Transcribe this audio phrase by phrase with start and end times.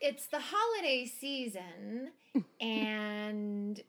[0.00, 2.10] It's the holiday season,
[2.60, 3.80] and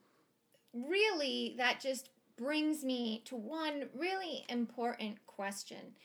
[0.73, 5.95] really, that just brings me to one really important question.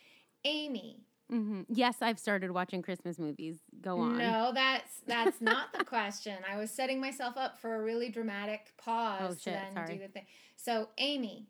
[0.45, 3.59] Amy, hmm Yes, I've started watching Christmas movies.
[3.81, 4.19] Go on.
[4.19, 6.37] no, that's that's not the question.
[6.51, 9.95] I was setting myself up for a really dramatic pause Oh, to shit, then sorry.
[9.95, 10.27] do the thing.
[10.57, 11.47] So, Amy,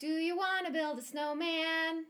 [0.00, 2.04] do you want to build a snowman?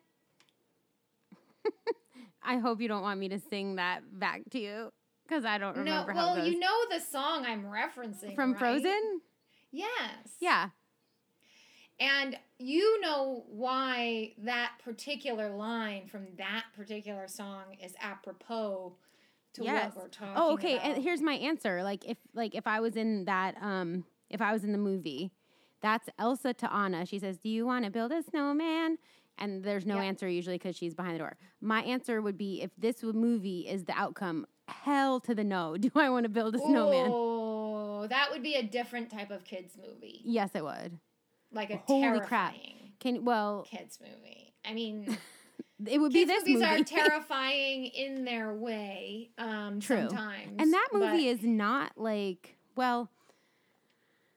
[2.42, 4.90] I hope you don't want me to sing that back to you
[5.26, 8.58] because I don't remember how well, you know the song I'm referencing From right?
[8.58, 9.20] Frozen?
[9.72, 10.36] Yes.
[10.40, 10.68] Yeah.
[12.00, 18.96] And you know why that particular line from that particular song is apropos
[19.54, 19.94] to Yes.
[19.94, 20.74] what we're talking Oh, okay.
[20.76, 20.86] about.
[20.86, 21.82] And here's my answer.
[21.82, 25.30] Like if like if I was in that um if I was in the movie,
[25.80, 27.06] that's Elsa to Anna.
[27.06, 28.98] She says, "Do you want to build a snowman?"
[29.38, 30.04] And there's no Yep.
[30.04, 31.36] answer usually because she's behind the door.
[31.60, 35.76] My answer would be if this movie is the outcome, hell to the no.
[35.80, 37.10] Do I want to build a snowman?
[37.12, 40.98] Oh, that would be a different type of kids movie, Yes, it would.
[41.52, 42.52] like a Holy crap.
[42.52, 44.52] terrifying Can well, kids movie.
[44.64, 45.16] I mean,
[45.86, 46.80] it would be this movies movie.
[46.80, 49.30] are terrifying in their way.
[49.38, 50.08] Um, True.
[50.08, 53.10] Sometimes, And that movie is not like, well,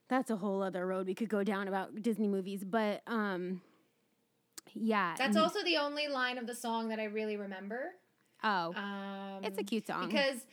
[0.10, 3.62] that's a whole other road we could go down about Disney movies, but um
[4.74, 5.16] yeah.
[5.18, 7.92] That's also the only line of the song that I really remember.
[8.44, 8.74] Oh.
[8.76, 10.08] Um, it's a cute song.
[10.08, 10.46] because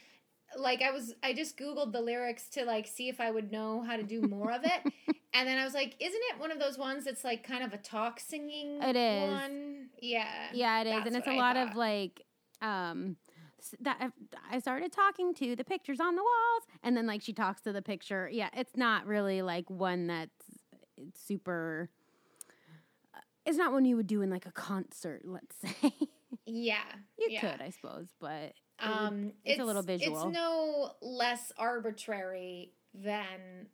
[0.56, 3.82] like I was I just googled the lyrics to like see if I would know
[3.82, 4.92] how to do more of it.
[5.34, 7.72] and then I was like, isn't it one of those ones that's like kind of
[7.72, 9.30] a talk singing It is.
[9.32, 9.86] one?
[10.00, 10.28] Yeah.
[10.52, 11.06] yeah, it is.
[11.06, 12.22] And it's a I lot of like
[12.62, 13.16] um
[13.80, 14.12] that
[14.52, 17.72] I- started talking to the pictures on the walls and then like she talks to
[17.72, 18.28] the picture.
[18.32, 20.30] Yeah, it's not really like one that's
[20.96, 21.88] it's super
[23.14, 25.92] uh, it's not one you would do in like a concert, let's say.
[26.46, 26.78] Yeah.
[27.18, 27.40] you yeah.
[27.40, 30.16] could, I suppose, but Um it's a little visual.
[30.28, 33.68] It's no less arbitrary than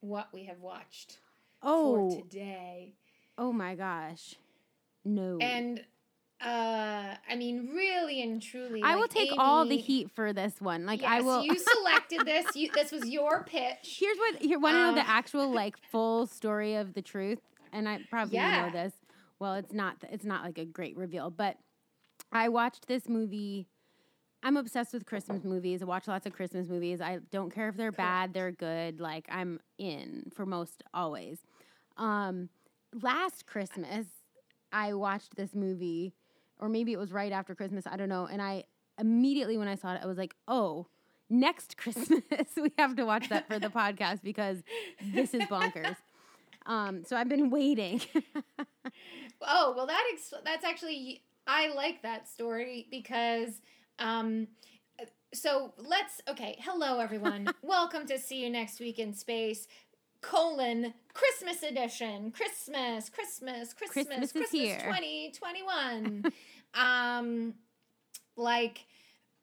[0.00, 1.18] what we have watched
[1.62, 2.94] oh, for today.
[3.38, 4.34] oh my gosh.
[5.04, 5.38] No.
[5.40, 5.84] And
[6.40, 10.60] uh I mean really and truly I will like, take all the heat for this
[10.60, 10.84] one.
[10.84, 12.54] Like I will You selected this.
[12.54, 13.96] You, this was your pitch.
[13.98, 17.40] Here's what here want to know Um, the actual like full story of the truth,
[17.72, 18.66] and I probably Yeah.
[18.66, 18.92] know this.
[19.38, 21.56] Well, it's not it's not like a great reveal, but
[22.32, 23.68] I watched this movie.
[24.42, 25.82] I'm obsessed with Christmas movies.
[25.82, 27.00] I watch lots of Christmas movies.
[27.00, 29.00] I don't care if they're bad, they're good.
[29.00, 31.38] Like I'm in for most always.
[31.96, 32.48] Um,
[33.02, 34.06] last Christmas,
[34.72, 36.14] I watched this movie,
[36.58, 37.86] or maybe it was right after Christmas.
[37.86, 38.26] I don't know.
[38.26, 38.64] And I
[38.98, 40.86] immediately when I saw it, I was like, oh.
[41.28, 42.22] Next Christmas,
[42.56, 44.58] we have to watch that for the podcast because
[45.02, 45.96] this is bonkers.
[46.66, 48.00] Um, so I've been waiting.
[49.40, 53.60] Oh well, that ex- that's actually I like that story because
[53.98, 54.48] um.
[55.34, 56.56] So let's okay.
[56.60, 57.48] Hello everyone.
[57.62, 59.66] Welcome to see you next week in space.
[60.22, 62.30] Colon Christmas edition.
[62.32, 64.80] Christmas, Christmas, Christmas, Christmas Christmas here.
[64.84, 66.24] twenty twenty one.
[66.74, 67.54] Um,
[68.36, 68.84] like.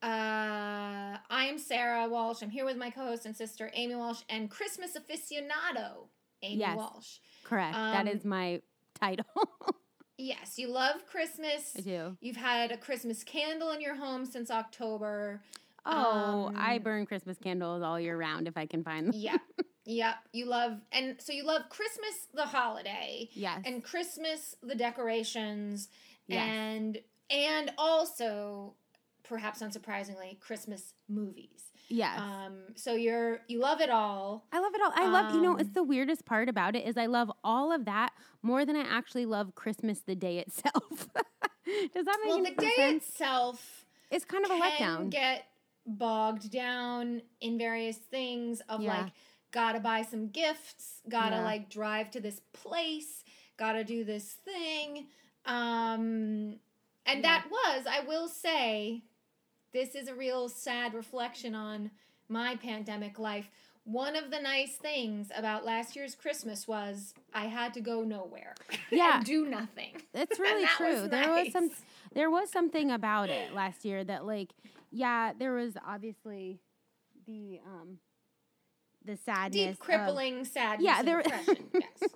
[0.03, 2.41] Uh, I am Sarah Walsh.
[2.41, 6.07] I'm here with my co-host and sister Amy Walsh and Christmas aficionado
[6.41, 6.75] Amy Yes.
[6.75, 7.17] Walsh.
[7.45, 7.73] Correct.
[7.73, 8.61] that Um, is my
[8.99, 9.25] title.
[10.17, 11.73] Yes, you love Christmas.
[11.77, 12.17] I do.
[12.21, 15.41] You've had a Christmas candle in your home since October.
[15.85, 19.13] Oh, I Um, burn Christmas candles all year round if I can find them.
[19.15, 19.37] yeah.
[19.85, 20.15] yep.
[20.31, 23.61] You love and so you love Christmas the holiday Yes.
[23.65, 25.89] and Christmas the decorations
[26.27, 26.47] Yes.
[26.47, 26.97] and
[27.29, 28.75] and also
[29.23, 31.71] perhaps unsurprisingly Christmas movies.
[31.93, 32.19] Yes.
[32.19, 34.45] Um so you're you love it all.
[34.51, 34.91] I love it all.
[34.95, 37.71] I love, you know, um, it's the weirdest part about it is I love all
[37.71, 38.11] of that
[38.41, 40.83] more than I actually love Christmas the day itself.
[41.93, 43.07] Does that make Well, any the day sense?
[43.09, 45.09] itself It's kind of a letdown.
[45.09, 45.45] get
[45.85, 49.03] bogged down in various things of Yeah.
[49.03, 49.13] like
[49.51, 51.43] gotta buy some gifts, gotta Yeah.
[51.43, 53.23] like drive to this place,
[53.57, 55.07] gotta do this thing.
[55.45, 56.59] Um
[57.05, 57.21] and Yeah.
[57.23, 59.03] that was, I will say,
[59.73, 61.91] this is a real sad reflection on
[62.29, 63.49] my pandemic life.
[63.85, 68.55] One of the nice things about last year's Christmas was I had to go nowhere.
[68.91, 69.17] Yeah.
[69.17, 69.97] and do nothing.
[70.13, 71.07] It's really that was true.
[71.09, 71.69] there was some
[72.13, 74.51] there was something about it last year that like
[74.91, 76.59] yeah, there was obviously
[77.25, 77.97] the um
[79.03, 80.85] the sadness Deep of- crippling sadness.
[80.85, 81.57] Yeah, there- depression.
[81.73, 82.09] yes.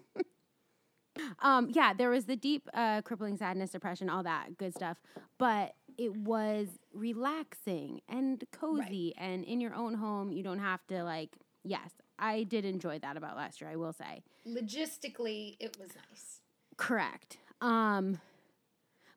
[1.42, 4.98] um yeah there was the deep uh crippling sadness depression all that good stuff
[5.40, 11.04] but it was relaxing and cozy and in your own home you don't have to
[11.04, 11.30] like
[11.64, 16.42] yes i did enjoy that about last year i will say Logistically, it was nice.
[16.78, 18.20] correct um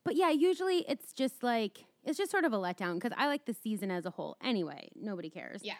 [0.04, 3.44] but yeah usually it's just like it's just sort of a letdown because i like
[3.44, 5.74] the season as a whole anyway nobody cares Yeah.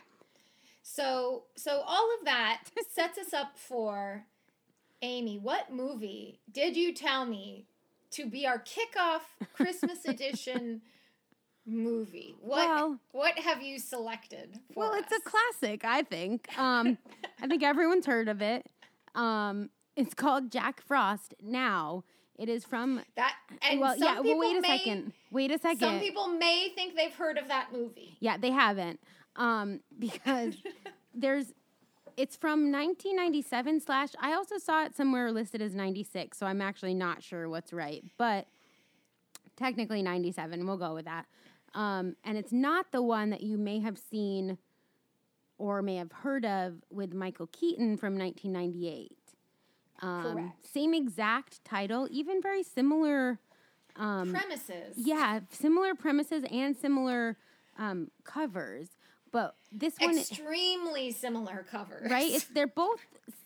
[0.82, 4.24] So, so all of that sets us up for
[5.02, 5.38] Amy.
[5.38, 7.66] What movie did you tell me
[8.12, 9.20] to be our kickoff
[9.54, 10.82] Christmas edition
[11.66, 12.34] movie?
[12.40, 14.58] What Well- what have you selected?
[14.74, 16.98] For well it's a classic i think um
[17.42, 18.66] i think everyone's heard of it
[19.14, 22.04] um it's called jack frost now
[22.38, 23.34] it is from that.
[23.68, 26.70] And well some yeah well wait a may, second wait a second Some people may
[26.74, 28.16] think they've heard of that movie.
[28.20, 29.00] yeah they haven't
[29.36, 30.54] um because
[31.14, 31.52] there's
[32.20, 36.92] it's from 1997 slash i also saw it somewhere listed as 96 so i'm actually
[36.94, 38.46] not sure what's right but
[39.56, 41.26] technically 97 we'll go with that
[41.74, 44.58] um and it's not the one that you may have seen
[45.56, 49.16] or may have heard of with michael keaton from 1998
[50.02, 50.66] um, Correct.
[50.66, 53.38] same exact title even very similar
[53.96, 54.94] um Premises.
[54.96, 57.36] yeah, similar premises and similar
[57.78, 58.88] um, covers,
[59.32, 62.10] but this one, Extremely similar covers.
[62.10, 62.30] right?
[62.32, 63.00] It's they're both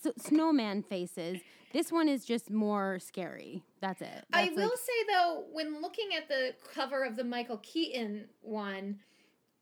[0.04, 1.40] s- snowman faces.
[1.72, 3.62] This one is just more scary.
[3.80, 4.24] That's it.
[4.32, 9.00] I will like- say though, when looking at the cover of the Michael Keaton one,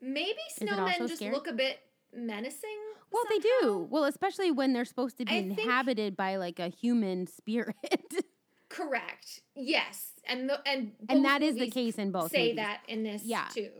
[0.01, 1.33] maybe snowmen just scary?
[1.35, 1.79] look a bit
[2.15, 2.79] menacing.
[3.11, 3.87] well, they do.
[3.91, 7.77] Well, especially when they're supposed to be I inhabited by like a human spirit,
[8.69, 9.41] Correct.
[9.55, 12.31] Yes, and the, and and that is the case in both.
[12.31, 12.57] Say movies.
[12.57, 13.47] that in this Yeah.
[13.55, 13.71] too.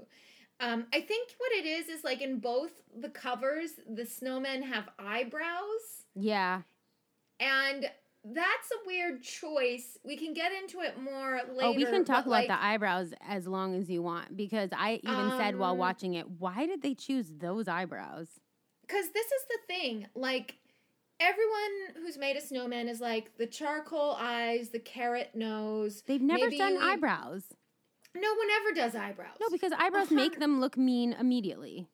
[0.61, 4.89] Um, I think what it is is like in both the covers, the snowmen have
[4.99, 6.63] eyebrows, Yeah,
[7.41, 7.87] and
[8.25, 9.99] that's a weird choice.
[10.05, 11.67] We can get into it more later.
[11.67, 15.01] oh, we can talk about like, the eyebrows as long as you want because I
[15.03, 18.29] even said while Um, watching it, why did they choose those eyebrows?
[18.87, 20.07] Because this is the thing.
[20.15, 20.57] Like,
[21.19, 26.03] everyone who's made a snowman is like the charcoal eyes, the carrot nose.
[26.07, 27.43] They've never Maybe done you- eyebrows.
[28.15, 29.37] No one ever does eyebrows.
[29.41, 30.15] No, because eyebrows Uh-huh.
[30.15, 31.89] make them look mean immediately.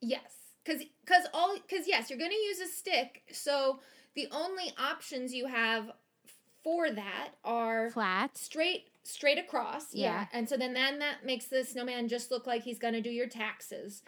[0.00, 0.32] Yes.
[0.64, 3.22] Because cause all because yes, you're going to use a stick.
[3.32, 3.80] So
[4.14, 5.90] the only options you have
[6.62, 8.36] for that are Flat.
[8.36, 9.94] straight straight across.
[9.94, 10.12] Yeah.
[10.12, 10.26] Yeah.
[10.32, 13.10] And so then then that makes the snowman just look like he's going to do
[13.10, 14.02] your taxes.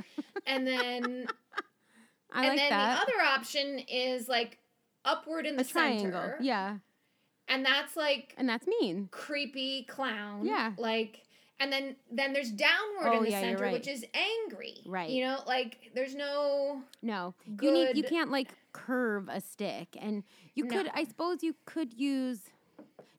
[0.47, 1.27] and then
[2.33, 2.97] I and like then that.
[2.97, 4.59] the other option is like
[5.05, 6.05] upward in the a triangle.
[6.13, 6.39] center.
[6.41, 6.79] Yeah.
[7.49, 9.09] And that's like And that's mean.
[9.11, 10.45] creepy clown.
[10.45, 10.73] Yeah.
[10.77, 11.21] Like
[11.62, 13.73] and then then there's downward Oh, in the yeah, center, right.
[13.73, 14.75] which is angry.
[14.85, 15.11] Right.
[15.11, 17.35] You know, like there's no No.
[17.61, 19.97] You need you can't like curve a stick.
[20.00, 20.76] And you No.
[20.76, 22.40] could I suppose you could use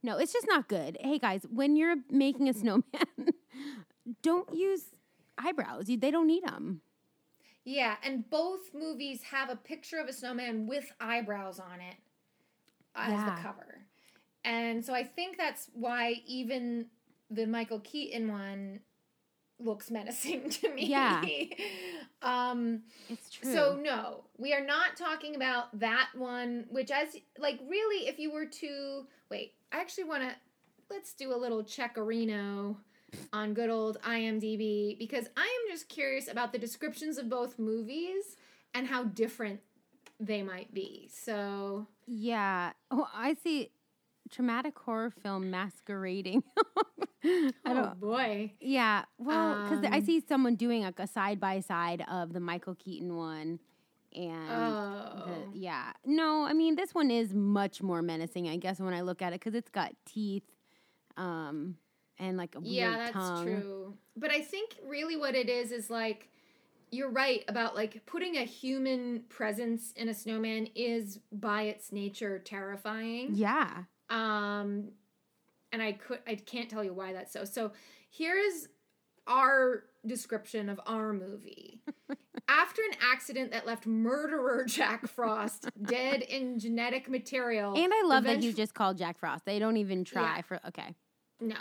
[0.04, 0.98] No, it's just not good.
[1.00, 2.84] Hey guys, when you're making a snowman,
[4.22, 4.86] don't use
[5.38, 5.86] eyebrows.
[5.88, 6.82] They don't need them.
[7.66, 11.96] Yeah, and both movies have a picture of a snowman with eyebrows on it
[12.96, 13.36] as Yeah.
[13.36, 13.86] the cover.
[14.44, 16.88] And so I think that's why even
[17.30, 18.80] the Michael Keaton one
[19.60, 20.86] looks menacing to me.
[20.88, 21.22] Yeah.
[22.22, 23.54] um It's true.
[23.54, 28.32] so no, we are not talking about that one which as like really if you
[28.32, 30.30] were to wait, I actually want to
[30.90, 32.76] let's do a little checkerino
[33.32, 38.38] on good old IMDb because I am just curious about the descriptions of both movies
[38.74, 39.60] and how different
[40.20, 41.10] they might be.
[41.12, 42.72] So, yeah.
[42.92, 43.72] Oh, I see
[44.34, 46.44] traumatic horror film masquerading.
[47.26, 48.52] I oh boy.
[48.60, 52.40] Yeah, well, because I Um, see someone doing like a side by side of the
[52.42, 53.60] Michael Keaton one,
[54.14, 55.24] and Oh.
[55.26, 59.02] the, yeah, no, I mean this one is much more menacing, I guess, when I
[59.02, 60.44] look at it because it's got teeth,
[61.16, 61.78] um,
[62.20, 63.46] and like a weird yeah, that's tongue.
[63.46, 63.94] true.
[64.18, 66.30] But I think really what it is is like
[66.92, 72.38] you're right about like putting a human presence in a snowman is by its nature
[72.38, 73.30] terrifying.
[73.34, 74.90] Yeah, Um
[75.72, 77.46] and I could I can't tell you why that's so.
[77.46, 77.72] So
[78.10, 78.68] here's
[79.28, 81.82] our description of our movie.
[82.48, 87.74] After an accident that left murderer Jack Frost dead in genetic material.
[87.76, 89.46] And I love that you just called Jack Frost.
[89.46, 90.42] They don't even try Yeah.
[90.42, 90.60] for.
[90.68, 90.94] Okay.
[91.40, 91.56] No.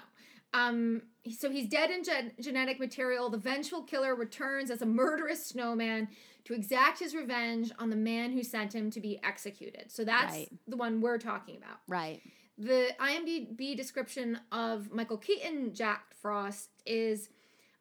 [0.55, 1.03] Um,
[1.39, 3.31] so he's dead in gen- genetic material.
[3.31, 6.09] The vengeful killer returns as a murderous snowman
[6.45, 9.91] to exact his revenge on the man who sent him to be executed.
[9.91, 10.49] So that's Right.
[10.67, 11.79] the one we're talking about.
[11.89, 12.21] Right.
[12.59, 17.29] The IMDb description of Michael Keaton Jack Frost is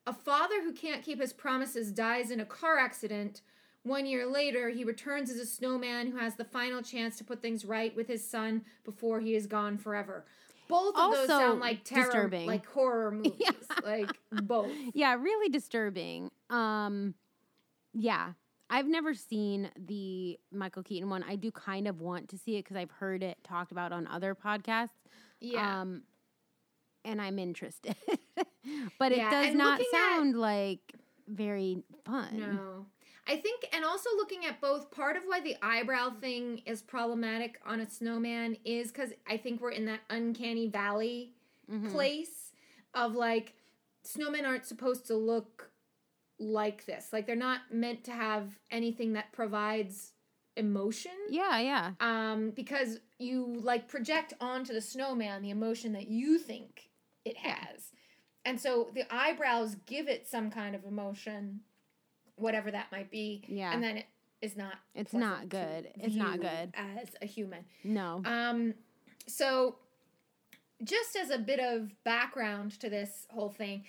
[0.08, 3.42] a father who can't keep his promises dies in a car accident.
[3.84, 7.42] One year later, he returns as a snowman who has the final chance to put
[7.42, 10.26] things right with his son before he is gone forever.
[10.68, 12.48] Both of those sound like terror, disturbing.
[12.48, 13.42] like horror movies,
[13.84, 14.72] like both.
[14.94, 16.32] Yeah, really disturbing.
[16.50, 17.14] Um,
[17.94, 18.34] yeah,
[18.72, 21.24] I've never seen the Michael Keaton one.
[21.28, 24.08] I do kind of want to see it because I've heard it talked about on
[24.08, 24.90] other podcasts.
[25.42, 26.04] Yeah, Um,
[27.04, 27.96] and I'm interested,
[28.98, 30.94] but it Yeah, does and not looking at- sound like
[31.28, 32.40] very fun.
[32.40, 32.86] no.
[33.28, 37.60] I think, and also looking at both, part of why the eyebrow thing is problematic
[37.66, 41.34] on a snowman is because I think we're in that uncanny valley
[41.72, 41.92] Mhm.
[41.92, 42.52] place
[42.94, 43.54] of like
[44.04, 45.71] snowmen aren't supposed to look
[46.42, 47.08] like this.
[47.14, 50.12] Like they're not meant to have anything that provides
[50.58, 51.12] emotion.
[51.30, 56.90] Yeah, yeah, Um, because you like project onto the snowman the emotion that you think
[57.24, 57.92] it has.
[58.44, 61.62] And so the eyebrows give it some kind of emotion,
[62.36, 63.44] whatever that might be.
[63.48, 63.72] Yeah.
[63.72, 64.06] And then it
[64.42, 65.90] is not It's not good.
[65.96, 66.74] It's not good.
[66.74, 67.64] As a human.
[67.84, 68.22] no.
[68.26, 68.74] Um,
[69.28, 69.76] so,
[70.84, 73.86] just as a bit of background to this whole thing,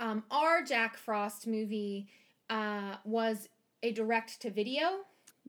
[0.00, 2.08] um, our Jack Frost movie
[2.50, 3.48] uh, was
[3.82, 5.00] a direct to video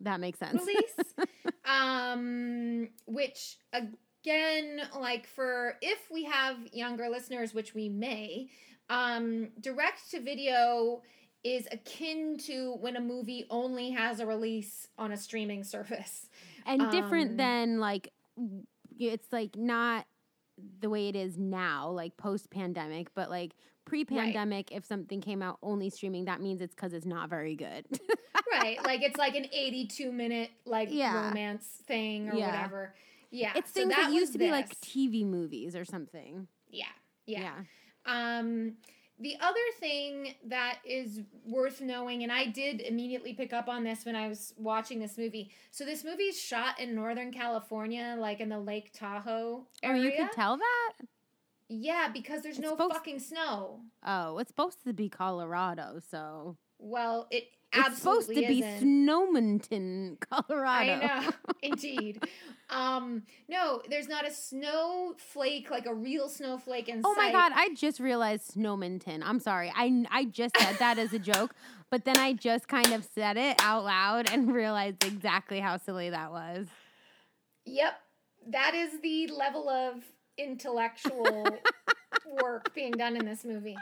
[0.02, 0.60] that makes sense.
[0.66, 0.96] release,
[1.66, 8.48] um, which again, like for if we have younger listeners, which we may,
[8.90, 11.02] um, direct to video
[11.44, 16.30] is akin to when a movie only has a release on a streaming service.
[16.66, 18.12] and different Um, than like
[18.98, 20.06] it's like not
[20.80, 25.58] the way it is now like post pandemic but like pre-pandemic if something came out
[25.62, 27.86] only streaming that means it's because it's not very good.
[28.52, 31.28] Right like it's like an 82 minute like Yeah.
[31.28, 32.48] romance thing or Yeah.
[32.48, 32.94] whatever.
[33.32, 36.48] Yeah it's so things that, was used to be like tv movies or something.
[36.70, 36.86] Yeah
[37.26, 37.54] yeah.
[38.06, 38.74] Um
[39.20, 44.06] the other thing that is worth knowing and i did immediately pick up on this
[44.06, 45.52] when i was watching this movie.
[45.72, 50.02] So this movie is shot in northern california like in the lake tahoe area.
[50.02, 50.94] oh you could tell that
[51.82, 56.58] yeah because there's It's no supposed- fucking snow oh it's supposed to be colorado so
[56.80, 58.88] well it it's supposed to be isn't.
[59.08, 61.32] snowmonton colorado I know,
[61.64, 62.24] indeed.
[62.70, 67.74] Um, no, there's not a snowflake, like a real snowflake in Oh my god, I
[67.74, 69.22] just realized Snowmonton.
[69.24, 69.72] I'm sorry.
[69.76, 71.56] I I just said that as a joke,
[71.90, 76.12] but then I just kind of said it out loud and realized exactly how silly
[76.12, 76.68] that was.
[77.66, 77.94] Yep,
[78.50, 79.96] that is the level of
[80.38, 81.48] intellectual
[82.42, 83.78] work being done in this movie.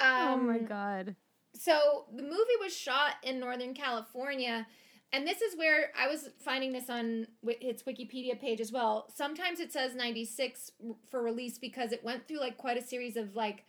[0.00, 1.16] oh my Um, god.
[1.54, 4.66] So the movie was shot in Northern California,
[5.12, 9.06] and this is where I was finding this on its Wikipedia page as well.
[9.14, 10.72] Sometimes it says 96
[11.10, 13.64] for release because it went through like quite a series of like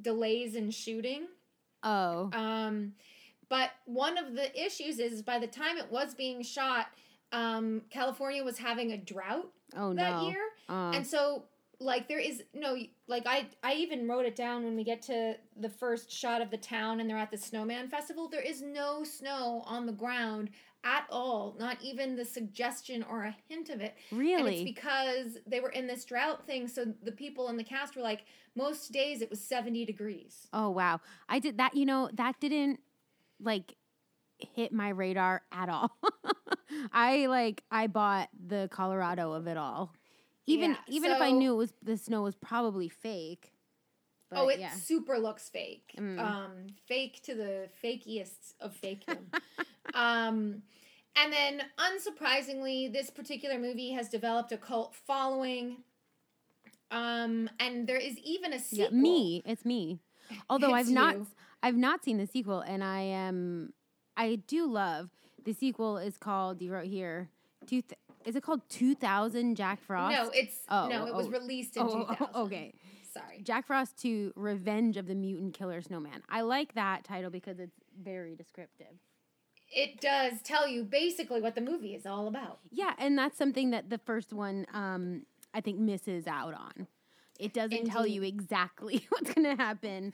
[0.00, 1.26] delays in shooting.
[1.82, 2.30] Oh.
[2.32, 2.94] Um,
[3.50, 6.86] but one of the issues is by the time it was being shot,
[7.32, 10.28] um, California was having a drought Oh that no.
[10.28, 11.44] year, Uh, and so
[11.80, 15.36] like there is no like I I even wrote it down when we get to
[15.56, 18.28] the first shot of the town and they're at the snowman festival.
[18.28, 20.50] There is no snow on the ground
[20.84, 23.96] at all, not even the suggestion or a hint of it.
[24.12, 24.64] Really?
[24.64, 28.24] because they were in this drought thing, so the people in the cast were like,
[28.54, 30.48] most days it was seventy degrees.
[30.52, 31.00] oh wow.
[31.28, 32.80] I did that, you know, that didn't
[33.40, 33.76] like
[34.38, 35.96] hit my radar at all.
[36.92, 39.94] I like I bought the Colorado of it all.
[40.48, 43.52] Even Yeah, even if I knew it was the snow was probably fake.
[44.30, 44.72] But oh, it yeah.
[44.72, 45.94] super looks fake.
[45.96, 46.18] Mm.
[46.18, 46.50] Um,
[46.86, 49.30] fake to the fakiest of fakedom.
[49.94, 50.62] um,
[51.16, 55.78] and then, unsurprisingly, this particular movie has developed a cult following.
[56.90, 58.98] Um, and there is even a Yeah, sequel.
[58.98, 59.42] me.
[59.44, 60.00] It's me.
[60.50, 61.26] Although It's I've not you.
[61.62, 63.72] I've not seen the sequel and I am
[64.16, 65.10] I do love
[65.44, 67.30] the sequel is called you wrote here
[67.66, 67.98] two th-
[68.28, 70.14] is it called 2000 Jack Frost?
[70.14, 71.30] No, it's Oh, no, it was oh.
[71.30, 72.26] released in Oh, 2000.
[72.34, 72.74] okay.
[73.12, 73.40] Sorry.
[73.42, 76.22] Jack Frost 2 Revenge of the Mutant Killer Snowman.
[76.28, 78.98] I like that title because it's very descriptive.
[79.70, 82.58] It does tell you basically what the movie is all about.
[82.70, 85.22] Yeah, and that's something that the first one um
[85.54, 86.86] I think misses out on.
[87.40, 90.12] It doesn't tell you exactly what's going to happen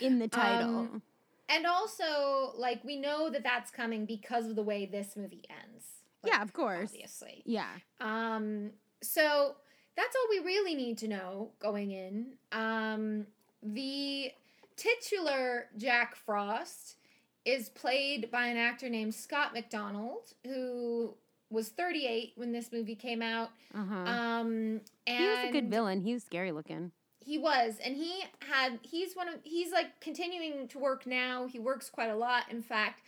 [0.00, 0.80] in the title.
[0.80, 1.02] Um,
[1.48, 5.84] and also like we know that that's coming because of the way this movie ends.
[6.26, 6.90] Yeah, of course.
[6.92, 7.42] obviously.
[7.44, 7.70] Yeah.
[8.00, 8.70] Um,
[9.02, 9.56] so
[9.96, 12.34] that's all we really need to know going in.
[12.52, 13.26] Um,
[13.62, 14.32] the
[14.76, 16.96] titular Jack Frost
[17.44, 21.14] is played by an actor named Scott MacDonald, who
[21.48, 23.50] was 38 when this movie came out.
[23.74, 23.94] Uh huh.
[24.10, 26.00] Um, and he was a good villain.
[26.00, 26.90] He was scary looking.
[27.24, 28.78] he was, and he had.
[28.82, 29.36] He's one of.
[29.44, 31.46] He's like continuing to work now.
[31.46, 33.02] He works quite a lot, in fact,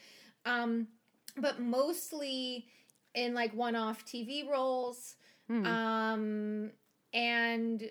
[0.46, 0.87] um,
[1.37, 2.66] but mostly
[3.14, 5.16] in like one-off TV roles.
[5.48, 5.66] Hmm.
[5.66, 6.70] Um,
[7.12, 7.90] and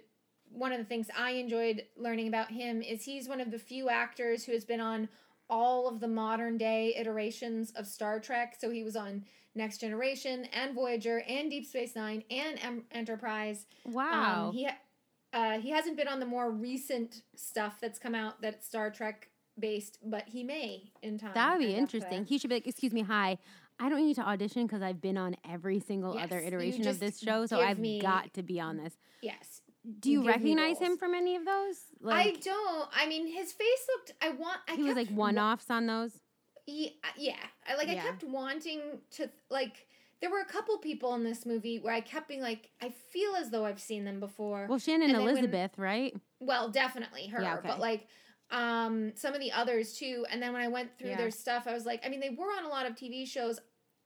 [0.52, 3.90] one of the things I enjoyed learning about him is he's one of the few
[3.90, 5.10] actors who has been on
[5.50, 8.56] all of the modern day iterations of Star Trek.
[8.60, 9.24] So he was on
[9.56, 13.66] Next Generation and Voyager and Deep Space Nine and Enterprise.
[13.86, 14.48] wow.
[14.48, 14.78] Um, he ha-
[15.34, 19.30] uh, he hasn't been on the more recent stuff that's come out that's Star Trek
[19.60, 21.32] based, but he may in time.
[21.34, 22.26] that would be interesting.
[22.26, 23.38] He should be like, excuse me, hi.
[23.80, 26.88] I don't need to audition because I've been on every single other Yes, you iteration
[26.88, 28.98] of this show, so I've me- got to be on this.
[29.22, 29.62] yes.
[30.02, 31.78] Do you recognize him from any of those?
[32.06, 32.90] I don't.
[32.94, 34.14] I mean, his face looked.
[34.22, 34.60] I want.
[34.68, 36.12] I he was like one offs on those.
[36.66, 37.36] Yeah, uh, yeah.
[37.66, 37.88] I like.
[37.88, 38.82] I kept wanting
[39.12, 39.88] to like.
[40.20, 43.36] There were a couple people in this movie where I kept being like, I feel
[43.38, 44.66] as though I've seen them before.
[44.68, 46.14] Well, Shannon And then when- Elizabeth, right?
[46.42, 47.68] Well, definitely her, Yeah, okay.
[47.70, 48.08] but like
[48.52, 50.26] um some of the others too.
[50.32, 51.18] And then when I went through Yeah.
[51.18, 53.60] their stuff, I was like, I mean, they were on a lot of TV shows.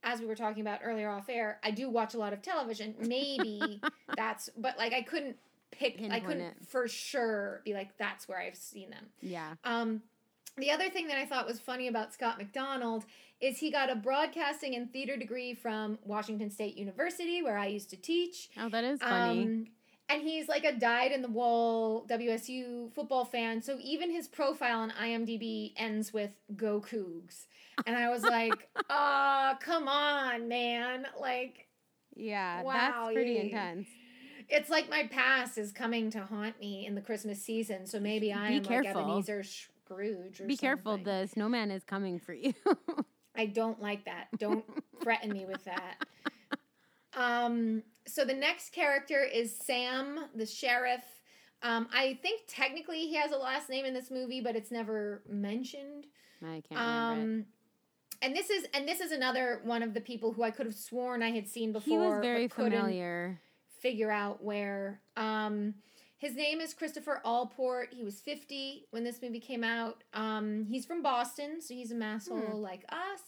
[0.04, 2.96] As we were talking about earlier off air, I do watch a lot of television.
[3.08, 3.80] Maybe
[4.18, 5.36] that's, but like I couldn't
[5.70, 6.02] pick.
[6.10, 6.56] I couldn't it.
[6.68, 9.06] for sure be like that's where I've seen them.
[9.22, 9.54] Yeah.
[9.64, 10.02] Um,
[10.58, 13.06] the other thing that I thought was funny about Scott MacDonald
[13.40, 17.90] is he got a broadcasting and theater degree from Washington State University, where I used
[17.92, 18.50] to teach.
[18.60, 19.44] Oh, that is funny.
[19.44, 19.68] Um,
[20.12, 23.62] and he's like a dyed in the wool WSU football fan.
[23.62, 27.46] So even his profile on IMDb ends with Go Cougs.
[27.86, 31.08] And I was like, uh, come on, man.
[31.20, 31.68] Like,
[32.16, 33.42] yeah, wow, that's pretty yeah.
[33.42, 33.88] intense.
[34.50, 37.86] it's like my past is coming to haunt me in the Christmas season.
[37.86, 38.94] So maybe I Be am careful.
[38.94, 42.54] like Ebenezer Scrooge or Be careful, the snowman is coming for you.
[43.36, 44.28] I don't like that.
[44.38, 44.66] Don't
[45.02, 46.06] threaten me with that.
[47.14, 51.04] Um, so the next character is Sam, the sheriff.
[51.64, 55.22] Um, I think technically he has a last name in this movie, but it's never
[55.30, 56.08] mentioned.
[56.42, 56.82] I can't remember.
[56.82, 57.24] it.
[57.24, 57.46] Um,
[58.24, 60.76] and this is and this is another one of the people who I could have
[60.76, 61.92] sworn I had seen before.
[61.92, 63.40] He was very familiar.
[63.80, 65.02] Figure out where.
[65.18, 65.76] Um,
[66.18, 67.90] his name is Christopher Allport.
[67.96, 70.04] He was 50 when this movie came out.
[70.14, 72.58] Um, he's from Boston, so he's a masshole Hmm.
[72.58, 73.22] like us.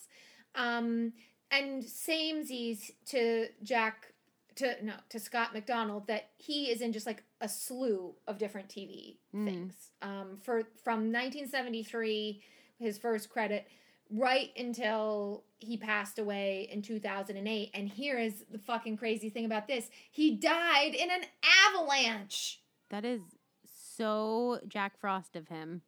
[0.54, 1.14] Um,
[1.54, 4.14] and samesies to Jack,
[4.56, 8.70] to no, to Scott MacDonald that he is in just like a slew of different
[8.70, 9.46] TV Hmm.
[9.48, 9.76] things.
[10.02, 12.42] Um, for from 1973,
[12.80, 13.68] his first credit,
[14.10, 17.72] right until he passed away in 2008.
[17.74, 21.24] And here is the fucking crazy thing about this: he died in an
[21.68, 22.62] avalanche.
[22.90, 23.22] That is
[23.96, 25.82] so Jack Frost of him.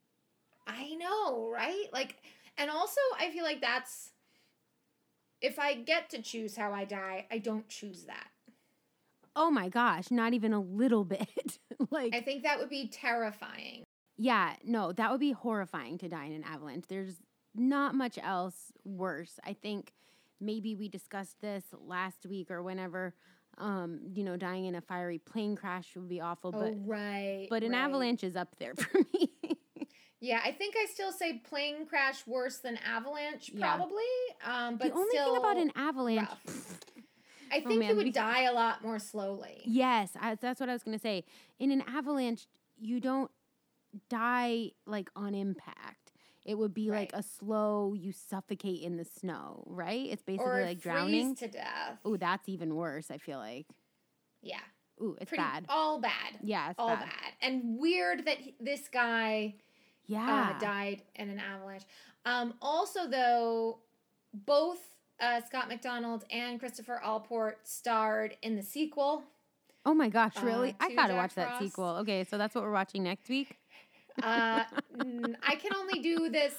[0.67, 1.85] I know, right?
[1.93, 2.15] Like,
[2.57, 4.11] and also I feel like that's
[5.41, 8.27] if I get to choose how I die, I don't choose that.
[9.35, 11.59] Oh my gosh, not even a little bit.
[11.91, 13.83] like I think that would be terrifying.
[14.17, 16.85] Yeah, no, that would be horrifying to die in an avalanche.
[16.87, 17.15] There's
[17.53, 19.39] not much else worse.
[19.43, 19.91] I think
[20.39, 23.13] maybe we discussed this last week or whenever.
[23.57, 27.47] Um, you know, dying in a fiery plane crash would be awful, but oh, right.
[27.49, 27.85] but an right.
[27.85, 29.31] avalanche is up there for me.
[30.25, 33.75] Yeah, I think I still say plane crash worse than avalanche, Yeah.
[33.75, 34.03] probably.
[34.43, 36.29] Um, but the only thing about an avalanche.
[37.51, 39.61] I Oh, think man, you would we- die a lot more slowly.
[39.65, 41.25] yes, I, that's what I was gonna say.
[41.59, 42.47] In an avalanche,
[42.79, 43.29] you don't
[44.09, 46.11] die like on impact.
[46.43, 50.07] It would be like a slow, you suffocate in the snow, right?
[50.11, 51.35] It's basically or like drowning.
[51.35, 51.99] to death.
[52.03, 53.09] Oh, that's even worse.
[53.11, 53.67] I feel like.
[54.41, 54.59] Yeah,
[55.01, 55.65] Ooh, it's pretty bad.
[55.69, 56.37] all bad.
[56.43, 56.99] Yeah, it's all bad.
[57.05, 57.33] bad.
[57.41, 59.55] and weird that he- this guy
[60.07, 60.53] Yeah.
[60.55, 61.83] uh, died in an avalanche.
[62.25, 63.79] Um, also, though,
[64.33, 64.79] both
[65.19, 69.23] uh, Scott MacDonald and Christopher Allport starred in the sequel.
[69.85, 70.75] oh my gosh, uh, really?
[70.79, 71.97] I gotta Jack watch that sequel.
[71.97, 73.57] Okay, so that's what we're watching next week.
[74.23, 74.63] Uh,
[75.43, 76.53] I can only do this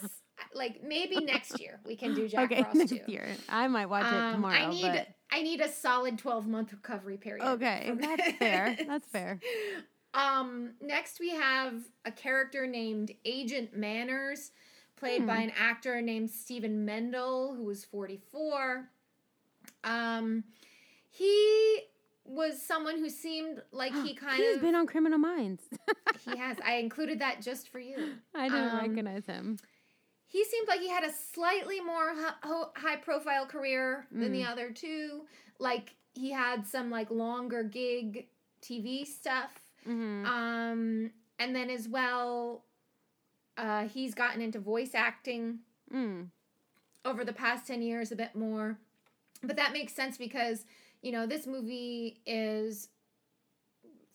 [0.54, 1.80] like maybe next year.
[1.86, 3.00] We can do Jack okay, Frost next too.
[3.08, 3.28] year.
[3.48, 4.54] I might watch it Um, tomorrow.
[4.56, 7.44] I need but I need a solid twelve month recovery period.
[7.46, 8.76] okay, that's fair.
[8.86, 9.40] That's fair.
[10.14, 14.52] Um, next we have a character named Agent Manners,
[14.96, 15.40] played by Hmm.
[15.48, 18.88] an actor named Stephen Mendel, who was 44.
[19.84, 20.44] Um,
[21.10, 21.80] he
[22.24, 25.62] was someone who seemed like he kind He's of been on Criminal Minds.
[26.24, 26.56] he has.
[26.64, 28.14] I included that just for you.
[28.34, 29.58] I didn't Um, recognize him.
[30.26, 32.14] he seemed like he had a slightly more
[32.74, 34.48] high profile career than the Mm.
[34.50, 35.26] other two.
[35.58, 38.26] Like he had some like longer gig
[38.62, 39.60] TV stuff.
[39.88, 40.26] Mm-hmm.
[40.26, 42.64] Um, and then as well,
[43.56, 45.60] uh, he's gotten into voice acting
[45.92, 46.26] mm.
[47.04, 48.78] over the past 10 years a bit more.
[49.42, 50.64] But that makes sense because,
[51.02, 52.88] you know, this movie is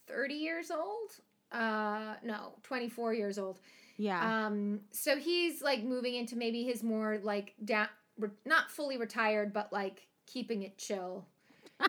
[0.07, 1.11] 30 years old.
[1.51, 3.59] Uh, no, 24 years old.
[3.97, 4.45] Yeah.
[4.45, 9.53] Um, so he's like moving into maybe his more like down, re- not fully retired,
[9.53, 11.25] but like keeping it chill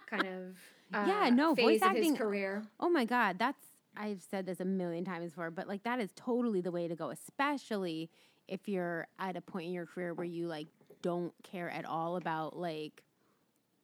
[0.06, 0.56] kind of.
[0.94, 2.64] Uh, Yeah, no, phase voice of his acting- career.
[2.78, 3.64] oh my god, that's
[3.96, 6.96] I've said this a million times before, but like that is totally the way to
[6.96, 8.10] go, especially
[8.48, 10.66] if you're at a point in your career where you like
[11.02, 13.02] don't care at all about like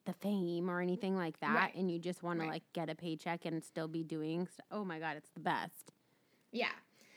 [0.05, 1.75] the fame or anything like that Right.
[1.75, 2.47] and you just want Right.
[2.47, 5.41] to like get a paycheck and still be doing st- oh my god it's the
[5.41, 5.93] best
[6.51, 6.73] Yeah.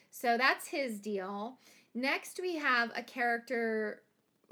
[0.09, 1.57] So that's his deal.
[1.93, 4.01] Next, we have a character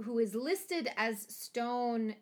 [0.04, 2.16] who is listed as Stone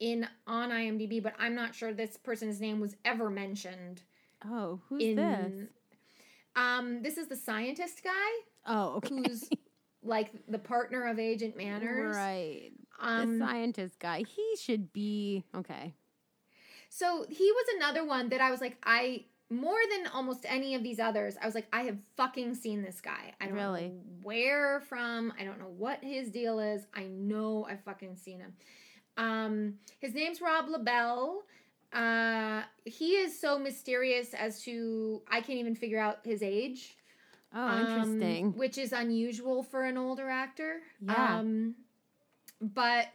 [0.00, 4.02] in on IMDb, but I'm not sure this person's name was ever mentioned.
[4.46, 5.68] Oh who's in this
[6.56, 8.10] um, this is the scientist guy
[8.66, 9.48] oh okay who's
[10.02, 12.16] like the partner of Agent Manners.
[12.16, 12.70] right
[13.00, 15.94] Um, the scientist guy he should be okay
[16.88, 20.82] So he was another one that I was like, I more than almost any of
[20.82, 23.32] these others, I was like, I have fucking seen this guy.
[23.40, 23.88] I don't Really?
[23.88, 25.32] know where from.
[25.40, 26.86] I don't know what his deal is.
[26.94, 28.52] I know I've fucking seen him.
[29.16, 31.42] Um, his name's Rob LaBelle.
[31.92, 36.96] Uh, he is so mysterious as to I can't even figure out his age.
[37.54, 40.80] oh um, interesting which is unusual for an older actor.
[41.00, 41.38] Yeah.
[41.38, 41.74] Um,
[42.60, 43.06] but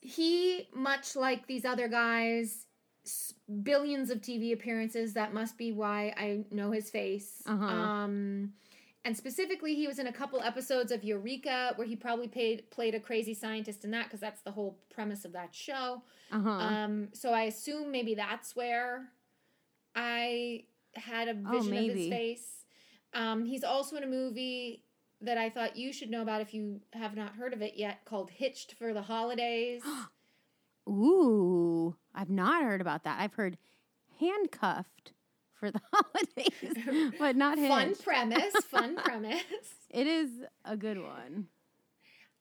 [0.00, 2.66] he, much like these other guys,
[3.04, 5.12] s- billions of TV appearances.
[5.14, 7.42] That must be why I know his face.
[7.46, 7.64] Uh-huh.
[7.64, 8.52] Um,
[9.04, 12.94] and specifically, he was in a couple episodes of Eureka, where he probably played played
[12.94, 16.02] a crazy scientist in that, because that's the whole premise of that show.
[16.30, 19.08] uh-huh Um, so I assume maybe that's where
[19.94, 22.64] I had a Oh, vision of his face.
[23.14, 24.84] Um, he's also in a movie
[25.22, 28.04] that I thought you should know about if you have not heard of it yet,
[28.04, 29.82] called Hitched for the Holidays.
[30.88, 33.20] Ooh, I've not heard about that.
[33.20, 33.58] I've heard
[34.18, 35.12] handcuffed
[35.60, 38.02] for the holidays, but not fun hitched.
[38.04, 39.44] premise, fun premise.
[39.90, 40.30] It is
[40.64, 41.46] a good one.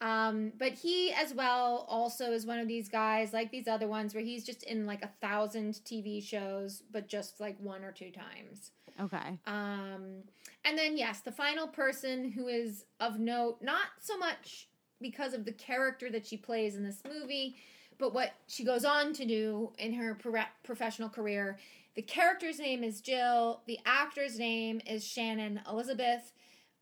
[0.02, 4.16] Um, but he as well also is one of these guys like these other ones
[4.16, 8.10] where he's just in like a thousand TV shows, but just like one or two
[8.10, 8.72] times.
[9.02, 9.38] Okay.
[9.46, 10.24] Um,
[10.64, 14.70] and then, yes, the final person who is of note, not so much
[15.02, 17.58] because of the character that she plays in this movie,
[17.98, 21.58] but what she goes on to do in her pro- professional career.
[21.96, 23.62] The character's name is Jill.
[23.68, 26.32] The actor's name is Shannon Elizabeth.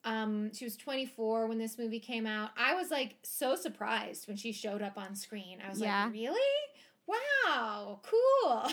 [0.03, 2.51] Um, she was 24 when this movie came out.
[2.57, 5.59] I was like so surprised when she showed up on screen.
[5.65, 6.05] I was Yeah.
[6.05, 6.39] like, really?
[7.07, 8.67] Wow, cool.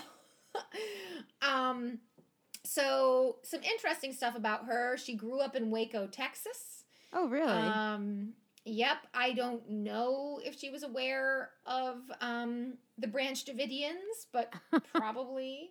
[1.43, 1.99] um,
[2.65, 4.97] so some interesting stuff about her.
[4.97, 6.85] She grew up in Waco, Texas.
[7.13, 7.51] Oh, really?
[7.51, 8.33] Um,
[8.65, 8.99] yep.
[9.15, 14.53] I don't know if she was aware of um, the Branch Davidians, but
[14.95, 15.71] probably.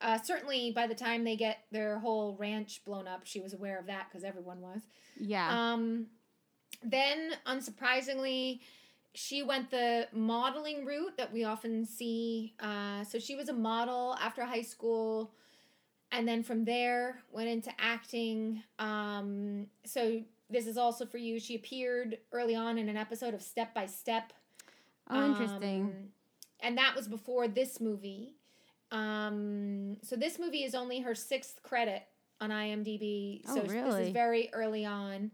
[0.00, 3.78] Uh, certainly, by the time they get their whole ranch blown up, she was aware
[3.78, 4.82] of that because everyone was.
[5.18, 5.72] yeah.
[5.72, 6.06] Um,
[6.82, 8.60] then, unsurprisingly,
[9.14, 12.54] she went the modeling route that we often see.
[12.60, 15.32] Uh, so she was a model after high school,
[16.12, 18.62] and then from there went into acting.
[18.78, 21.38] Um, so this is also for you.
[21.40, 24.32] She appeared early on in an episode of Step by Step.
[25.08, 25.82] oh, interesting.
[25.82, 25.92] Um,
[26.60, 28.34] and that was before this movie.
[28.94, 32.02] Um, so this movie is only her sixth credit
[32.40, 33.42] on IMDb.
[33.48, 33.72] Oh, So this
[34.06, 35.30] is very early on.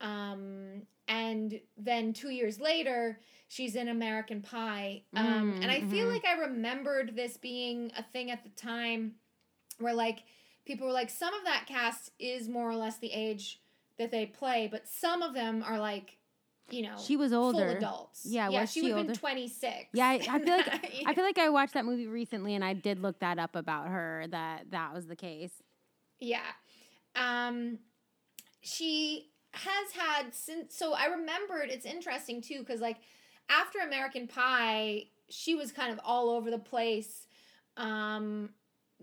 [0.00, 5.02] Um, and then two years later, she's in American Pie.
[5.16, 6.12] Um, Mm, and I feel mhm.
[6.12, 9.14] like I remembered this being a thing at the time
[9.78, 10.24] where like
[10.64, 13.60] people were like, some of that cast is more or less the age
[13.98, 16.18] that they play, but some of them are like,
[16.72, 17.68] you know, she was full older.
[17.68, 18.24] adults.
[18.24, 19.74] Yeah, yeah, was she she would have been 26.
[19.92, 20.68] Yeah, I, I feel like
[21.06, 23.88] I feel like I watched that movie recently, and I did look that up about
[23.88, 24.26] her.
[24.30, 25.52] That that was the case.
[26.18, 26.40] Yeah.
[27.16, 27.78] Um
[28.62, 32.98] she has had since so I remembered it's interesting too cuz like
[33.48, 37.26] after American Pie she was kind of all over the place
[37.76, 38.50] um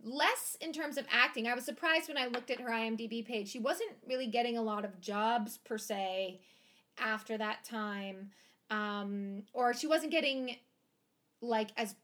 [0.04, 1.48] less in terms of acting.
[1.48, 3.50] I was surprised when I looked at her IMDb page.
[3.50, 6.40] She wasn't really getting a lot of jobs per se
[7.00, 8.32] after that time.
[8.70, 10.56] Um or she wasn't getting
[11.42, 11.96] like as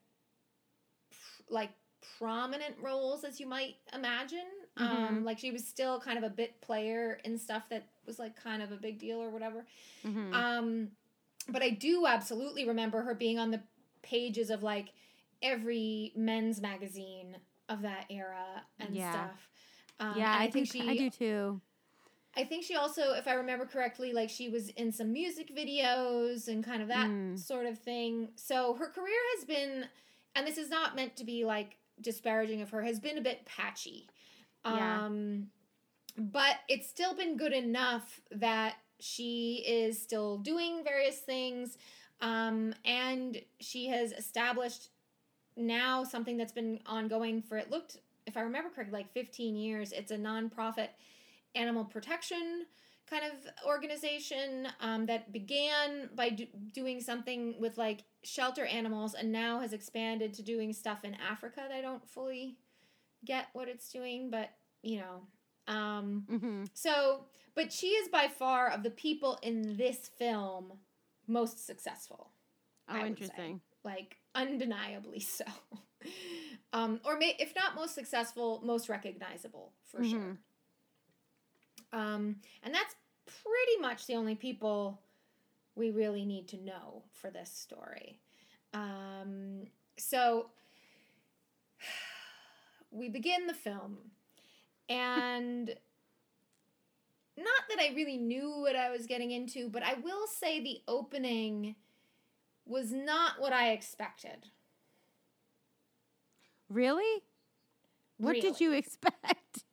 [1.49, 1.71] like
[2.17, 4.45] prominent roles as you might imagine.
[4.75, 8.35] Um, like she was still kind of a bit player in stuff that was like
[8.35, 9.65] kind of a big deal or whatever.
[10.03, 10.33] Mhm.
[10.33, 10.91] Um,
[11.47, 13.61] but I do absolutely remember her being on the
[14.01, 14.89] pages of like
[15.41, 17.37] every men's magazine
[17.69, 19.11] of that era and Yeah.
[19.11, 19.49] stuff.
[19.99, 21.61] Um, yeah, and I, think think she I do too.
[22.35, 26.47] I think she also, if I remember correctly, like she was in some music videos
[26.47, 27.37] and kind of that Mm.
[27.37, 28.29] sort of thing.
[28.35, 29.87] So her career has been,
[30.35, 33.45] and this is not meant to be like disparaging of her, has been a bit
[33.45, 34.09] patchy.
[34.65, 35.05] Yeah.
[35.05, 35.51] Um,
[36.17, 41.77] but it's still been good enough that she is still doing various things.
[42.21, 44.89] Um, and she has established
[45.55, 49.91] now something that's been ongoing for it looked, if I remember correctly, like 15 years.
[49.91, 50.89] It's a nonprofit
[51.55, 52.65] animal protection
[53.09, 59.31] kind of organization um, that began by do- doing something with like shelter animals and
[59.31, 62.57] now has expanded to doing stuff in Africa that I don't fully
[63.25, 64.49] get what it's doing, but
[64.81, 65.73] you know.
[65.73, 70.73] Um, hmm so, but she is by far of the people in this film
[71.27, 72.31] most successful.
[72.89, 73.23] Oh, I would say.
[73.23, 73.61] interesting.
[73.83, 75.45] Like undeniably so.
[76.73, 80.37] um, or may, if not most successful, most recognizable for sure.
[81.93, 84.99] Um, and that's pretty much the only people
[85.75, 88.19] we really need to know for this story.
[88.73, 90.47] Um, so
[92.91, 93.97] we begin the film,
[94.89, 95.67] and
[97.37, 100.81] not that I really knew what I was getting into, but I will say the
[100.87, 101.75] opening
[102.65, 104.47] was not what I expected.
[106.69, 107.23] Really?
[108.17, 109.63] What did you expect?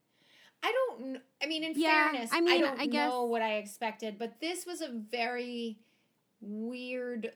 [0.63, 1.19] I don't.
[1.43, 4.41] I mean, in Yeah, fairness, I I, don't I guess- know what I expected, but
[4.41, 5.79] this was a very
[6.41, 7.33] weird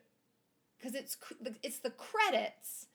[0.78, 1.16] because it's
[1.62, 2.86] it's the credits.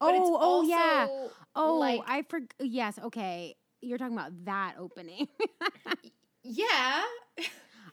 [0.00, 1.06] But it's oh, oh yeah.
[1.54, 2.52] Oh, like I forgot.
[2.60, 3.56] Yes, okay.
[3.80, 5.28] You're talking about that opening.
[6.42, 7.02] yeah.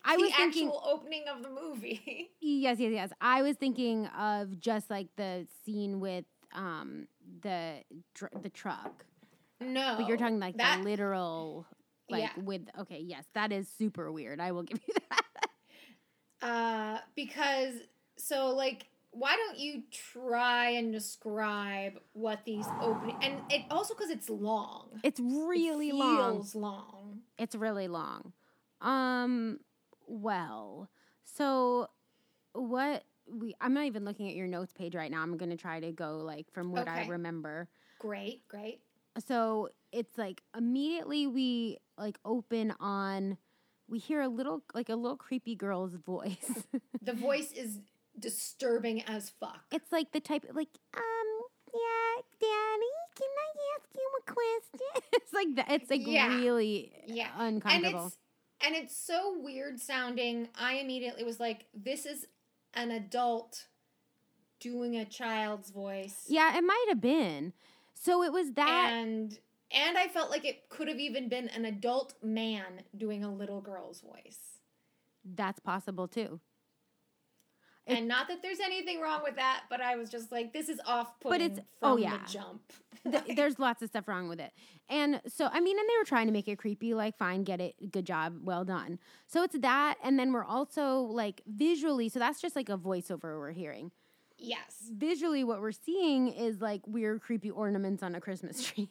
[0.05, 0.67] I the was thinking.
[0.67, 2.31] actual opening of the movie.
[2.41, 3.09] Yes, yes, yes.
[3.21, 7.07] I was thinking of just like the scene with um
[7.41, 7.83] the
[8.15, 9.05] dr- the truck.
[9.61, 10.77] No, But you're talking like that.
[10.77, 11.65] the literal
[12.09, 12.31] like Yeah.
[12.43, 14.39] with okay, yes, that is super weird.
[14.39, 16.47] I will give you that.
[16.47, 17.75] uh, because
[18.17, 18.87] so like.
[19.11, 24.99] Why don't you try and describe what these opening and it also because it's long.
[25.01, 26.35] It's It really long.
[26.35, 27.21] feels long.
[27.39, 28.33] It's really long.
[28.81, 29.61] Um
[30.05, 30.91] well,
[31.23, 31.87] so
[32.53, 35.23] what we I'm not even looking at your notes page right now.
[35.23, 37.67] I'm going to try to go like from what I remember.
[37.97, 38.81] Great, great.
[39.25, 43.37] So it's like immediately we like open on
[43.87, 46.63] we hear a little like a little creepy girl's voice
[47.01, 47.79] The voice is
[48.17, 49.61] disturbing as fuck.
[49.71, 51.29] it's like the type of like um
[51.73, 56.27] yeah daddy can i ask you a question it's like that it's like Yeah.
[56.27, 57.29] really Yeah.
[57.37, 58.17] uncomfortable And it's
[58.61, 60.49] and it's so weird sounding.
[60.59, 62.25] I immediately was like, this is
[62.73, 63.67] an adult
[64.59, 66.25] doing a child's voice.
[66.27, 67.53] yeah it might have been
[68.01, 69.37] so it was that And
[69.71, 73.61] and I felt like it could have even been an adult man doing a little
[73.61, 74.39] girl's voice.
[75.35, 76.39] that's possible too
[77.85, 80.69] It- and not that there's anything wrong with that, but I was just like, this
[80.69, 82.17] is off putting it's- from oh, yeah.
[82.17, 82.61] the jump.
[83.11, 84.51] Th- there's lots of stuff wrong with it.
[84.89, 87.59] And so, I mean, and they were trying to make it creepy, like, fine, get
[87.61, 88.99] it, good job, well done.
[89.27, 89.95] So it's that.
[90.03, 93.91] And then we're also like visually, so that's just like a voiceover we're hearing.
[94.39, 94.89] Yes.
[94.91, 98.89] Visually, what we're seeing is like weird, creepy ornaments on a Christmas tree.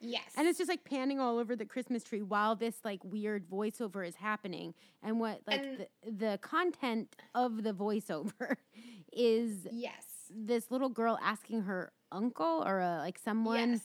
[0.00, 0.22] Yes.
[0.36, 4.06] and it's just like panning all over the Christmas tree while this like weird voiceover
[4.06, 4.72] is happening.
[5.02, 8.56] And what, like, And- the, the content of the voiceover
[9.12, 10.04] is yes.
[10.30, 13.80] this little girl asking her uncle or uh, like someone yes.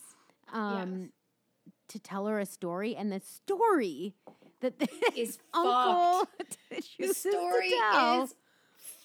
[0.54, 1.10] um Yes.
[1.90, 4.14] to tell her a story and the story
[4.62, 6.28] that this Is uncle
[7.00, 8.36] The story to tell is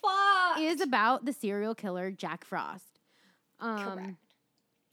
[0.03, 0.61] fucked.
[0.61, 3.01] is about the serial killer Jack Frost.
[3.61, 4.15] Um Correct.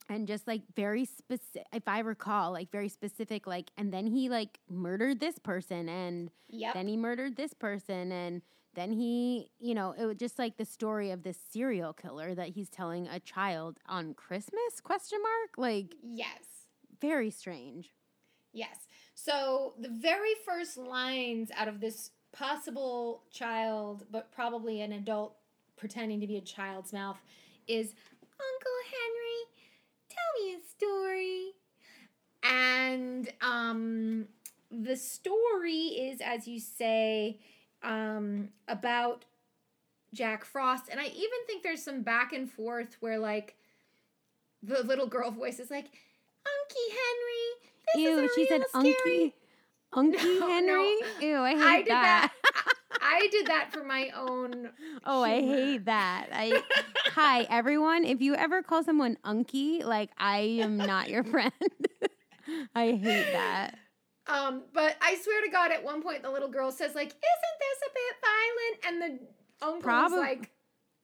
[0.10, 4.30] and just like very specific if I recall like very specific like and then he
[4.30, 6.74] like murdered this person and Yep.
[6.74, 8.42] then he murdered this person and
[8.76, 12.50] then he you know it was just like the story of this serial killer that
[12.50, 16.44] he's telling a child on christmas question mark like yes.
[17.02, 17.92] very strange
[18.54, 18.88] Yes.
[19.16, 25.36] So the very first lines out of this possible child, but probably an adult
[25.78, 27.18] pretending to be a child's mouth
[27.68, 29.42] is Uncle Henry,
[30.10, 31.52] tell me a story.
[32.44, 34.28] And um
[34.72, 37.40] the story is as you say
[37.84, 39.26] um about
[40.14, 43.56] Jack Frost and I even think there's some back and forth where like
[44.62, 47.46] the little girl voice is like Unky Henry,
[47.96, 48.94] This Ew, is she said real Unky.
[49.00, 49.18] scary.
[49.18, 49.34] Unky
[50.06, 50.68] No, Henry?
[50.68, 50.98] no.
[51.22, 52.32] Ew, I hate I did that.
[52.44, 52.74] that.
[53.02, 54.70] I, did that for my own.
[55.06, 56.28] Oh, I hate that.
[56.34, 56.62] I
[57.14, 58.04] Hi, everyone.
[58.04, 61.52] If you ever call someone unky, like I am not your friend.
[62.76, 63.78] I hate that.
[64.28, 67.58] Um, but I swear to God, at one point the little girl says like, "Isn't
[67.60, 70.52] this a bit violent?" And the uncle's Probab- like,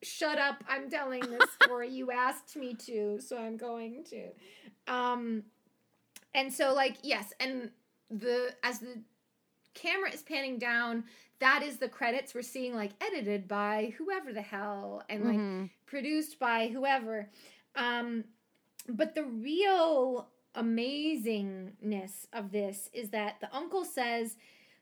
[0.03, 0.63] "Shut up!
[0.67, 1.89] I'm telling this story.
[1.89, 5.43] you asked me to, so I'm going to." Um,
[6.33, 7.69] and so like yes, and
[8.11, 9.01] the as the
[9.73, 11.05] camera is panning down,
[11.39, 15.69] that is the credits we're seeing like edited by whoever the hell and like Mhm.
[15.85, 17.29] produced by whoever.
[17.75, 18.25] Um,
[18.89, 24.37] but the real amazingness of this is that the uncle says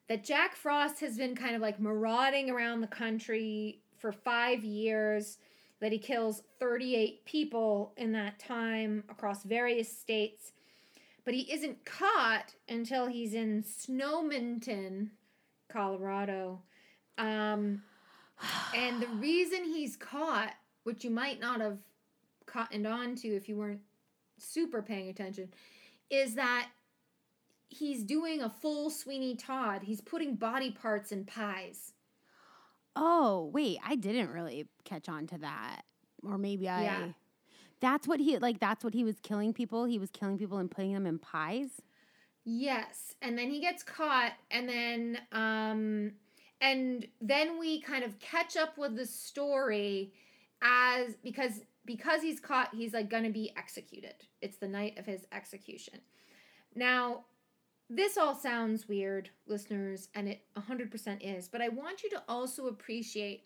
[0.08, 5.38] that Jack Frost has been kind of like marauding around the country for five years,
[5.82, 10.52] that he kills 38 people in that time across various states,
[11.26, 15.10] but he isn't caught until he's in Snowmonton,
[15.72, 16.62] Colorado.
[17.18, 17.84] Um,
[18.76, 20.54] and the reason he's caught,
[20.84, 21.78] which you might not have
[22.46, 23.82] cottoned on to if you weren't
[24.38, 25.50] super paying attention,
[26.10, 26.70] is that
[27.70, 29.84] he's doing a full Sweeney Todd.
[29.84, 31.94] He's putting body parts in pies.
[32.96, 35.82] Oh, wait, I didn't really catch on to that.
[36.24, 37.08] Or maybe I Yeah.
[37.82, 39.86] That's what he like that's what he was killing people.
[39.86, 41.82] He was killing people and putting them in pies.
[42.46, 46.12] Yes, and then he gets caught, and then um,
[46.62, 50.14] and then we kind of catch up with the story
[50.62, 54.16] as because because he's caught, he's like gonna be executed.
[54.42, 56.00] It's the night of his execution.
[56.76, 57.26] Now,
[57.90, 62.68] this all sounds weird, listeners, and it 100% is, but I want you to also
[62.68, 63.46] appreciate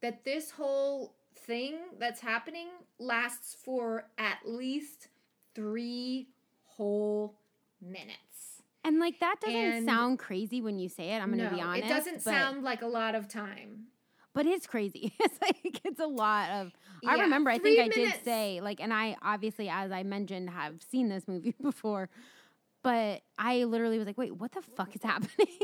[0.00, 5.08] that this whole thing that's happening lasts for at least
[5.54, 6.28] three
[6.64, 7.34] whole
[7.80, 8.62] minutes.
[8.84, 11.18] And like that doesn't And- sound crazy when you say it.
[11.20, 11.84] I'm gonna be honest.
[11.84, 13.86] It doesn't sound like a lot of time.
[14.32, 15.12] but it's crazy.
[15.20, 16.72] It's like it's a lot of
[17.06, 20.82] I remember I think I did say like and I obviously as I mentioned have
[20.90, 22.08] seen this movie before.
[22.82, 25.46] But I literally was like, wait, what the fuck is happening?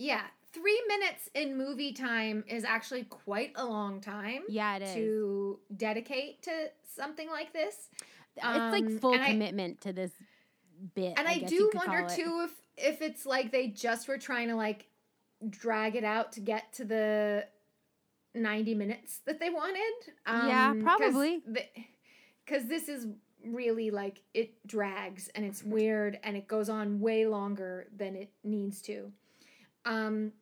[0.00, 0.22] Yeah,
[0.58, 4.94] three minutes in movie time is actually quite a long time yeah, it is.
[4.94, 7.88] to dedicate to something like this.
[8.36, 10.10] it's like um, full and I- commitment to this
[10.94, 11.14] bit.
[11.16, 12.50] And I, guess do wonder too if
[12.94, 14.86] if it's like they just were trying to like
[15.48, 17.46] drag it out to get to the
[18.34, 20.12] 90 minutes that they wanted.
[20.26, 21.42] Yeah, Um, 'cause probably.
[22.46, 23.06] Cuz this is
[23.44, 28.30] really like it drags and it's weird and it goes on way longer than it
[28.44, 29.12] needs to.
[29.84, 30.32] Um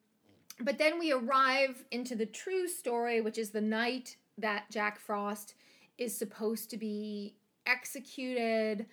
[0.62, 5.55] but then we arrive into the true story, which is the night that Jack Frost
[5.99, 7.35] is supposed to be
[7.66, 8.87] executed.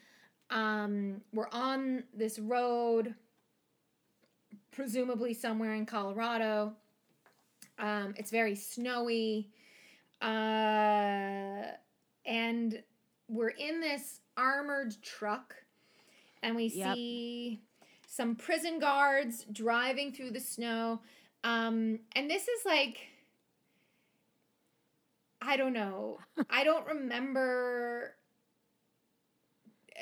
[0.49, 3.15] Um, we're on this road,
[4.71, 6.73] presumably somewhere in Colorado.
[7.79, 9.49] Um, it's very snowy.
[10.21, 11.63] Uh,
[12.25, 12.81] and
[13.27, 15.55] we're in this armored truck,
[16.41, 16.95] and we Yep.
[16.95, 17.61] see
[18.07, 21.01] some prison guards driving through the snow.
[21.43, 22.97] Um, and this is like,
[25.41, 26.19] I don't know.
[26.49, 28.15] I don't remember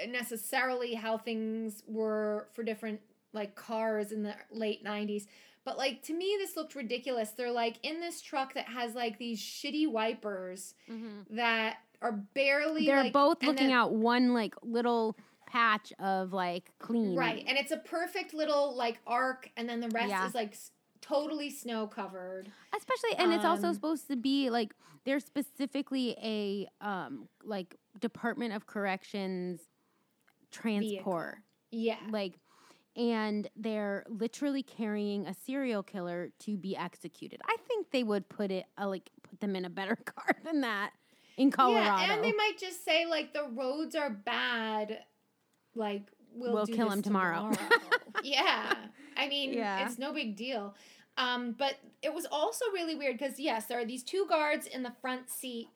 [0.08, 3.00] necessarily how things were for different
[3.34, 5.26] like cars in the late 90s.
[5.64, 7.32] But like to me this looked ridiculous.
[7.32, 11.26] They're like in this truck that has like these shitty wipers Mhm.
[11.32, 16.72] that are barely They're like- both looking then- out one like little patch of like
[16.80, 17.16] clean.
[17.16, 17.44] Right.
[17.48, 20.26] And it's a perfect little like arc and then the rest Yeah.
[20.28, 20.56] is like
[21.12, 22.52] totally snow covered.
[22.76, 28.54] especially and it's also Um, supposed to be like there's specifically a um like department
[28.54, 29.62] of corrections
[30.52, 31.38] transport
[31.72, 31.98] Yeah.
[32.10, 32.34] like
[32.96, 38.52] and they're literally carrying a serial killer to be executed i think they would put
[38.52, 40.92] it uh, like put them in a better car than that
[41.38, 45.00] in colorado Yeah, and they might just say like the roads are bad.
[45.74, 46.04] Like
[46.34, 47.50] we'll, We'll do kill this him tomorrow.
[48.24, 48.74] yeah,
[49.16, 49.86] I mean Yeah.
[49.88, 50.76] it's no big deal.
[51.18, 54.84] Um, but it was also really weird because yes, there are these two guards in
[54.84, 55.68] the front seat,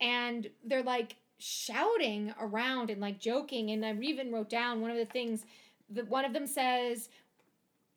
[0.00, 3.70] and they're like shouting around and like joking.
[3.70, 5.44] And I even wrote down one of the things
[5.90, 7.08] that one of them says,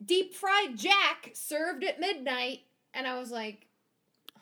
[0.04, 2.60] "Deep fried Jack served at midnight,"
[2.94, 3.68] and I was like,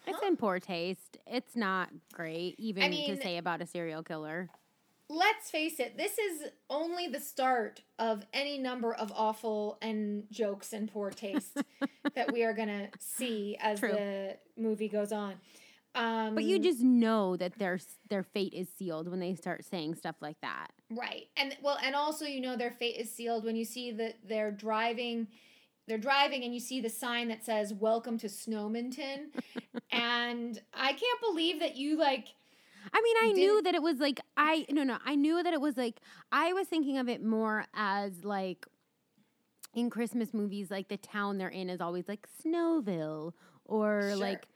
[0.07, 4.49] it's in poor taste it's not great even mean- to say about a serial killer
[5.09, 10.73] let's face it, this is only the start of any number of awful and jokes
[10.73, 11.57] and poor taste
[12.15, 13.91] that we are going to see as True.
[13.91, 15.35] the movie goes on.
[15.93, 17.79] Um, But you just know that their
[18.09, 20.67] their fate is sealed when they start saying stuff like that.
[20.89, 21.27] Right.
[21.37, 24.51] And well, and also you know their fate is sealed when you see that they're
[24.51, 25.27] driving
[25.87, 29.27] they're driving and you see the sign that says welcome to Snowmonton
[29.91, 32.29] and I can't believe that you like
[32.93, 35.53] I mean, I knew Didn't- that it was like I no no I knew that
[35.53, 35.99] it was like
[36.31, 38.65] I was thinking of it more as like
[39.73, 43.33] in Christmas movies, like the town they're in is always like Snowville
[43.65, 44.15] or Sure.
[44.15, 44.47] like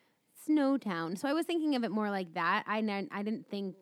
[0.48, 1.18] Snowtown.
[1.18, 2.64] So I was thinking of it more like that.
[2.68, 3.76] I n- I didn't think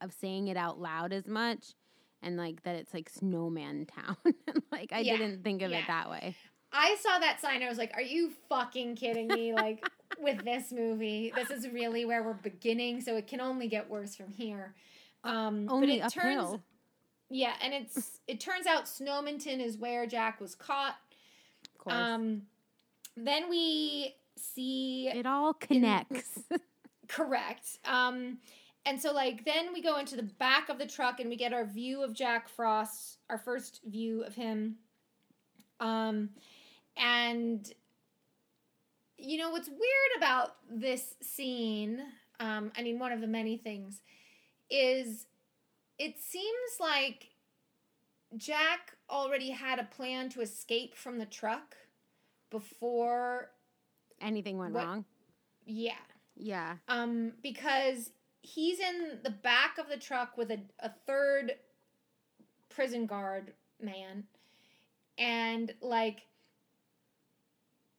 [0.00, 1.74] of saying it out loud as much,
[2.22, 4.16] and like that it's like Snowman Town.
[4.72, 5.78] like I Yeah, didn't think of yeah.
[5.78, 6.34] it that way.
[6.72, 9.88] I saw that sign I was like are you fucking kidding me like
[10.20, 14.14] with this movie this is really where we're beginning so it can only get worse
[14.14, 14.74] from here.
[15.22, 16.50] Um Only but it uphill.
[16.50, 16.60] turns
[17.30, 20.96] yeah, and it's it turns out Snowmonton is where Jack was caught.
[21.64, 22.42] Of course, Um
[23.16, 26.40] then we see it all connects.
[27.08, 27.78] Correct.
[27.84, 28.38] Um,
[28.86, 31.52] and so like then we go into the back of the truck and we get
[31.52, 34.76] our view of Jack Frost, our first view of him.
[35.80, 36.30] Um,
[36.96, 37.70] and
[39.24, 39.80] you know what's weird
[40.16, 42.00] about this scene?
[42.40, 44.00] Um, I mean, one of the many things
[44.70, 45.26] is
[45.98, 47.28] it seems like
[48.36, 51.76] Jack already had a plan to escape from the truck
[52.50, 53.50] before.
[54.20, 55.04] Anything went What- wrong?
[55.66, 55.96] Yeah.
[56.36, 56.76] Yeah.
[56.88, 58.10] um, because
[58.42, 61.54] he's in the back of the truck with a, a third
[62.68, 64.24] prison guard man,
[65.16, 66.26] and like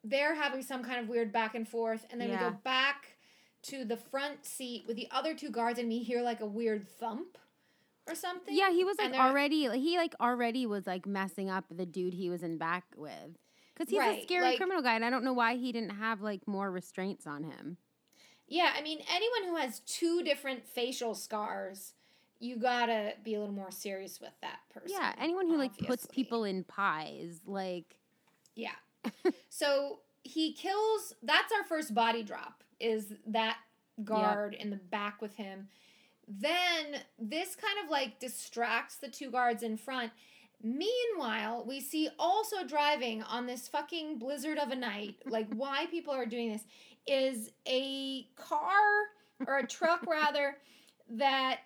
[0.06, 3.18] they're having some kind of weird back and forth, and then we go back
[3.64, 6.88] to the front seat with the other two guards, and we hear like a weird
[6.88, 7.38] thump
[8.08, 8.56] or something.
[8.56, 12.30] Yeah, he was like already he like already was like messing up the dude he
[12.30, 13.38] was in back with.
[13.76, 16.22] Cuz he's a scary like- criminal guy and I don't know why he didn't have
[16.22, 17.78] like more restraints on him.
[18.48, 21.96] Yeah, I mean, anyone who has two different facial scars,
[22.40, 24.92] you gotta be a little more serious with that person.
[24.92, 27.98] Yeah, anyone who like puts people in pies like
[28.54, 28.76] Yeah.
[29.50, 31.14] so he kills.
[31.24, 32.64] That's our first body drop.
[32.80, 33.58] Is that
[34.04, 35.70] guard in the back with him?
[36.28, 40.12] Then this kind of like distracts the two guards in front.
[40.64, 45.16] Meanwhile, we see also driving on this fucking blizzard of a night.
[45.28, 46.64] Like why people are doing this
[47.08, 48.82] is a car
[49.46, 50.58] or a truck rather
[51.10, 51.60] that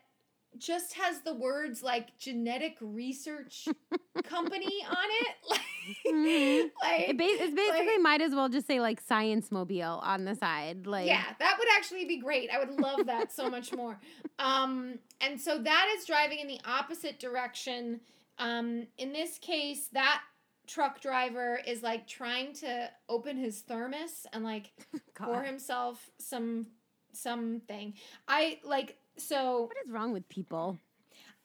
[0.57, 3.67] just has the words like genetic research
[4.23, 5.59] company on it.
[6.05, 9.99] Like, like it ba- it's basically like- might as well just say like science mobile
[10.03, 10.85] on the side.
[10.85, 12.49] Like yeah, that would actually be great.
[12.53, 13.99] I would love that so much more.
[14.37, 18.01] Um, and so that is driving in the opposite direction.
[18.37, 20.21] Um, in this case, that
[20.67, 24.71] truck driver is like trying to open his thermos and like
[25.15, 26.67] pour himself some
[27.13, 27.93] something.
[28.27, 30.79] I like so What is wrong with people?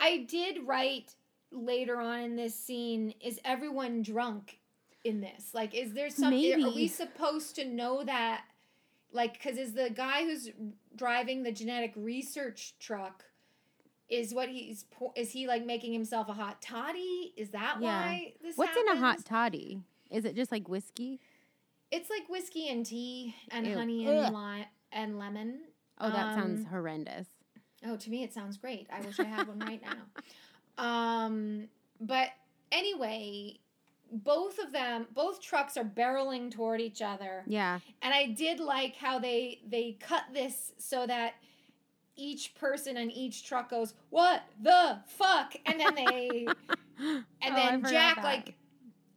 [0.01, 1.15] I did write
[1.53, 4.59] later on in this scene is everyone drunk
[5.05, 5.51] in this?
[5.53, 8.45] Like is there some are we supposed to know that
[9.13, 10.51] like cuz is the guy who's
[10.97, 13.25] driving the genetic research truck
[14.09, 14.85] is what he's
[15.17, 17.33] is he like making himself a hot toddy?
[17.37, 18.03] Is that Yeah.
[18.03, 19.83] why this What's in a hot toddy?
[20.11, 21.21] Is it just like whiskey?
[21.91, 23.75] It's like whiskey and tea and Ew.
[23.75, 25.61] honey and lime and lemon.
[25.99, 27.29] Oh, that sounds Um, horrendous.
[27.87, 28.87] Oh, to me it sounds great.
[28.93, 30.23] I wish I had one right now.
[30.77, 31.69] Um,
[32.01, 32.31] but
[32.73, 33.61] anyway,
[34.11, 37.79] both of them, both trucks are barreling toward each other, Yeah.
[38.03, 41.35] and I did like how they they cut this so that
[42.17, 46.47] each person on each truck goes, "What the fuck?" and then they
[46.99, 48.55] and Oh, then Jack like,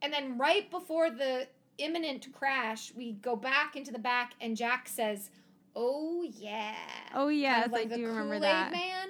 [0.03, 1.47] and then right before the
[1.79, 5.31] imminent crash, we go back into the back, and Jack says.
[5.79, 6.73] Oh yeah.
[7.13, 8.71] Oh Kind of like I do remember Kool-Aid that.
[8.71, 9.09] Man.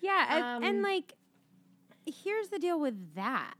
[0.00, 1.14] Yeah, and, and Um, like,
[2.06, 3.54] here's the deal with that.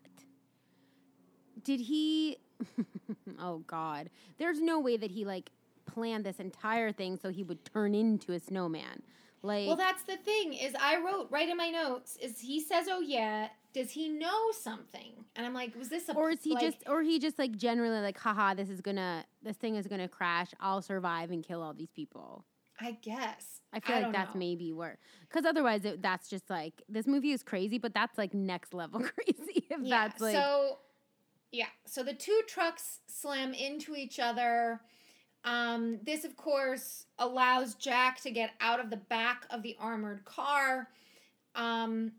[1.63, 2.39] Did he?
[3.39, 5.53] oh God, there's no way that he like
[5.87, 9.03] planned this entire thing so he would turn into a snowman.
[9.43, 12.87] Like, Well, that's the thing is I wrote right in my notes is he says,
[12.91, 15.13] "Oh yeah." Does he know something?
[15.35, 17.57] And I'm like, was this a or is he like, just, or he just like
[17.57, 20.49] generally like, haha, this is gonna, this thing is gonna crash.
[20.61, 22.45] I'll survive and kill all these people.
[22.81, 23.61] I guess.
[23.73, 24.39] I feel I like that's know.
[24.41, 24.99] maybe where,
[25.29, 29.01] because otherwise it, that's just like this movie is crazy, but that's like next level
[29.01, 29.65] crazy.
[29.71, 30.09] If Yeah.
[30.09, 30.79] that's like, so
[31.51, 31.67] yeah.
[31.87, 34.81] So the two trucks slam into each other.
[35.45, 40.25] Um, this of course allows Jack to get out of the back of the armored
[40.25, 40.89] car.
[41.55, 42.13] Um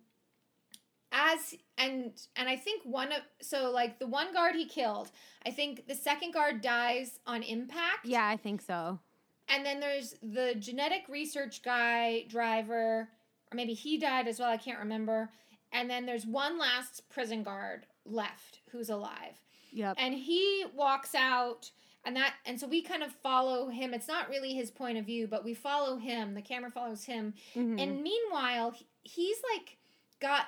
[1.13, 5.11] as and and I think one of so like the one guard he killed,
[5.45, 8.05] I think the second guard dies on impact.
[8.05, 8.99] yeah, I think so.
[9.47, 13.07] and then there's the genetic research guy driver,
[13.51, 14.49] or maybe he died as well.
[14.49, 15.29] I can't remember.
[15.71, 19.35] And then there's one last prison guard left who's alive
[19.71, 19.95] Yep.
[19.97, 21.71] and he walks out
[22.05, 25.05] and that and so we kind of follow him it's not really his point of
[25.05, 27.81] view but we follow him the camera follows him Mhm.
[27.81, 29.77] and meanwhile he's like
[30.19, 30.47] got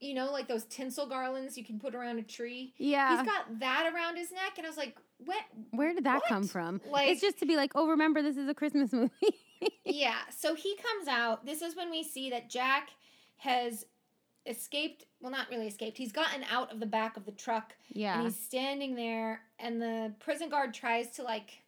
[0.00, 3.16] you know like those tinsel garlands you can put around a tree yeah.
[3.18, 5.42] he's got that around his neck and i was like what
[5.72, 6.80] Where did that come from?
[6.90, 9.10] Like- it's just to be like, oh, remember this is a Christmas movie.
[9.84, 12.88] yeah so he comes out this is when we see that jack
[13.36, 13.84] has
[14.46, 18.14] escaped well not really escaped he's gotten out of the back of the truck Yeah.
[18.14, 21.58] and he's standing there and the prison guard tries to like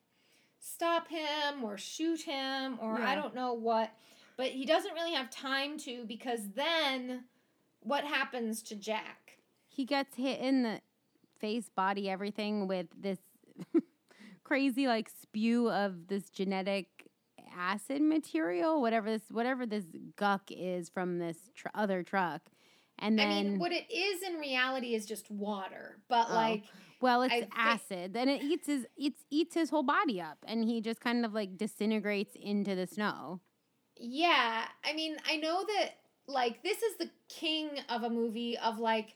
[0.58, 3.90] stop him or shoot him or i don't know what
[4.38, 7.24] but he doesn't really have time to because then
[7.82, 10.80] what happens to jack He gets hit in the
[11.38, 13.18] face, body, everything with this
[14.44, 16.86] crazy like spew of this genetic
[17.56, 19.84] acid material, whatever this whatever this
[20.16, 22.42] guck is from this tr- other truck.
[22.98, 26.34] And then i mean what it is in reality is just water but Oh.
[26.34, 26.64] like
[27.00, 28.12] Well, it's I acid.
[28.14, 31.32] Then it eats his it eats his whole body up, and he just kind of
[31.34, 33.40] like disintegrates into the snow.
[33.96, 35.90] Yeah, I mean, I know that
[36.32, 39.14] like this is the king of a movie of like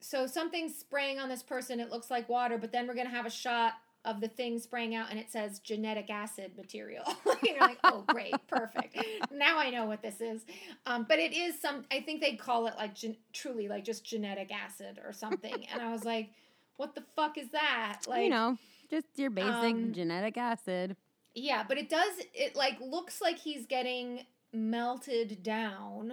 [0.00, 3.26] so something's spraying on this person, it looks like water, but then we're gonna have
[3.26, 3.72] a shot
[4.04, 7.04] of the thing spraying out and it says genetic acid material.
[7.42, 8.98] you're like, oh great, perfect.
[9.32, 10.42] Now I know what this is.
[10.84, 14.04] Um, but it is some I think they call it like gen- truly like just
[14.04, 15.66] genetic acid or something.
[15.72, 16.30] and I was like,
[16.76, 18.00] what the fuck is that?
[18.06, 18.58] Like you know,
[18.90, 20.96] just your basic um, genetic acid.
[21.34, 26.12] Yeah, but it does it like looks like he's getting melted down.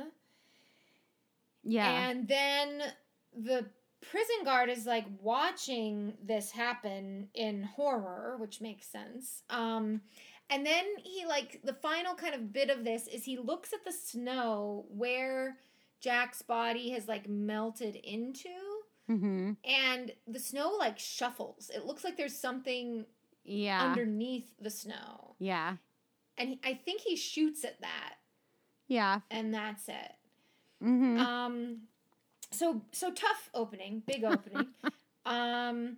[1.63, 2.81] Yeah, And then
[3.35, 3.67] the
[4.01, 9.43] prison guard is like watching this happen in horror, which makes sense.
[9.49, 10.01] Um
[10.49, 13.85] and then he like the final kind of bit of this is he looks at
[13.85, 15.57] the snow where
[16.01, 18.49] Jack's body has like melted into
[19.07, 21.69] hmm and the snow like shuffles.
[21.73, 23.05] It looks like there's something
[23.43, 25.35] yeah, underneath the snow.
[25.39, 25.77] yeah,
[26.37, 28.15] And he, I think he shoots at that
[28.91, 29.21] yeah.
[29.31, 30.11] and that's it.
[30.81, 31.77] hmm Um,
[32.51, 34.67] so so tough opening, big opening.
[35.25, 35.97] um,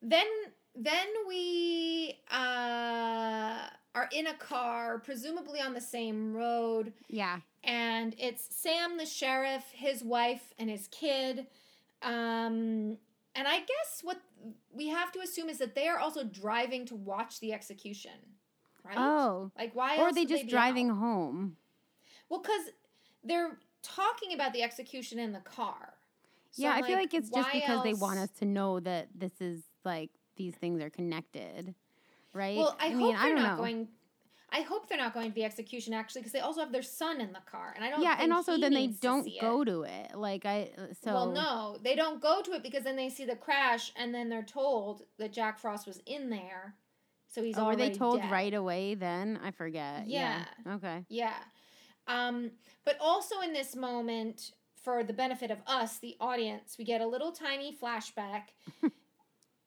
[0.00, 0.26] then
[0.74, 8.54] then we uh are in a car, presumably on the same road, yeah, and it's
[8.54, 11.46] Sam the sheriff, his wife, and his kid.
[12.02, 12.96] Um,
[13.34, 14.18] and I guess what
[14.72, 18.12] we have to assume is that they are also driving to watch the execution,
[18.84, 18.96] right?
[18.96, 19.98] Oh, like why?
[19.98, 20.98] or are they just be driving out?
[20.98, 21.56] home?
[22.32, 22.70] Well, because
[23.22, 25.92] they're talking about the execution in the car.
[26.50, 29.08] So yeah, I'm I feel like it's just because they want us to know that
[29.14, 31.74] this is like these things are connected,
[32.32, 32.56] right?
[32.56, 33.62] Well, I, mean, hope I they're don't not know.
[33.64, 33.88] going.
[34.50, 37.20] I hope they're not going to the execution actually, because they also have their son
[37.20, 38.02] in the car, and I don't.
[38.02, 39.66] yeah, and also he then they don't see go It.
[39.66, 40.14] to it.
[40.14, 43.26] Like I, uh, so Well, no, they don't go to it because then they see
[43.26, 46.76] the crash, and then they're told that Jack Frost was in there,
[47.28, 48.30] so he's Oh, were they told dead.
[48.30, 48.94] right away?
[48.94, 50.06] Then I forget.
[50.06, 50.44] Yeah.
[50.66, 51.04] Okay.
[51.10, 51.34] Yeah.
[52.06, 52.50] Um,
[52.84, 57.06] but also in this moment, for the benefit of us, the audience, we get a
[57.06, 58.48] little tiny flashback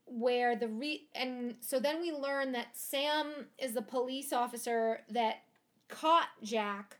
[0.05, 5.37] where the re and so then we learn that Sam is the police officer that
[5.87, 6.97] caught Jack,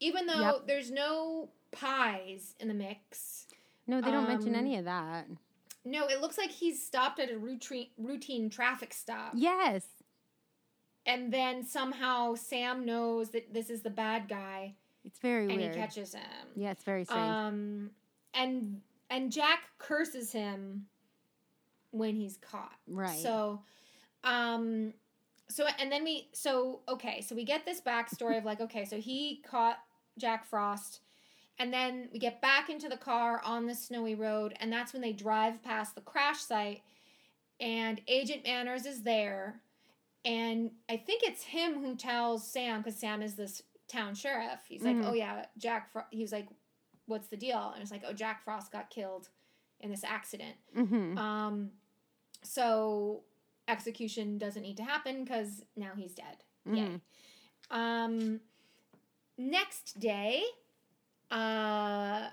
[0.00, 0.66] even though Yep.
[0.66, 3.46] there's no pies in the mix.
[3.86, 5.26] No, they don't mention Um, any of that.
[5.84, 9.32] No, it looks like he's stopped at a routine routine traffic stop.
[9.36, 9.84] Yes.
[11.06, 15.62] And then somehow Sam knows that this is the bad guy It's very and weird.
[15.62, 16.22] And he catches him.
[16.56, 17.22] yeah, it's very strange.
[17.22, 17.90] Um,
[18.34, 20.86] and and Jack curses him
[21.92, 22.74] when he's caught.
[22.88, 23.18] Right.
[23.18, 23.62] So,
[24.24, 24.92] um,
[25.48, 28.98] so and then we so okay, so we get this backstory of like okay, so
[28.98, 29.78] he caught
[30.18, 31.00] Jack Frost,
[31.58, 35.02] and then we get back into the car on the snowy road, and that's when
[35.02, 36.82] they drive past the crash site,
[37.60, 39.60] and Agent Manners is there,
[40.26, 44.60] and I think it's him who tells Sam because Sam is this town sheriff.
[44.68, 45.06] He's like, Mhm.
[45.08, 45.90] oh yeah, Jack.
[45.92, 46.48] Fro-, he was like,
[47.06, 47.70] what's the deal?
[47.72, 49.28] And it's like, oh, Jack Frost got killed
[49.80, 50.56] in this accident.
[50.74, 51.70] hmm Um,
[52.42, 53.22] so
[53.68, 56.42] execution doesn't need to happen because now he's dead.
[56.70, 56.82] Yay.
[56.82, 57.00] Mhm.
[57.70, 58.40] Um,
[59.38, 60.42] next day,
[61.30, 62.30] uh,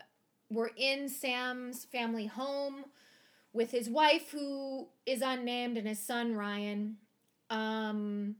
[0.49, 2.85] we're in Sam's family home
[3.51, 6.97] with his wife, who is unnamed, and his son Ryan.
[7.53, 8.35] Um,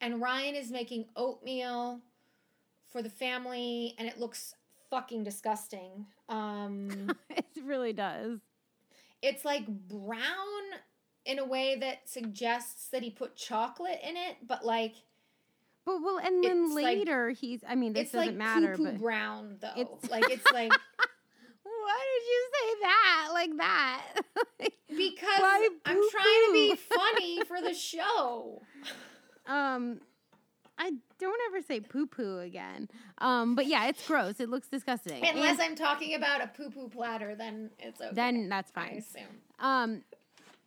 [0.00, 2.00] and Ryan is making oatmeal
[2.92, 4.54] for the family, and it looks
[4.90, 6.06] fucking disgusting.
[6.28, 8.40] Um, it really does.
[9.22, 10.20] it's like brown
[11.24, 14.94] in a way that suggests that he put chocolate in it, but like
[15.84, 17.62] But well, and then It's like- later he's.
[17.66, 18.76] I mean, this it's doesn't like matter.
[18.78, 19.72] But brown though.
[19.80, 20.72] it's- like it's like
[21.86, 24.02] why did you say that like that?
[24.88, 28.62] because Why I'm trying to be funny for the show.
[29.46, 30.00] um,
[30.78, 32.88] I don't ever say poo poo again.
[33.18, 34.40] Um, but yeah, it's gross.
[34.40, 35.24] It looks disgusting.
[35.26, 38.10] Unless And I'm talking about a poo poo platter, then it's okay.
[38.12, 38.98] then that's I fine.
[38.98, 39.22] assume.
[39.58, 40.02] Um,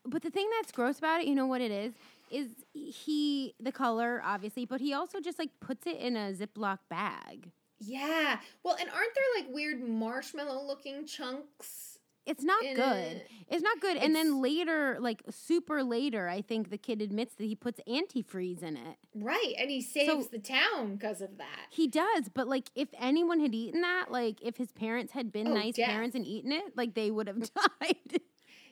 [0.05, 1.93] but the thing that's gross about it, you know what it is,
[2.31, 6.79] is he the color obviously, but he also just like puts it in a Ziploc
[6.89, 7.51] bag.
[7.79, 8.39] Yeah.
[8.63, 11.85] Well, and aren't there like weird marshmallow looking chunks?
[12.25, 12.77] It's not good.
[12.77, 13.27] it?
[13.49, 13.97] It's not good.
[13.97, 18.61] And then later, like super later, I think the kid admits that he puts antifreeze
[18.61, 18.97] in it.
[19.15, 19.55] Right.
[19.57, 21.67] And he saves So- the town because of that.
[21.71, 25.47] He does, but like if anyone had eaten that, like if his parents had been
[25.47, 25.89] Oh, nice death.
[25.89, 27.39] parents and eaten it, like they would have
[27.81, 28.21] died.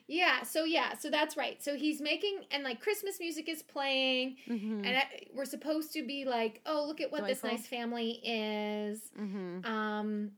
[0.08, 0.42] Yeah.
[0.42, 0.94] So, yeah.
[0.96, 1.62] So that's right.
[1.62, 4.36] So he's making, and like Christmas music is playing.
[4.48, 4.84] mm-hmm.
[4.84, 5.04] And I,
[5.34, 9.00] we're supposed to be like, oh, look at what this nice family is.
[9.20, 9.64] mm-hmm.
[9.70, 10.32] Um,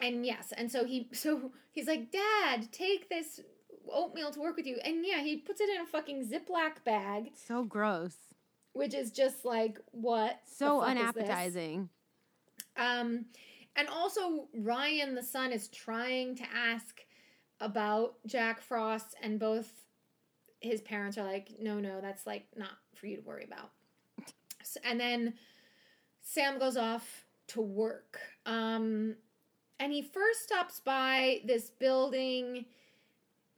[0.00, 3.40] and yes, and so he so he's like, Dad, take this
[3.92, 7.32] oatmeal to work with you, and yeah, he puts it in a fucking Ziploc bag,
[7.34, 8.16] So gross.
[8.72, 11.02] which is just like what So fuck is this?
[11.02, 11.88] unappetizing.
[12.76, 13.26] Um,
[13.76, 17.00] and also Ryan, the son, is trying to ask
[17.62, 19.70] about Jack Frost, and both
[20.60, 23.70] his parents are like, no, no, that's like not for you to worry about.
[24.60, 25.34] S- And then
[26.22, 28.18] Sam goes off to work.
[28.46, 29.16] Um,
[29.80, 32.66] and he first stops by this building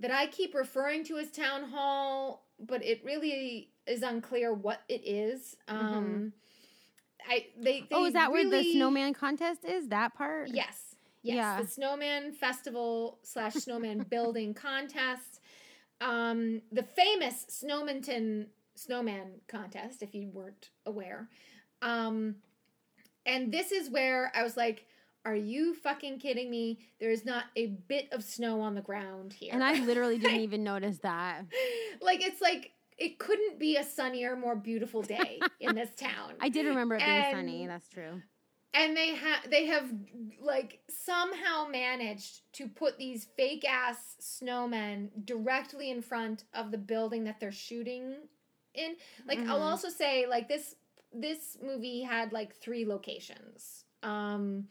[0.00, 5.06] that I keep referring to as town hall, but it really is unclear what it
[5.06, 5.56] is.
[5.68, 6.32] Um,
[7.28, 9.88] I they, they oh, is that where the snowman contest is?
[9.88, 10.48] That part?
[10.52, 10.93] Yes.
[11.24, 11.34] Yes.
[11.36, 11.62] Yeah.
[11.62, 15.40] The snowman festival slash snowman building contest.
[16.00, 18.46] Um, the famous Snowmonton
[18.76, 21.28] snowman contest, if you weren't aware.
[21.82, 22.36] Um,
[23.26, 24.84] and this is where I was like,
[25.24, 26.80] are you fucking kidding me?
[27.00, 29.50] There is not a bit of snow on the ground here.
[29.54, 31.46] And I literally didn't even notice that.
[32.02, 36.34] like it's like it couldn't be a sunnier, more beautiful day in this town.
[36.40, 37.66] I did remember it being And- sunny.
[37.66, 38.20] That's true.
[38.74, 39.90] And they have they have
[40.40, 47.24] like somehow managed to put these fake ass snowmen directly in front of the building
[47.24, 48.16] that they're shooting
[48.74, 48.96] in.
[49.26, 49.70] Like i'll Mhm.
[49.70, 50.76] also say like this
[51.12, 54.68] this movie had like three locations um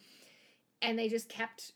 [0.82, 1.72] and they just kept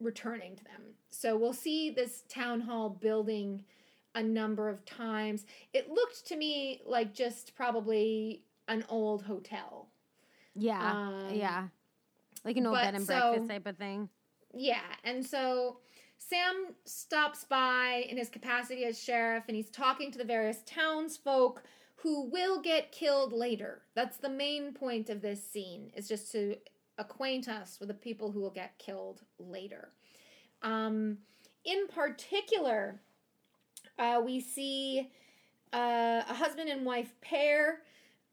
[0.00, 0.94] returning to them.
[1.10, 3.64] So we'll see this town hall building
[4.14, 5.46] a number of times.
[5.72, 9.91] It looked to me like just probably an old hotel
[10.54, 10.92] Yeah.
[10.92, 11.68] Um, yeah.
[12.44, 14.08] Like an old bed and so- breakfast type of thing.
[14.54, 15.78] Yeah, and so
[16.18, 21.62] Sam stops by in his capacity as sheriff and he's talking to the various townsfolk
[21.96, 23.82] who will get killed later.
[23.94, 26.56] That's the main point of this scene, is just to
[26.98, 29.90] acquaint us with the people who will get killed later.
[30.62, 31.18] Um,
[31.64, 33.00] in particular,
[33.98, 35.10] uh, we see
[35.72, 37.82] uh, a husband and wife pair,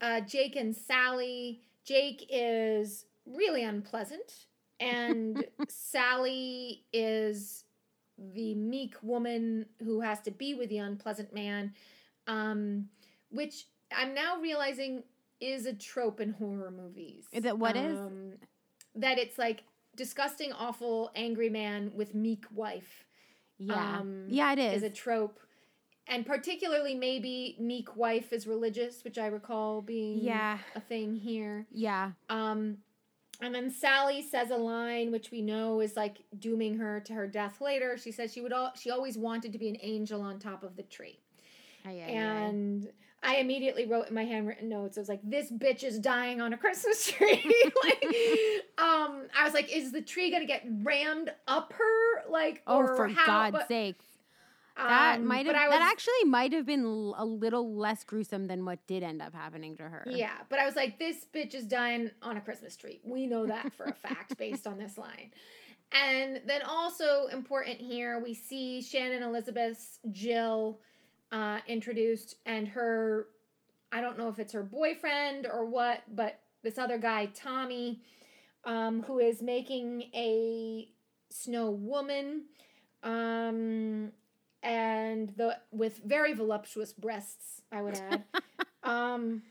[0.00, 1.62] uh, Jake and Sally.
[1.90, 4.46] Jake is really unpleasant,
[4.78, 7.64] and Sally is
[8.16, 11.72] the meek woman who has to be with the unpleasant man,
[12.28, 12.86] um,
[13.30, 15.02] which I'm now realizing
[15.40, 17.24] is a trope in horror movies.
[17.32, 17.98] Is it- what is?
[17.98, 18.34] um,
[18.94, 19.64] That it's like
[19.96, 23.04] disgusting, awful, angry man with meek wife
[23.58, 23.98] Yeah.
[23.98, 24.82] um, yeah, it is is.
[24.84, 25.40] a trope.
[26.06, 30.58] And particularly, maybe meek wife is religious, which I recall being Yeah.
[30.74, 31.66] a thing here.
[31.70, 32.12] yeah.
[32.28, 32.78] Um,
[33.42, 37.26] and then Sally says a line which we know is like dooming her to her
[37.26, 37.96] death later.
[37.96, 40.76] She says she would all she always wanted to be an angel on top of
[40.76, 41.20] the tree.
[41.86, 42.10] Ay, ay, ay.
[42.10, 42.90] and
[43.22, 46.52] I immediately wrote in my handwritten notes, I was like, this bitch is dying on
[46.52, 47.42] a Christmas tree.
[47.84, 48.04] like,
[48.78, 52.30] um, I was like, is the tree gonna get rammed up her?
[52.30, 53.26] Like, Oh, or for how?
[53.26, 53.96] God's But, sake.
[54.88, 56.84] That um, might have that actually might have been
[57.16, 60.04] a little less gruesome than what did end up happening to her.
[60.06, 63.00] Yeah, but I was like, this bitch is dying on a Christmas tree.
[63.04, 65.32] We know that for a fact based on this line.
[65.92, 70.80] And then also important here, we see Shannon Elizabeth's Jill
[71.32, 73.26] uh, introduced, and her,
[73.92, 78.02] I don't know if it's her boyfriend or what, but this other guy, Tommy,
[78.64, 80.88] um, who is making a
[81.30, 82.44] snow woman.
[83.02, 84.12] Um,
[84.62, 88.24] and the with very voluptuous breasts, I would add.
[88.82, 89.42] um,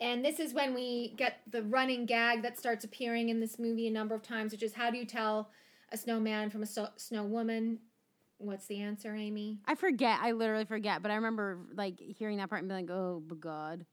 [0.00, 3.88] and this is when we get the running gag that starts appearing in this movie
[3.88, 5.50] a number of times, which is how do you tell
[5.90, 7.80] a snowman from a so- snow woman?
[8.38, 9.58] What's the answer, Amy?
[9.66, 10.20] I forget.
[10.22, 11.02] I literally forget.
[11.02, 13.84] But I remember like hearing that part and being like, "Oh god."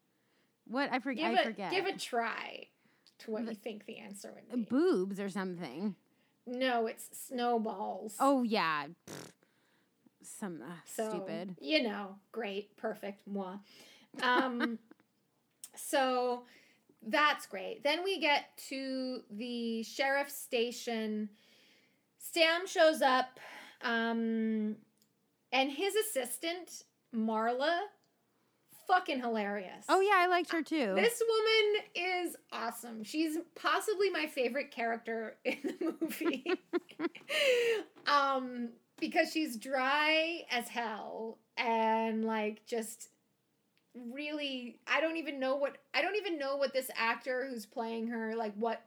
[0.67, 1.31] What I forget.
[1.31, 1.71] Give I forget.
[1.71, 2.67] give a try
[3.19, 4.65] to what you think the answer would be.
[4.69, 5.95] boobs or something.
[6.45, 8.15] No, it's snowballs.
[8.19, 8.85] Oh yeah.
[9.07, 9.31] Pfft.
[10.25, 11.55] Some uh, so, stupid.
[11.59, 13.57] You know, great, perfect, moi.
[14.21, 14.79] Um,
[15.75, 16.43] so
[17.05, 17.83] that's great.
[17.83, 21.29] Then we get to the sheriff's station.
[22.17, 23.39] Sam shows up,
[23.81, 24.75] um,
[25.51, 26.83] and his assistant,
[27.15, 27.79] Marla,
[28.87, 29.85] fucking hilarious.
[29.89, 30.93] Oh yeah, I liked her too.
[30.95, 33.03] This woman is awesome.
[33.03, 36.45] She's possibly my favorite character in the movie.
[38.07, 38.69] um
[38.99, 43.09] because she's dry as hell and like just
[44.11, 48.07] really I don't even know what I don't even know what this actor who's playing
[48.07, 48.81] her like what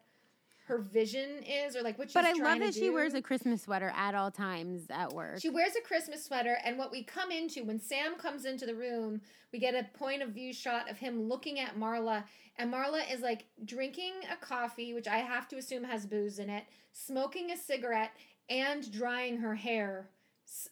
[0.69, 3.63] her vision is or like what she's but I love that she wears a Christmas
[3.63, 5.41] sweater at all times at work.
[5.41, 8.75] She wears a Christmas sweater, and what we come into when Sam comes into the
[8.75, 12.23] room, we get a point of view shot of him looking at Marla,
[12.59, 16.51] and Marla is like drinking a coffee, which I have to assume has booze in
[16.51, 18.13] it, smoking a cigarette,
[18.49, 20.09] and drying her hair,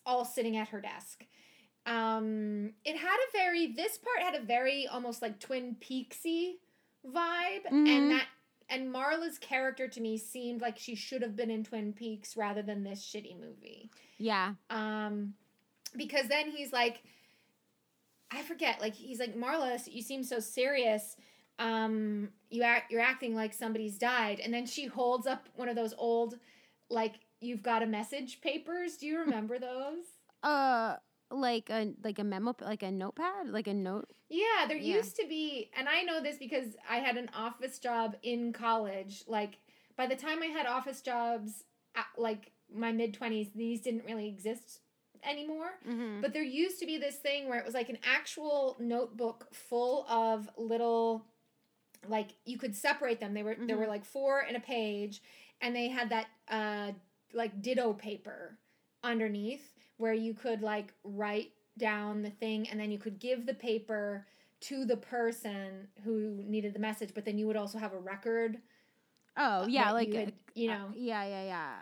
[0.04, 1.24] all sitting at her desk.
[1.84, 6.54] Um, it had a very this part had a very almost like Twin Peaksy
[7.06, 7.88] vibe, Mhm.
[7.88, 8.26] and that
[8.68, 12.62] and Marla's character to me seemed like she should have been in Twin Peaks rather
[12.62, 13.90] than this shitty movie.
[14.18, 14.54] yeah.
[14.70, 15.34] Um,
[15.94, 17.02] because then he's like,
[18.32, 21.16] I forget, like he's like Marla, you seem so serious.
[21.60, 25.76] Um, you act, you're acting like somebody's died, and then she holds up one of
[25.76, 26.38] those old,
[26.90, 28.96] like you've got a message papers.
[28.96, 30.04] Do you remember those?
[30.42, 30.96] Uh
[31.30, 34.96] like a like a memo like a notepad like a note Yeah, there Yeah.
[34.96, 39.24] used to be, and I know this because I had an office job in college.
[39.26, 39.58] Like
[39.96, 41.64] by the time I had office jobs,
[41.96, 44.80] at, like my mid twenties, these didn't really exist
[45.24, 45.70] anymore.
[45.88, 46.20] mm-hmm.
[46.20, 50.06] But there used to be this thing where it was like an actual notebook full
[50.08, 51.24] of little
[52.08, 53.34] like you could separate them.
[53.34, 55.22] They were there were like four in a page
[55.60, 56.92] and they had that uh
[57.36, 58.58] like ditto paper
[59.04, 63.54] underneath where you could like write down the thing and then you could give the
[63.54, 64.26] paper
[64.60, 68.58] to the person who needed the message but then you would also have a record
[69.36, 70.86] oh yeah like you, a- you know.
[70.88, 71.74] uh, yeah yeah yeah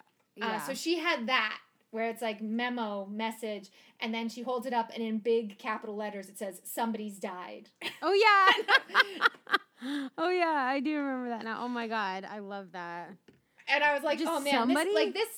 [0.42, 0.62] uh, yeah.
[0.62, 1.58] so she had that
[1.92, 5.94] where it's like memo message and then she holds it up and in big capital
[5.94, 7.68] letters it says somebody's died.
[8.02, 9.26] Oh yeah.
[10.16, 11.62] Oh yeah i do remember that now.
[11.62, 13.10] Oh my god i love that.
[13.68, 14.90] And i was like Just oh man somebody?
[14.90, 15.28] this like this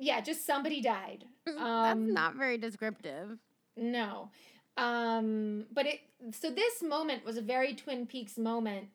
[0.00, 1.24] yeah just somebody died.
[1.46, 3.38] That's um not very descriptive.
[3.76, 4.30] No.
[4.76, 6.00] Um but it
[6.32, 8.86] so this moment was a very twin peaks moment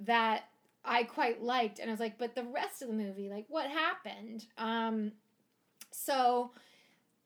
[0.00, 0.44] that
[0.84, 3.68] i quite liked and i was like but the rest of the movie like what
[3.70, 4.46] happened?
[4.58, 5.12] Um
[5.92, 6.52] so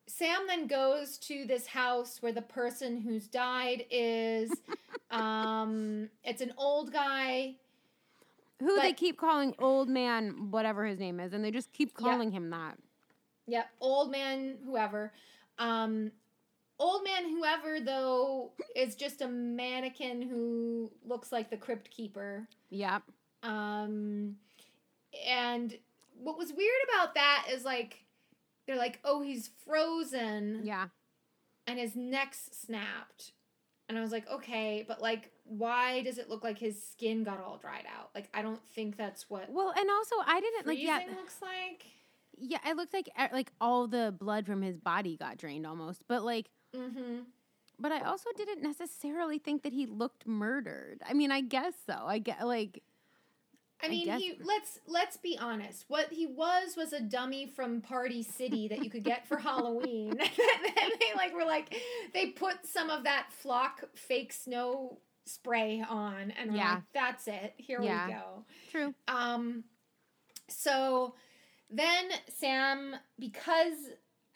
[0.06, 4.52] sam then goes to this house where the person who's died is.
[5.10, 7.54] Um it's an old guy.
[8.60, 12.10] Who they keep calling old man whatever his name is and they just keep Yeah.
[12.10, 12.76] calling him that
[13.46, 15.12] Yep, old man, whoever.
[15.58, 16.10] Um,
[16.78, 22.48] old man, whoever though is just a mannequin who looks like the crypt keeper.
[22.70, 23.02] yep
[23.42, 24.36] Um,
[25.28, 25.76] and
[26.18, 28.04] what was weird about that is like
[28.66, 30.86] they're like, oh, he's frozen yeah
[31.66, 33.32] and his neck's snapped.
[33.88, 37.38] And I was like, okay, but like, why does it look like his skin got
[37.38, 38.10] all dried out?
[38.14, 41.84] Like, I don't think that's what well and also i didn't like yeah looks like.
[42.38, 46.02] Yeah it looked like uh, like all the blood from his body got drained almost
[46.08, 47.20] but like Mm-hmm.
[47.78, 51.00] But I also didn't necessarily think that he looked murdered.
[51.08, 51.94] I mean, I guess so.
[52.06, 52.82] I get like
[53.82, 55.84] I I mean, guess- he let's let's be honest.
[55.88, 60.10] What he was was a dummy from Party City that you could get for Halloween.
[60.20, 60.20] and
[61.00, 61.74] they like were like
[62.12, 66.74] they put some of that flock fake snow spray on and were Yeah.
[66.74, 67.54] like, that's it.
[67.56, 68.06] Here Yeah.
[68.06, 68.44] we go.
[68.70, 68.94] true.
[69.08, 69.64] Um
[70.48, 71.14] so
[71.70, 73.74] then Sam because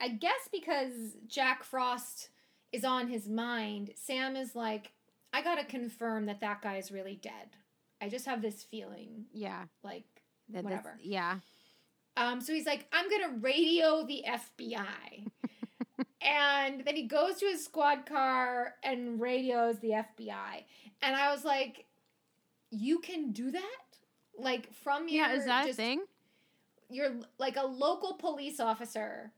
[0.01, 0.93] I guess because
[1.27, 2.29] Jack Frost
[2.71, 4.91] is on his mind, Sam is like
[5.33, 7.55] I got to confirm that that guy's really dead.
[8.01, 9.65] I just have this feeling Yeah.
[9.83, 10.05] like
[10.49, 10.97] That, whatever.
[11.01, 11.39] Yeah.
[12.17, 15.27] Um, so he's like, I'm gonna radio the FBI.
[16.21, 20.63] and then he goes to his squad car and radios the FBI.
[21.01, 21.85] And I was like,
[22.71, 23.75] You can do that?
[24.37, 25.33] Like from your Yeah.
[25.35, 26.01] Is that just, a thing?
[26.89, 29.31] You're like a local police officer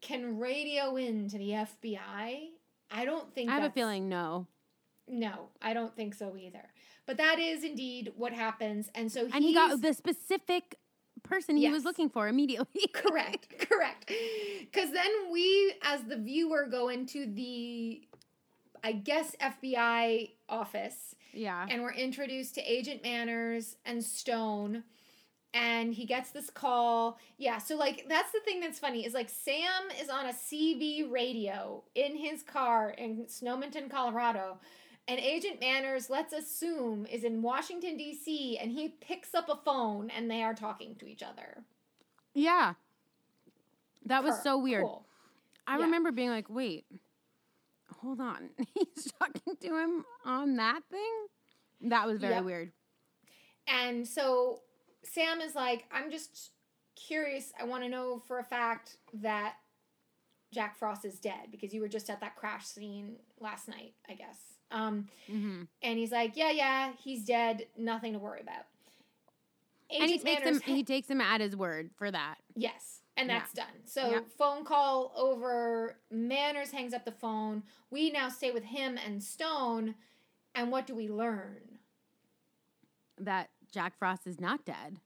[0.00, 2.48] can radio in to the FBI.
[2.90, 4.46] I don't think I have a feeling no.
[5.08, 6.70] No, I don't think so either.
[7.06, 8.90] But that is indeed what happens.
[8.94, 10.78] And so And he got the specific
[11.22, 12.86] person he was looking for immediately.
[12.92, 14.10] correct, correct.
[14.60, 18.06] Because then we, as the viewer, go into the,
[18.82, 21.66] I guess, FBI office yeah.
[21.68, 24.84] and we're introduced to Agent Manners and Stone.
[25.54, 27.18] And he gets this call.
[27.38, 31.10] Yeah, so like that's the thing that's funny is like Sam is on a CB
[31.12, 34.58] radio in his car in Snowmonton, Colorado.
[35.06, 40.08] And Agent Manners, let's assume, is in Washington, D.C., and he picks up a phone
[40.10, 41.62] and they are talking to each other.
[42.34, 42.74] yeah.
[44.06, 44.82] That was so weird.
[44.82, 45.06] cool.
[45.66, 45.84] I Yeah.
[45.84, 46.84] remember being like, wait,
[48.00, 48.50] hold on.
[48.74, 51.26] He's talking to him on that thing?
[51.90, 52.44] That was very Yep.
[52.44, 52.72] weird.
[53.66, 54.60] And so
[55.04, 56.50] Sam is like, I'm just
[56.96, 57.52] curious.
[57.60, 59.54] I want to know for a fact that
[60.52, 64.14] Jack Frost is dead because you were just at that crash scene last night, I
[64.14, 64.38] guess.
[64.70, 67.66] Um, hmm and he's like, Yeah, yeah, he's dead.
[67.76, 68.64] Nothing to worry about.
[69.90, 72.36] And he takes Manners him he takes him at his word for that.
[72.56, 73.38] Yes, and Yeah.
[73.40, 73.84] that's done.
[73.84, 74.20] So Yeah.
[74.38, 75.98] phone call over.
[76.10, 77.62] Manners hangs up the phone.
[77.90, 79.94] We now stay with him and Stone.
[80.54, 81.78] And what do we learn?
[83.18, 85.00] That Jack Frost is not dead.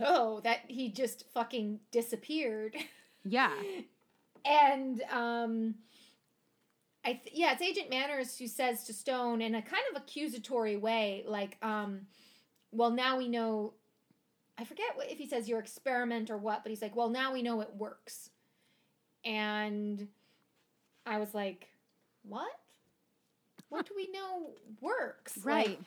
[0.00, 2.74] No, that he just fucking disappeared.
[3.24, 3.52] Yeah.
[4.46, 5.74] and um
[7.04, 10.76] I th- yeah, it's Agent Manners who says to Stone in a kind of accusatory
[10.76, 12.02] way, like, um,
[12.72, 13.74] well, now we know.
[14.56, 17.32] I forget what, if he says your experiment or what, but he's like, well, now
[17.32, 18.30] we know it works.
[19.24, 20.08] And
[21.04, 21.68] I was like,
[22.22, 22.50] what?
[23.68, 25.38] What do we know works?
[25.44, 25.68] Right.
[25.68, 25.78] Like,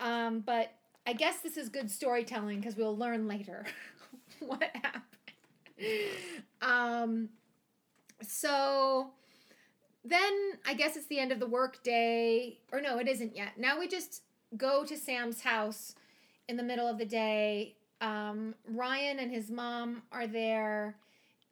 [0.00, 0.72] um, but
[1.06, 3.64] I guess this is good storytelling because we'll learn later
[4.40, 5.04] what happened.
[6.60, 7.28] Um,
[8.22, 9.10] so
[10.04, 12.58] then I guess it's the end of the work day.
[12.72, 13.58] Or no, it isn't yet.
[13.58, 14.22] Now we just
[14.56, 15.94] go to Sam's house
[16.48, 17.76] in the middle of the day.
[18.00, 20.96] Um, Ryan and his mom are there.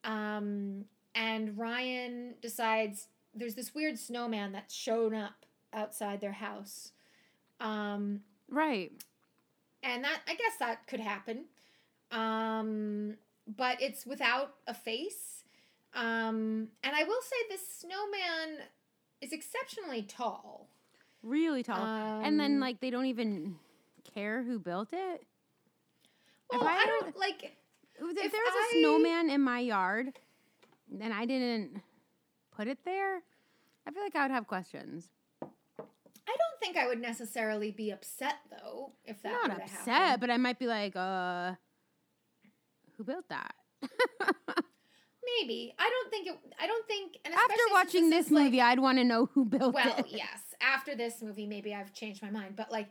[0.05, 0.85] Um,
[1.15, 6.93] and Ryan decides there's this weird snowman that's shown up outside their house.
[7.61, 8.21] Um,
[8.51, 8.93] right.
[9.83, 11.45] and that I guess that could happen.
[12.11, 13.17] Um,
[13.47, 15.45] but it's without a face.
[15.95, 18.59] Um, and I will say this snowman
[19.21, 20.69] is exceptionally tall.
[21.23, 21.85] Really tall.
[22.23, 23.57] and then Um, like they don't even
[24.15, 25.27] care who built it.
[26.53, 27.43] If Well, I I, don't like.
[27.45, 27.53] If,
[27.99, 30.19] If there was I- a snowman in my yard
[31.01, 31.81] and I didn't
[32.53, 33.23] put it there,
[33.87, 35.09] I feel like I would have questions.
[36.61, 40.21] Don't think I would necessarily be upset though if that Not upset, happen.
[40.21, 41.53] but I might be like, uh,
[42.97, 43.55] who built that?
[45.41, 46.39] maybe I don't think it.
[46.59, 47.19] I don't think.
[47.25, 49.97] And After watching this is, like- movie, I'd want to know who built well, it.
[49.97, 50.41] Well, yes.
[50.61, 52.57] After this movie, maybe I've changed my mind.
[52.57, 52.89] But like,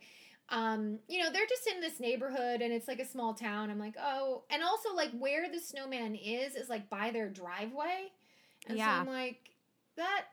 [0.49, 3.71] um, you know, they're just in this neighborhood and it's like a small town.
[3.71, 8.11] I'm like, oh, and also like where the snowman is is like by their driveway,
[8.67, 9.03] and Yeah.
[9.03, 9.39] so I'm like,
[9.97, 10.25] that.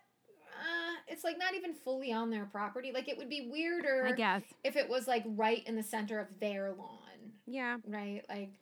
[0.62, 2.92] Uh, it's like not even fully on their property.
[2.94, 4.42] Like it would be weirder I guess.
[4.64, 7.76] if it was like right in the center of their lawn, Yeah.
[7.86, 8.22] right?
[8.28, 8.52] Like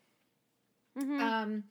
[0.99, 1.65] hmm um,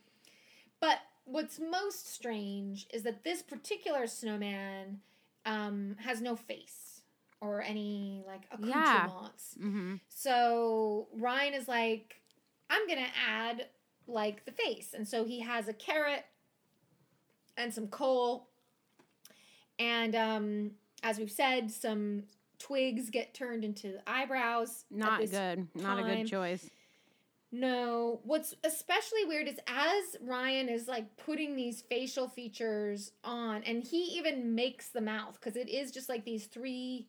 [0.80, 5.01] but what's most strange is that this particular snowman
[5.45, 7.01] um, has no face
[7.41, 9.05] or any like Yeah.
[9.07, 9.55] accoutrements.
[9.59, 12.21] hmm So Ryan is like,
[12.69, 13.67] I'm gonna add
[14.07, 16.25] like the face, and so he has a carrot
[17.57, 18.49] and some coal,
[19.80, 20.71] and um,
[21.01, 22.23] as we've said, some
[22.59, 24.84] twigs get turned into eyebrows.
[24.91, 25.67] Not good.
[25.75, 26.69] Not a good choice.
[27.51, 33.84] no, what's especially weird is as Ryan is like putting these facial features on, and
[33.84, 37.07] he even makes the mouth because it is just like these three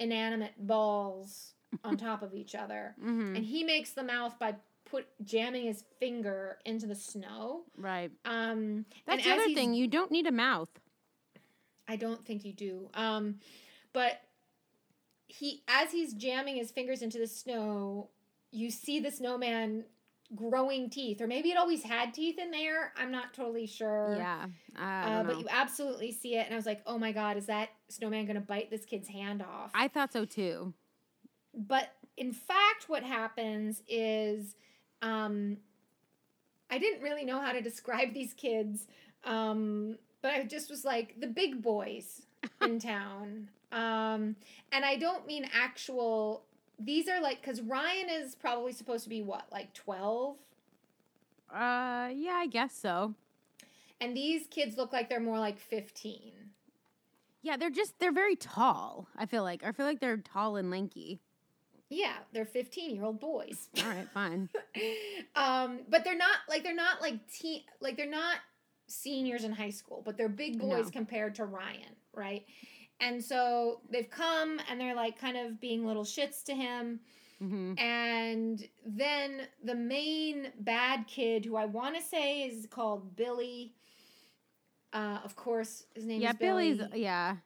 [0.00, 1.54] inanimate balls
[1.84, 4.54] on top of each other, hmm and he makes the mouth by
[4.86, 7.62] put jamming his finger into the snow.
[7.76, 8.10] Right.
[8.24, 9.74] Um, That's the other thing.
[9.74, 10.68] You don't need a mouth.
[11.88, 12.88] I don't think you do.
[12.94, 13.36] Um,
[13.92, 14.20] but
[15.28, 18.10] he, as he's jamming his fingers into the snow,
[18.50, 19.84] you see the snowman
[20.34, 22.92] growing teeth, or maybe it always had teeth in there.
[22.96, 24.16] I'm not totally sure.
[24.18, 24.46] Yeah.
[24.76, 27.68] Uh, but you absolutely see it, and I was like, "Oh my god, is that
[27.88, 30.74] snowman going to bite this kid's hand off?" I thought so too.
[31.54, 34.56] but in fact, what happens is,
[35.02, 35.58] um,
[36.70, 38.86] I didn't really know how to describe these kids,
[39.24, 42.22] um, but I just was like the big boys
[42.60, 44.34] in town, um,
[44.72, 46.42] and I don't mean actual.
[46.80, 50.36] These are like because Ryan is probably supposed to be what, like twelve,
[51.48, 53.14] Uh, yeah, I guess so.
[54.00, 56.32] and these kids look like they're more like fifteen.
[57.42, 59.06] Yeah, they're just they're very tall.
[59.16, 61.20] I feel like I feel like they're tall and lanky.
[61.88, 63.68] Yeah, they're 15 year old boys.
[63.78, 64.48] All right, fine.
[65.36, 68.38] um, but they're not like they're not like teen like they're not
[68.86, 70.90] seniors in high school, but they're big boys No.
[70.90, 72.44] compared to Ryan, right?
[73.00, 77.00] And so they've come and they're like kind of being little shits to him.
[77.38, 83.74] hmm And then the main bad kid, who I want to say is called Billy.
[84.92, 86.72] Uh, of course, his name Yeah, is Billy.
[86.74, 86.88] Billy's.
[86.94, 87.36] Yeah,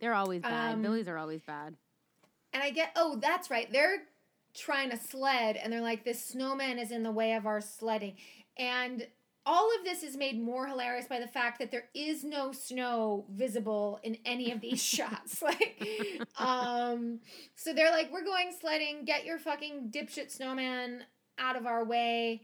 [0.00, 0.74] they're always bad.
[0.74, 1.74] Um, Billy's are always bad.
[2.52, 3.70] And I get, oh, that's right.
[3.70, 4.04] They're
[4.54, 8.14] trying to sled, and they're like, this snowman is in the way of our sledding.
[8.56, 9.06] And
[9.46, 13.24] all of this is made more hilarious by the fact that there is no snow
[13.30, 15.40] visible in any of these shots.
[15.42, 15.78] Like,
[16.38, 17.20] um,
[17.54, 19.04] so they're like, we're going sledding.
[19.04, 21.04] Get your fucking dipshit snowman
[21.38, 22.42] out of our way.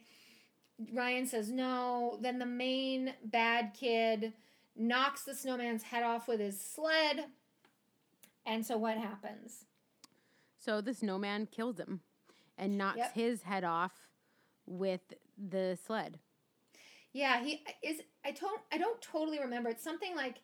[0.92, 2.18] Ryan says no.
[2.22, 4.32] Then the main bad kid
[4.76, 7.24] knocks the snowman's head off with his sled.
[8.46, 9.64] And so what happens?
[10.58, 12.00] So the snowman kills him
[12.56, 13.14] and knocks Yep.
[13.14, 13.92] his head off
[14.66, 16.18] with the sled.
[17.12, 18.00] Yeah, he is.
[18.24, 18.60] I don't.
[18.72, 19.68] I don't totally remember.
[19.70, 20.36] It's something like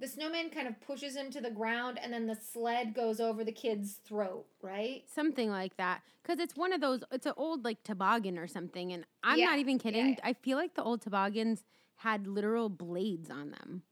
[0.00, 3.44] the snowman kind of pushes him to the ground, and then the sled goes over
[3.44, 4.46] the kid's throat.
[4.62, 5.04] Right?
[5.14, 6.02] Something like that.
[6.22, 8.92] Because it's one of those, it's an old like toboggan or something.
[8.92, 10.10] And I'm Yeah, not even kidding.
[10.10, 10.14] yeah.
[10.24, 11.64] I feel like the old toboggans
[11.96, 13.82] had literal blades on them.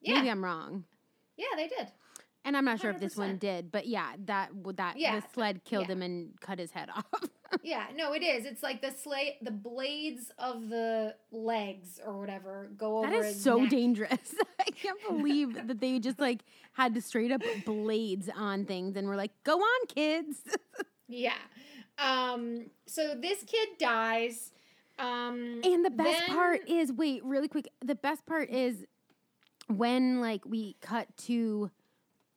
[0.00, 0.14] Yeah.
[0.14, 0.84] Maybe I'm wrong.
[1.36, 1.88] Yeah, they did.
[2.44, 5.26] And I'm not sure if this one did, but yeah, that would that Yeah, the
[5.34, 5.94] sled killed yeah.
[5.94, 7.04] him and cut his head off.
[7.62, 8.44] Yeah, no, it is.
[8.44, 13.10] It's like the slate, the blades of the legs or whatever go over.
[13.10, 13.70] that is so neck.
[13.70, 14.34] dangerous.
[14.60, 16.42] I can't believe that they just like
[16.72, 20.38] had to straight up blades on things and were like, "Go on, kids."
[21.08, 21.34] Yeah.
[21.98, 22.66] Um.
[22.86, 24.50] So this kid dies.
[24.98, 25.60] Um.
[25.62, 27.68] And the best then- part is wait, really quick.
[27.84, 28.84] The best part is
[29.68, 31.70] when like we cut to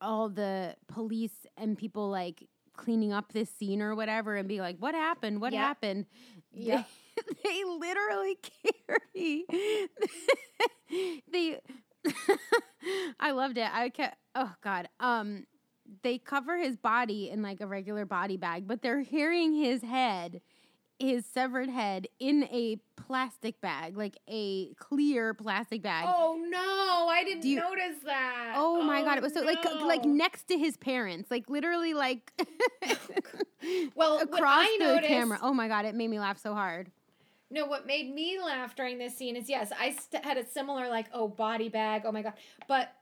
[0.01, 2.47] all the police and people like
[2.79, 5.41] cleaning up this scene or whatever and be like, "What happened?
[5.41, 5.61] What Yep.
[5.61, 6.05] happened?"
[6.51, 6.85] Yep.
[7.15, 8.37] They, they literally
[9.13, 9.45] carry
[11.31, 11.59] they
[13.19, 13.67] I loved it.
[13.71, 14.89] I kept oh god.
[14.99, 15.45] Um
[16.03, 20.41] they cover his body in like a regular body bag, but they're carrying his head,
[20.99, 22.77] his severed head in a
[23.09, 26.05] plastic bag, like a clear plastic bag.
[26.07, 27.07] Oh no!
[27.09, 28.53] I didn't you- notice that.
[28.55, 31.95] Oh my god, it was so like oh, like next to his parents, like literally
[31.95, 32.31] like
[33.95, 35.39] Well, across the noticed, camera.
[35.41, 36.91] Oh my god, it made me laugh so hard.
[37.49, 40.87] No, what made me laugh during this scene is yes, I st- had a similar
[40.87, 42.33] like oh body bag, oh my god,
[42.67, 42.93] but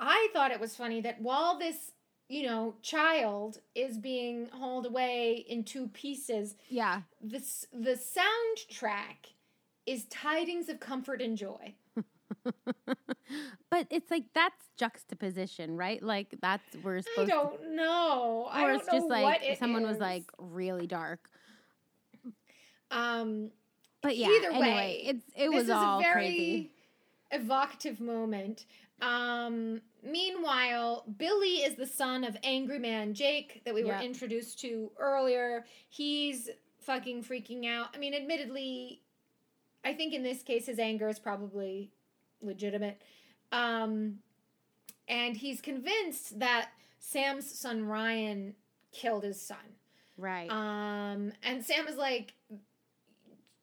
[0.00, 1.92] I thought it was funny that while this
[2.28, 7.02] you know child is being hauled away in two pieces, Yeah.
[7.20, 9.32] this the soundtrack
[9.86, 11.74] is tidings of comfort and joy.
[13.70, 16.02] But it's like that's juxtaposition, right?
[16.02, 18.48] Like that's we're supposed to don't know.
[18.50, 21.28] I or don't it's just like someone was like really dark.
[22.90, 23.50] um
[24.02, 26.70] But yeah, Either anyway, way, it's it this was is all a very crazy.
[27.32, 28.64] evocative moment.
[29.02, 34.02] Um, meanwhile, Billy is the son of Angry Man Jake that we were Yep.
[34.02, 35.64] introduced to earlier.
[35.88, 36.50] He's
[36.80, 37.94] fucking freaking out.
[37.94, 39.02] I mean, admittedly,
[39.84, 41.92] I think in this case his anger is probably
[42.40, 43.02] legitimate.
[43.52, 44.22] Um,
[45.06, 48.54] and he's convinced that Sam's son Ryan
[48.92, 49.76] killed his son.
[50.16, 50.50] Right.
[50.50, 52.34] Um, and Sam is like,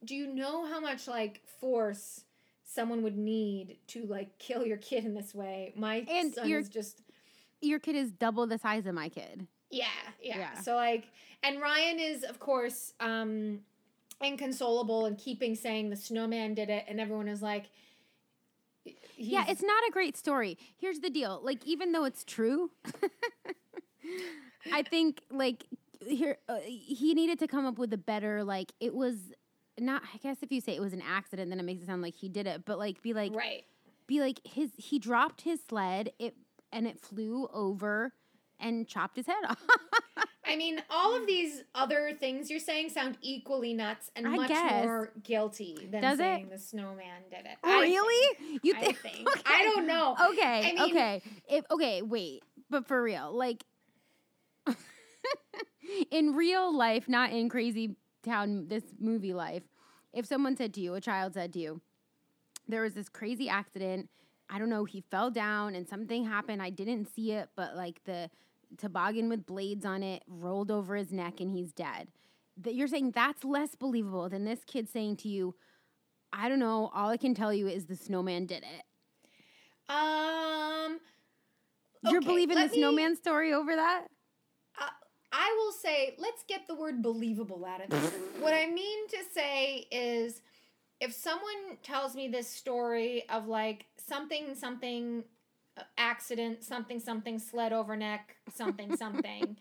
[0.03, 2.24] "Do you know how much like force
[2.75, 5.73] someone would need to like kill your kid in this way?
[5.75, 7.01] My And son you're- is just
[7.61, 9.47] Your kid is double the size of my kid.
[9.71, 9.85] yeah,
[10.21, 10.59] yeah, Yeah.
[10.61, 11.05] So like,
[11.41, 13.61] and Ryan is of course um
[14.21, 17.65] inconsolable and keeping saying the snowman did it, and everyone is like."
[19.17, 20.57] yeah, it's not a great story.
[20.77, 21.39] Here's the deal.
[21.43, 22.69] Like even though it's true,
[24.73, 25.65] I think like
[26.05, 29.15] here uh, he needed to come up with a better like it was
[29.79, 32.01] not I guess if you say it was an accident then it makes it sound
[32.01, 33.63] like he did it, but like be like right.
[34.07, 36.35] be like his he dropped his sled it
[36.71, 38.13] and it flew over
[38.59, 39.61] and chopped his head off.
[40.47, 44.49] I mean, all of these other things you're saying sound equally nuts and I much
[44.49, 44.85] guess.
[44.85, 46.23] more guilty than Does it?
[46.23, 47.57] saying the snowman did it.
[47.63, 48.35] I really?
[48.37, 48.59] think.
[48.63, 49.27] you I thi- think.
[49.45, 50.15] I don't know.
[50.31, 51.21] Okay, I mean- okay.
[51.49, 52.43] If okay, wait.
[52.69, 53.63] But for real, like
[56.11, 57.95] in real life, not in crazy
[58.25, 59.63] town this movie life,
[60.13, 61.81] if someone said to you, a child said to you,
[62.67, 64.09] there was this crazy accident,
[64.49, 68.03] I don't know, he fell down and something happened, I didn't see it, but like
[68.05, 68.29] the
[68.77, 72.07] toboggan with blades on it rolled over his neck and he's dead.
[72.57, 75.55] That you're saying that's less believable than this kid saying to you,
[76.31, 78.83] I don't know, all I can tell you is the snowman did it.
[79.87, 80.99] Um,
[82.03, 84.07] You're okay, believing the me- snowman story over that?
[85.37, 88.13] I will say, let's get the word believable out of this.
[88.39, 90.41] what I mean to say is
[91.01, 95.25] if someone tells me this story of like something, something,
[95.77, 99.57] uh, accident, something, something, sled over neck, something, something,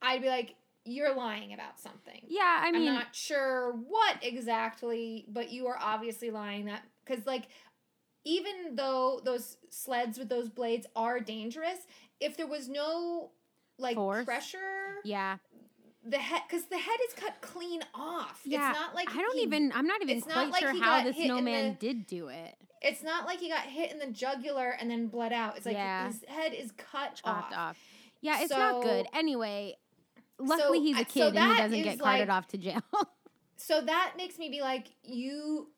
[0.00, 0.54] I'd be like,
[0.86, 2.20] you're lying about something.
[2.26, 7.26] Yeah, I mean, I'm not sure what exactly, but you are obviously lying that because
[7.26, 7.48] like
[8.24, 11.80] even though those sleds with those blades are dangerous,
[12.20, 13.30] if there was no
[13.78, 14.58] like pressure,
[15.04, 15.36] yeah,
[16.04, 18.40] the head because the head is cut clean off.
[18.44, 18.70] yeah.
[18.70, 19.72] It's not like I don't he- even.
[19.74, 22.54] I'm not even it's not quite like sure how the snowman the- did do it.
[22.82, 25.56] It's not like he got hit in the jugular and then bled out.
[25.56, 26.06] It's like Yeah.
[26.08, 27.70] his head is cut Chopped off.
[27.70, 27.78] off.
[28.20, 29.06] Yeah, it's not good.
[29.14, 29.76] Anyway,
[30.38, 32.82] luckily he's I- a so kid and he doesn't get carted like- off to jail.
[33.56, 35.68] So that makes me be like, you.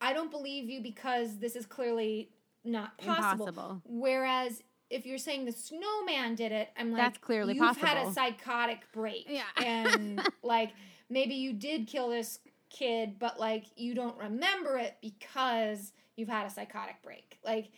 [0.00, 2.30] I don't believe you because this is clearly
[2.64, 3.46] not possible.
[3.46, 3.82] Impossible.
[3.84, 8.12] Whereas if you're saying the snowman did it, I'm like, That's clearly you've had a
[8.12, 9.26] psychotic break.
[9.28, 9.42] Yeah.
[9.64, 10.72] and like
[11.10, 12.38] maybe you did kill this
[12.70, 17.38] kid, but like you don't remember it because you've had a psychotic break.
[17.44, 17.70] Like,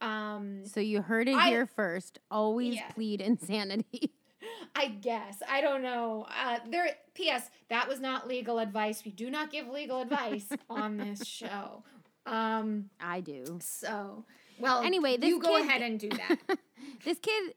[0.00, 2.18] um, So you heard it I- here first.
[2.30, 2.88] Always Yeah.
[2.92, 4.12] plead insanity.
[4.76, 6.26] I guess I don't know.
[6.44, 6.88] Uh, there.
[7.14, 7.48] P.S.
[7.70, 9.02] That was not legal advice.
[9.04, 11.82] We do not give legal advice on this show.
[12.26, 12.90] Um.
[13.00, 13.58] I do.
[13.60, 14.24] So,
[14.58, 16.38] well, Anyway, this you go kid- ahead and do that.
[17.04, 17.54] this kid,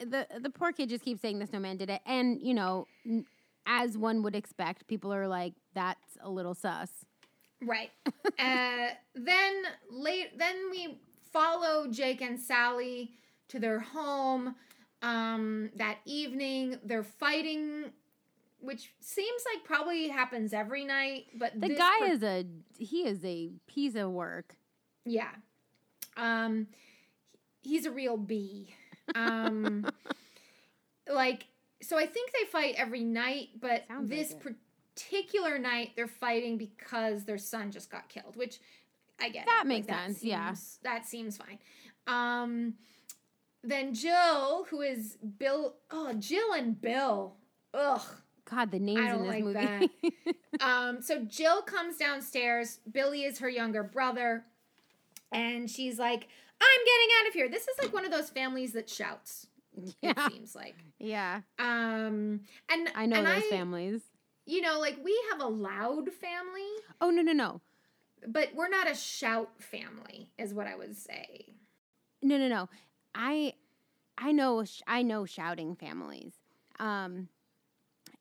[0.00, 2.86] the the poor kid, just keeps saying the snowman did it, and you know,
[3.66, 6.90] as one would expect, people are like, "That's a little sus."
[7.64, 7.90] Right.
[8.38, 10.38] uh, then late.
[10.38, 10.98] Then we
[11.32, 13.12] follow Jake and Sally
[13.48, 14.54] to their home.
[15.02, 17.90] Um, that evening, they're fighting,
[18.60, 21.26] which seems like probably happens every night.
[21.36, 22.46] But The guy par- is a
[22.78, 24.56] he is a piece of work.
[25.04, 25.30] yeah.
[26.16, 26.66] Um,
[27.62, 28.74] he's a real bee.
[29.14, 29.86] Um,
[31.12, 31.46] like
[31.82, 34.56] so, I think they fight every night, but Sounds this it.
[34.94, 38.60] particular night they're fighting because their son just got killed, which
[39.20, 39.46] I get.
[39.46, 39.68] That it.
[39.68, 40.48] makes sense, yeah.
[40.54, 41.58] seems- that seems fine.
[42.06, 42.74] Um,
[43.64, 45.74] then Jill, who is Bill.
[45.90, 47.34] Oh, Jill and Bill.
[47.74, 48.00] Ugh.
[48.50, 49.90] God, the names in this like movie.
[50.60, 52.78] Um, so Jill comes downstairs.
[52.90, 54.44] Billy is her younger brother,
[55.32, 56.28] and she's like,
[56.60, 59.46] "I'm getting out of here." This is like one of those families that shouts.
[60.02, 60.76] yeah, It seems like.
[60.98, 61.40] yeah.
[61.58, 64.02] Um, and I know and those I- families.
[64.44, 66.68] You know, like we have a loud family,
[67.00, 67.60] Oh no, no, no,
[68.26, 71.54] but we're not a shout family, is what I would say.
[72.22, 72.68] no, no, no.
[73.14, 73.52] I,
[74.18, 76.32] I know, I know shouting families.
[76.80, 77.28] Um,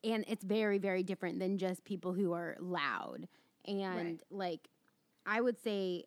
[0.03, 3.27] and it's very, very different than just people who are loud.
[3.65, 4.21] And Right.
[4.29, 4.69] like,
[5.25, 6.05] I would say,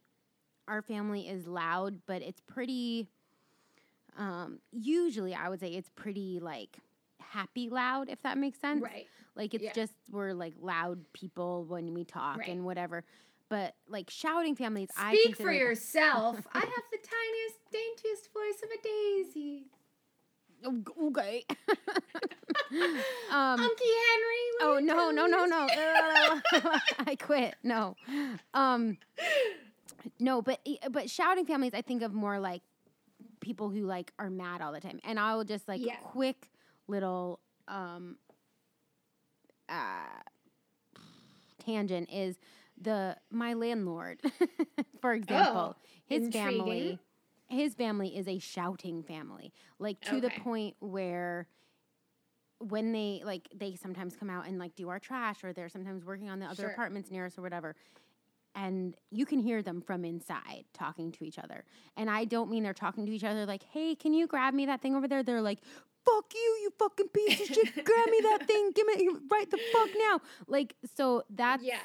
[0.69, 3.09] our family is loud, but it's pretty.
[4.17, 6.79] Um, usually, I would say it's pretty like
[7.21, 8.83] happy loud, if that makes sense.
[8.83, 9.07] Right.
[9.35, 9.73] Like it's Yeah.
[9.73, 12.49] just we're like loud people when we talk Right.
[12.49, 13.05] and whatever.
[13.49, 16.47] But like shouting families, I Speak for yourself.
[16.53, 19.67] I have the tiniest, daintiest voice of a daisy.
[20.67, 21.45] Okay.
[23.31, 24.45] um, Unky Henry.
[24.63, 25.67] oh no tell no no no!
[27.07, 27.55] I quit.
[27.63, 27.97] No.
[28.55, 28.97] Um,
[30.19, 32.63] no, but but shouting families, I think of more like
[33.41, 35.95] people who like are mad all the time, and I will just like Yeah.
[36.03, 36.51] quick
[36.89, 38.17] little um
[39.69, 40.21] uh
[41.65, 42.37] tangent is
[42.81, 44.21] the my landlord,
[45.01, 45.77] for example,
[46.07, 46.99] his family.
[47.01, 47.05] Oh.
[47.47, 51.47] His family is a shouting family, like to the point where
[52.59, 56.05] when they like they sometimes come out and like do our trash or they're sometimes
[56.05, 56.71] working on the other Sure.
[56.71, 57.77] apartments near us or whatever
[58.55, 61.65] and you can hear them from inside talking to each other
[61.97, 64.67] and i don't mean they're talking to each other like hey can you grab me
[64.67, 65.59] that thing over there they're like
[66.05, 69.59] fuck you you fucking piece of shit grab me that thing give me right the
[69.73, 71.79] fuck now like so that's Yeah.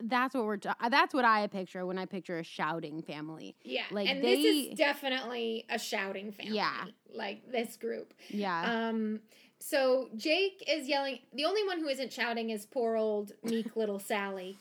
[0.00, 0.58] that's what we're
[0.90, 4.44] that's what i picture when i picture a shouting family Yeah, Like, and they- this
[4.72, 6.56] is definitely a shouting family.
[6.56, 6.84] Yeah.
[7.14, 8.14] like this group.
[8.28, 9.20] yeah Um,
[9.62, 11.18] so Jake is yelling.
[11.34, 14.56] The only one who isn't shouting is poor old meek little Sally.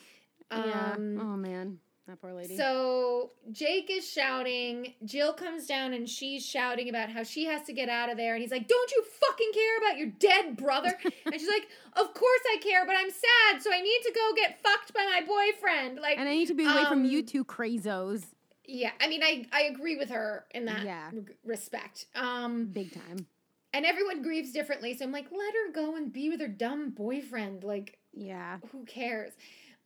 [0.52, 4.96] Yeah Um, oh man that poor lady So Jake is shouting.
[5.06, 8.34] Jill comes down and she's shouting about how she has to get out of there.
[8.34, 10.98] And he's like, Don't you fucking care about your dead brother?
[11.26, 14.32] and she's like, Of course I care, but I'm sad, so I need to go
[14.36, 16.00] get fucked by my boyfriend.
[16.00, 18.26] Like, and i need to be away from you um, two crazos
[18.72, 21.10] yeah, I mean, I, I agree with her in that Yeah.
[21.12, 22.06] reg- respect.
[22.14, 23.26] Um, big time
[23.74, 24.96] and everyone grieves differently.
[24.98, 27.64] So I'm like, let her go and be with her dumb boyfriend.
[27.64, 29.34] Like, yeah who cares?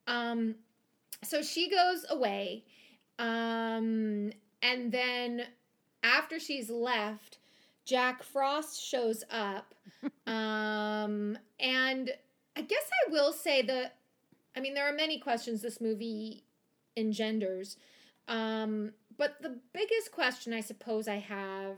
[0.08, 0.56] Um,
[1.24, 2.64] so she goes away.
[3.20, 4.32] Um,
[4.62, 5.44] and then
[6.04, 7.38] after she's left,
[7.86, 9.74] Jack Frost shows up.
[10.28, 12.12] um, and
[12.56, 13.92] I guess I will say the,
[14.56, 16.44] I mean, there are many questions this movie
[16.96, 17.78] engenders.
[18.28, 21.78] Um, but the biggest question I suppose I have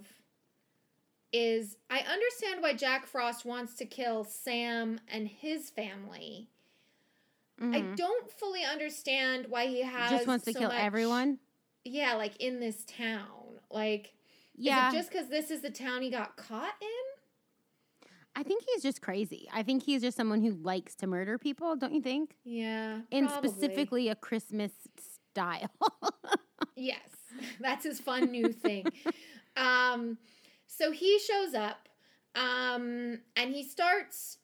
[1.34, 6.50] is I understand why Jack Frost wants to kill Sam and his family.
[7.60, 7.96] I Mhm.
[7.96, 11.40] don't fully understand why he has just wants to so kill much- everyone.
[11.86, 13.60] Yeah, like in this town.
[13.70, 14.14] Like
[14.56, 18.08] Yeah, is it just because this is the town he got caught in?
[18.36, 19.48] I think he's just crazy.
[19.54, 21.76] I think he's just someone who likes to murder people.
[21.78, 22.36] Don't you think?
[22.44, 23.02] Yeah.
[23.12, 23.50] In probably.
[23.50, 25.72] specifically a Christmas style.
[26.78, 27.00] Yes.
[27.62, 28.86] That's his fun new thing.
[29.56, 30.18] um
[30.68, 31.88] so he shows up
[32.36, 34.40] um and he starts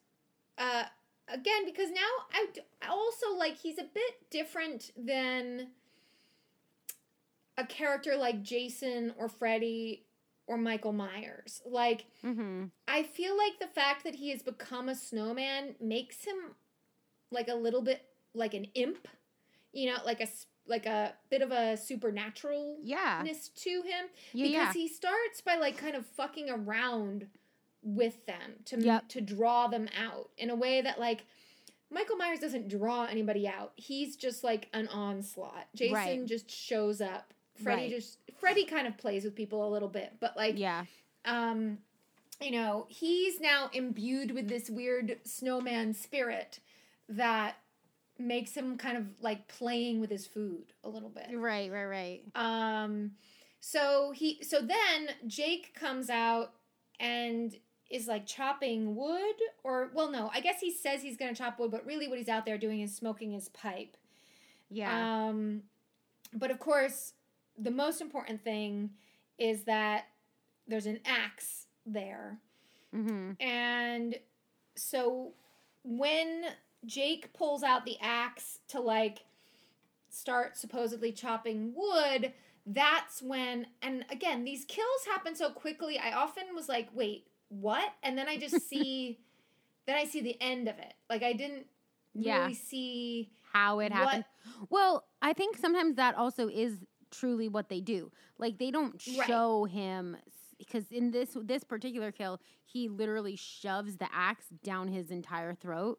[0.56, 0.84] uh
[1.28, 2.00] again because now
[2.82, 5.68] I also like he's a bit different than
[7.56, 10.04] a character like Jason or Freddy
[10.46, 11.62] or Michael Myers.
[11.66, 12.64] Like mm-hmm.
[12.88, 16.36] I feel like the fact that he has become a snowman makes him
[17.30, 18.02] like a little bit
[18.34, 19.08] like an imp,
[19.72, 23.22] you know, like a s- like a bit of a supernaturalness Yeah.
[23.24, 24.46] to him Yeah.
[24.46, 24.72] because yeah.
[24.72, 27.28] he starts by like kind of fucking around
[27.82, 29.08] with them to Yep.
[29.08, 31.24] to draw them out in a way that like
[31.90, 33.72] Michael Myers doesn't draw anybody out.
[33.76, 35.66] He's just like an onslaught.
[35.74, 36.26] Jason Right.
[36.26, 37.34] just shows up.
[37.62, 37.90] Freddy Right.
[37.90, 40.84] just Freddy kind of plays with people a little bit, but like yeah.
[41.24, 41.78] um
[42.40, 46.60] you know he's now imbued with this weird snowman spirit
[47.08, 47.56] that
[48.18, 51.70] makes him kind of like playing with his food a little bit Right.
[51.70, 51.84] Right.
[51.84, 52.22] Right.
[52.34, 53.12] um
[53.60, 56.52] so he so then jake comes out
[56.98, 57.54] and
[57.92, 61.70] is like chopping wood or well no i guess he says he's gonna chop wood
[61.70, 63.96] but really what he's out there doing is smoking his pipe
[64.70, 65.28] Yeah.
[65.28, 65.62] um,
[66.32, 67.12] but of course,
[67.58, 68.90] the most important thing
[69.38, 70.06] is that
[70.66, 72.38] there's an axe there.
[72.94, 73.32] mm-hmm.
[73.38, 74.16] And
[74.74, 75.32] so
[75.84, 76.44] when
[76.86, 79.24] Jake pulls out the axe to like
[80.08, 82.32] start supposedly chopping wood,
[82.64, 85.98] that's when, and again, these kills happen so quickly.
[85.98, 87.26] I often was like, wait,
[87.60, 87.92] what?
[88.02, 89.18] And then I just see,
[89.86, 90.94] then I see the end of it.
[91.10, 91.66] Like I didn't
[92.14, 92.42] Yeah.
[92.42, 93.30] really see.
[93.52, 94.24] How it What- happened.
[94.70, 98.10] Well, I think sometimes that also is truly what they do.
[98.38, 99.26] Like they don't Right.
[99.26, 100.16] show him
[100.58, 105.98] because in this this particular kill, he literally shoves the axe down his entire throat.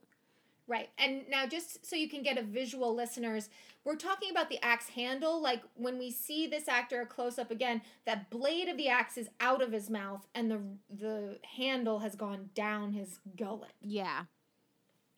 [0.68, 0.90] Right.
[0.98, 3.50] And now, just so you can get a visual, listeners,
[3.84, 5.42] we're talking about the axe handle.
[5.42, 9.28] Like when we see this actor close up again, that blade of the axe is
[9.42, 14.24] out of his mouth and the the handle has gone down his gullet, Yeah.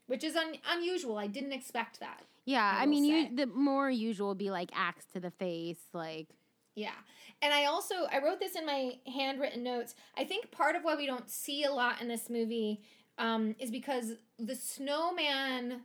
[0.08, 1.18] which is un- unusual.
[1.20, 2.24] I didn't expect that.
[2.46, 5.80] Yeah, I I, mean, you, the more usual would be like axe to the face,
[5.94, 6.28] like
[6.76, 6.94] Yeah.
[7.44, 9.94] And I also I wrote this in my handwritten notes.
[10.18, 12.82] I think part of why we don't see a lot in this movie
[13.18, 15.82] um, is because the snowman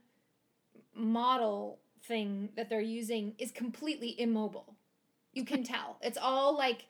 [0.94, 4.76] model thing that they're using is completely immobile.
[5.32, 5.98] You can tell.
[6.00, 6.86] It's all like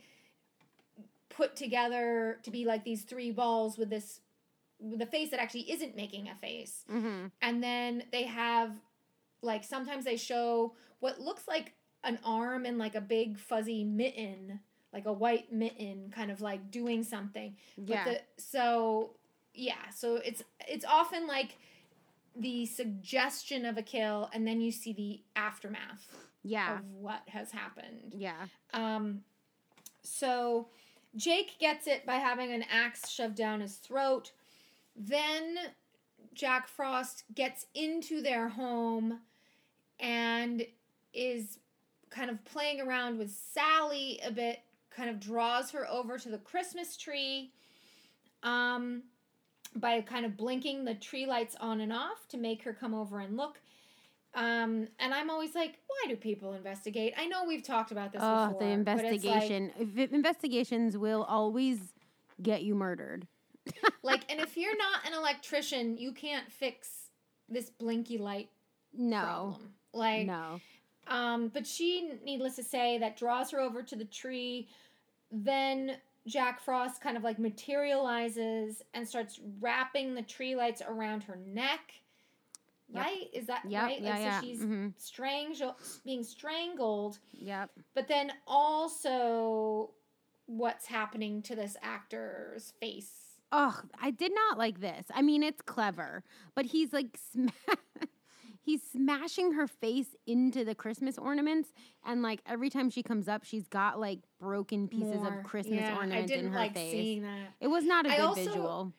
[1.28, 4.20] put together to be like these three balls with this
[4.78, 7.26] with a face that actually isn't making a face mm-hmm.
[7.42, 8.72] and then they have
[9.42, 14.58] like sometimes they show what looks like an arm and like a big fuzzy mitten
[14.92, 19.10] like a white mitten kind of like doing something yeah, but the so
[19.54, 21.56] yeah so it's it's often like
[22.36, 26.06] the suggestion of a kill and then you see the aftermath
[26.42, 28.14] yeah, of what has happened.
[28.16, 29.22] Yeah, um,
[30.02, 30.68] so
[31.16, 34.32] Jake gets it by having an axe shoved down his throat.
[34.96, 35.56] Then
[36.34, 39.20] Jack Frost gets into their home
[39.98, 40.64] and
[41.12, 41.58] is
[42.08, 44.60] kind of playing around with Sally a bit,
[44.90, 47.52] kind of draws her over to the Christmas tree.
[48.42, 49.02] Um,
[49.76, 53.20] by kind of blinking the tree lights on and off to make her come over
[53.20, 53.60] and look.
[54.34, 57.14] Um, and I'm always like, why do people investigate?
[57.16, 58.60] I know we've talked about this Oh, before.
[58.60, 59.72] the it's like- investigation.
[60.12, 61.78] Investigations will always
[62.42, 63.26] get you murdered.
[64.02, 66.88] Like, and if you're not an electrician, you can't fix
[67.50, 68.48] this blinky light
[68.94, 69.74] No, problem.
[69.92, 70.58] Like, no,
[71.06, 74.68] um, but she, needless to say, that draws her over to the tree.
[75.30, 81.36] Then Jack Frost kind of like materializes and starts wrapping the tree lights around her
[81.46, 81.92] neck.
[82.92, 83.04] Yep.
[83.04, 83.26] Right?
[83.32, 84.00] Is that Yep, right?
[84.00, 84.92] yeah, like, yeah, so she's mhm.
[84.98, 87.18] strangle- being strangled.
[87.32, 89.90] yep, But then also,
[90.46, 93.12] what's happening to this actor's face?
[93.52, 95.06] Oh, I did not like this.
[95.14, 96.24] I mean, it's clever,
[96.54, 97.50] but he's like, sma-
[98.62, 101.70] he's smashing her face into the Christmas ornaments,
[102.04, 105.38] and like every time she comes up, she's got like broken pieces More.
[105.38, 106.92] of Christmas Yeah, ornaments I didn't in her like face.
[106.92, 107.48] seeing that.
[107.60, 108.92] It was not a I good also- visual.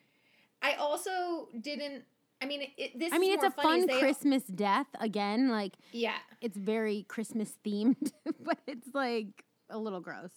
[0.62, 2.04] I also didn't.
[2.40, 3.12] I mean, it, this.
[3.12, 5.48] I mean, is it's a fun Christmas death again.
[5.48, 8.12] Like Yeah, it's very Christmas themed,
[8.44, 10.30] but it's like a little gross.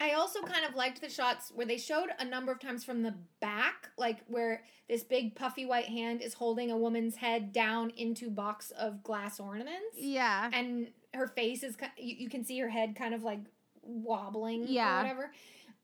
[0.00, 3.02] I also kind of liked the shots where they showed a number of times from
[3.02, 7.90] the back, like where this big puffy white hand is holding a woman's head down
[7.90, 10.50] into box of glass ornaments, Yeah.
[10.52, 13.40] and her face is you, you can see her head kind of like
[13.82, 14.98] wobbling Yeah.
[14.98, 15.30] or whatever.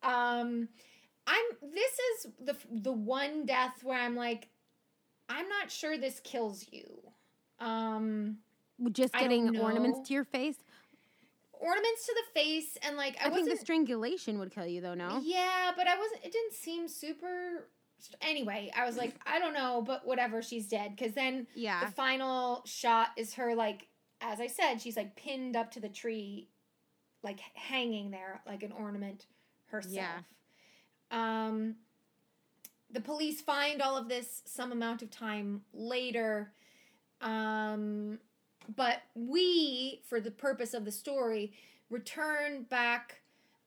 [0.03, 0.69] Um,
[1.27, 4.49] I'm this is the the one death where I'm like,
[5.29, 7.01] I'm not sure this kills you.
[7.61, 8.39] Um,
[8.91, 10.57] Just getting ornaments to your face.
[11.61, 14.95] Ornaments to the face and like I, I, think the strangulation would kill you, though.
[14.95, 15.21] No.
[15.23, 16.25] Yeah, but I wasn't.
[16.25, 17.69] It didn't seem super.
[18.23, 20.43] Anyway, I was like, I don't know, but whatever.
[20.43, 20.97] She's dead.
[20.97, 21.85] Because then Yeah.
[21.85, 23.89] the final shot is her like,
[24.23, 26.49] as I said, she's like pinned up to the tree,
[27.23, 29.27] like hanging there like an ornament
[29.67, 29.95] herself.
[29.95, 30.21] Yeah.
[31.11, 31.77] Um.
[32.93, 36.53] The police find all of this some amount of time later.
[37.21, 38.19] Um,
[38.77, 41.53] but we, for the purpose of the story,
[41.89, 43.21] return back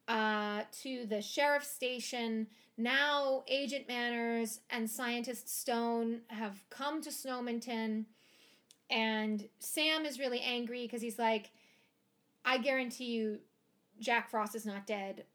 [0.07, 2.47] uh, to the sheriff's station.
[2.77, 8.05] Now, Agent Manners and Scientist Stone have come to Snowmonton,
[8.89, 11.51] and Sam is really angry because he's like,
[12.45, 13.39] I guarantee you,
[13.99, 15.25] Jack Frost is not dead.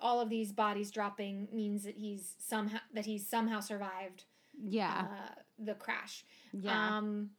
[0.00, 4.24] All of these bodies dropping means that he's somehow that he's somehow survived
[4.62, 5.06] Yeah.
[5.10, 6.24] uh, the crash.
[6.52, 6.98] yeah.
[6.98, 7.30] Um,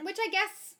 [0.00, 0.74] which I guess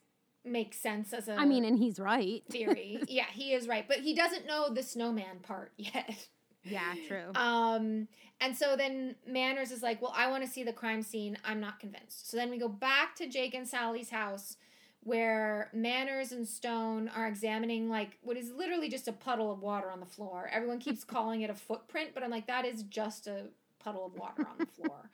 [0.51, 2.43] makes sense as a I mean, and he's right.
[2.51, 3.01] theory.
[3.09, 6.29] yeah, he is right, but he doesn't know the snowman part yet.
[6.65, 6.95] Yeah.
[7.07, 7.33] True.
[7.35, 8.09] Um,
[8.41, 11.39] and so then Manners is like, "Well, I want to see the crime scene.
[11.45, 14.57] I'm not convinced." So then we go back to Jake and Sally's house,
[15.03, 19.91] where Manners and Stone are examining like what is literally just a puddle of water
[19.91, 20.51] on the floor.
[20.53, 23.47] Everyone keeps calling it a footprint, but I'm like, that is just a
[23.79, 25.11] puddle of water on the floor.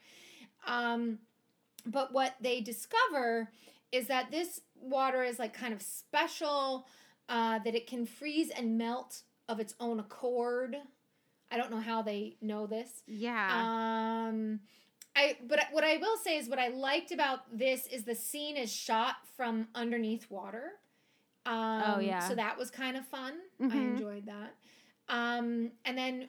[0.67, 1.19] Um,
[1.85, 3.49] but what they discover
[3.95, 6.87] is that this water is like kind of special,
[7.29, 10.75] uh, that it can freeze and melt of its own accord.
[11.51, 13.03] I don't know how they know this.
[13.07, 13.47] yeah.
[14.29, 14.59] Um,
[15.15, 18.57] I but what I will say is what I liked about this is the scene
[18.57, 20.71] is shot from underneath water.
[21.45, 22.27] Um, Oh, yeah.
[22.27, 23.33] So that was kind of fun.
[23.61, 23.91] I Mhm.
[23.93, 24.55] enjoyed that.
[25.07, 26.27] Um, and then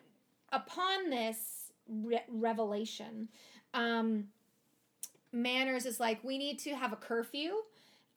[0.53, 3.29] upon this re- revelation,
[3.75, 4.29] um,
[5.33, 7.53] Manners is like, we need to have a curfew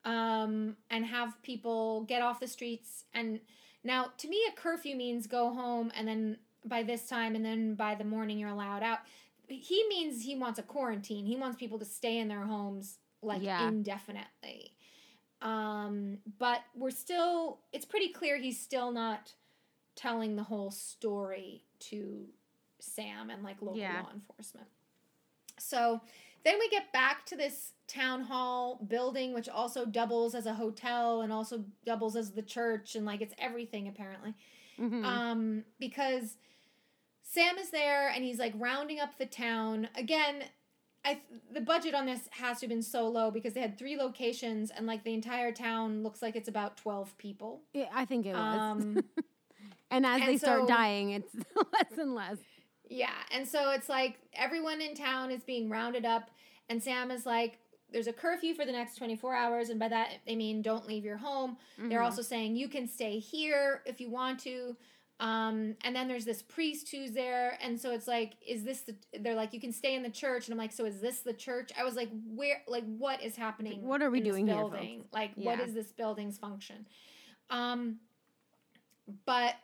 [0.06, 3.06] um, and have people get off the streets.
[3.14, 3.40] And
[3.84, 7.76] now, to me, a curfew means go home and then by this time, and then
[7.76, 9.00] by the morning, you're allowed out.
[9.48, 11.26] He means he wants a quarantine.
[11.26, 13.68] He wants people to stay in their homes like Yeah.
[13.68, 14.76] indefinitely.
[15.42, 19.34] Um, but we're still, it's pretty clear he's still not
[19.96, 22.26] telling the whole story to
[22.80, 24.02] Sam and like local Yeah.
[24.02, 24.68] law enforcement.
[25.58, 26.02] So
[26.44, 31.22] then we get back to this town hall building, which also doubles as a hotel
[31.22, 34.34] and also doubles as the church, and like it's everything apparently.
[34.80, 35.04] Mhm.
[35.04, 36.38] Um, because
[37.24, 40.44] Sam is there and he's like rounding up the town again.
[41.06, 43.78] I th- the budget on this has to have been so low because they had
[43.78, 47.62] three locations and like the entire town looks like it's about twelve people.
[47.74, 48.60] Yeah, I think it was.
[48.60, 49.04] Um,
[49.92, 51.34] and as and they start dying, it's
[51.74, 52.38] less and less.
[52.90, 56.30] Yeah, and so it's like everyone in town is being rounded up,
[56.70, 57.60] and Sam is like,
[57.92, 61.06] "There's a curfew for the next 24 hours," and by that they mean don't leave
[61.06, 61.58] your home.
[61.78, 62.04] They're Mhm.
[62.06, 64.76] also saying you can stay here if you want to.
[65.22, 68.96] Um, and then there's this priest who's there, and so it's like, is this the?
[69.20, 71.34] They're like, you can stay in the church, and I'm like, so is this the
[71.34, 71.72] church?
[71.78, 72.64] I was like, where?
[72.68, 73.82] Like, what is happening?
[73.84, 75.08] What are we doing here, folks?
[75.12, 75.66] Like, what Yeah.
[75.66, 76.88] is this building's function?
[77.50, 78.00] Um,
[79.26, 79.56] but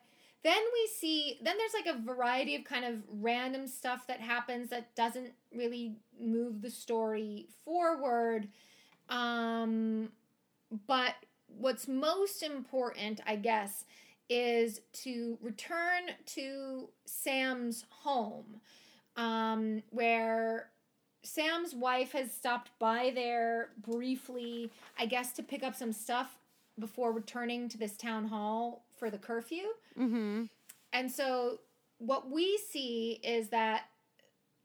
[0.46, 4.70] then we see then there's like a variety of kind of random stuff that happens
[4.70, 8.48] that doesn't really move the story forward.
[9.10, 10.10] Um
[10.88, 11.16] but
[11.48, 13.86] what's most important i guess
[14.30, 18.60] is to return to sam's home
[19.16, 20.70] um where
[21.24, 26.40] sam's wife has stopped by there briefly i guess to pick up some stuff
[26.80, 29.64] before returning to this town hall for the curfew
[30.00, 30.44] Mm-hmm.
[30.94, 31.60] and so
[32.00, 33.84] what we see is that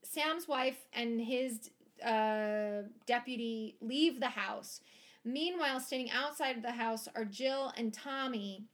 [0.03, 1.71] Sam's wife and his
[2.05, 4.81] uh, deputy leave the house.
[5.25, 8.65] Meanwhile, standing outside of the house are Jill and Tommy.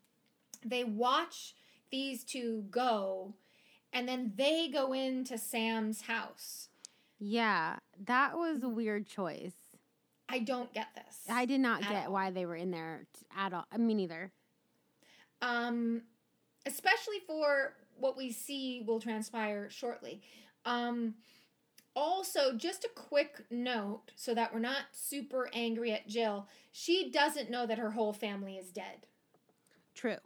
[0.65, 1.55] They watch
[1.91, 3.35] these two go,
[3.93, 6.69] and then they go into Sam's house.
[7.19, 7.77] Yeah,
[8.07, 9.55] that was a weird choice.
[10.29, 11.19] I don't get this.
[11.29, 12.13] I did not get all.
[12.13, 13.07] why they were in there
[13.37, 13.67] at all.
[13.71, 14.33] I mean, neither.
[15.43, 16.03] Um,
[16.67, 20.23] especially for what we see will transpire shortly.
[20.65, 21.15] Um,
[21.95, 26.47] also, just a quick note so that we're not super angry at Jill.
[26.73, 29.07] She doesn't know that her whole family is dead.
[29.95, 30.19] True.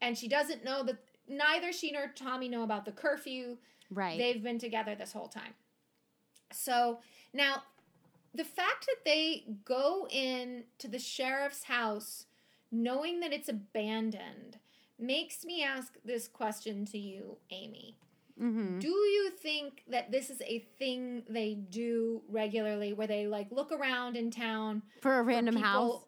[0.00, 0.98] And she doesn't know that
[1.28, 3.58] neither she nor Tommy know about the curfew.
[3.90, 4.18] Right.
[4.18, 5.54] They've been together this whole time.
[6.52, 6.98] So
[7.32, 7.62] now,
[8.34, 12.26] the fact that they go in to the sheriff's house
[12.70, 14.58] knowing that it's abandoned
[14.98, 17.96] makes me ask this question to you, Amy.
[18.40, 18.78] mm-hmm.
[18.80, 23.70] Do you think that this is a thing they do regularly where they like look
[23.72, 26.04] around in town For a random people house.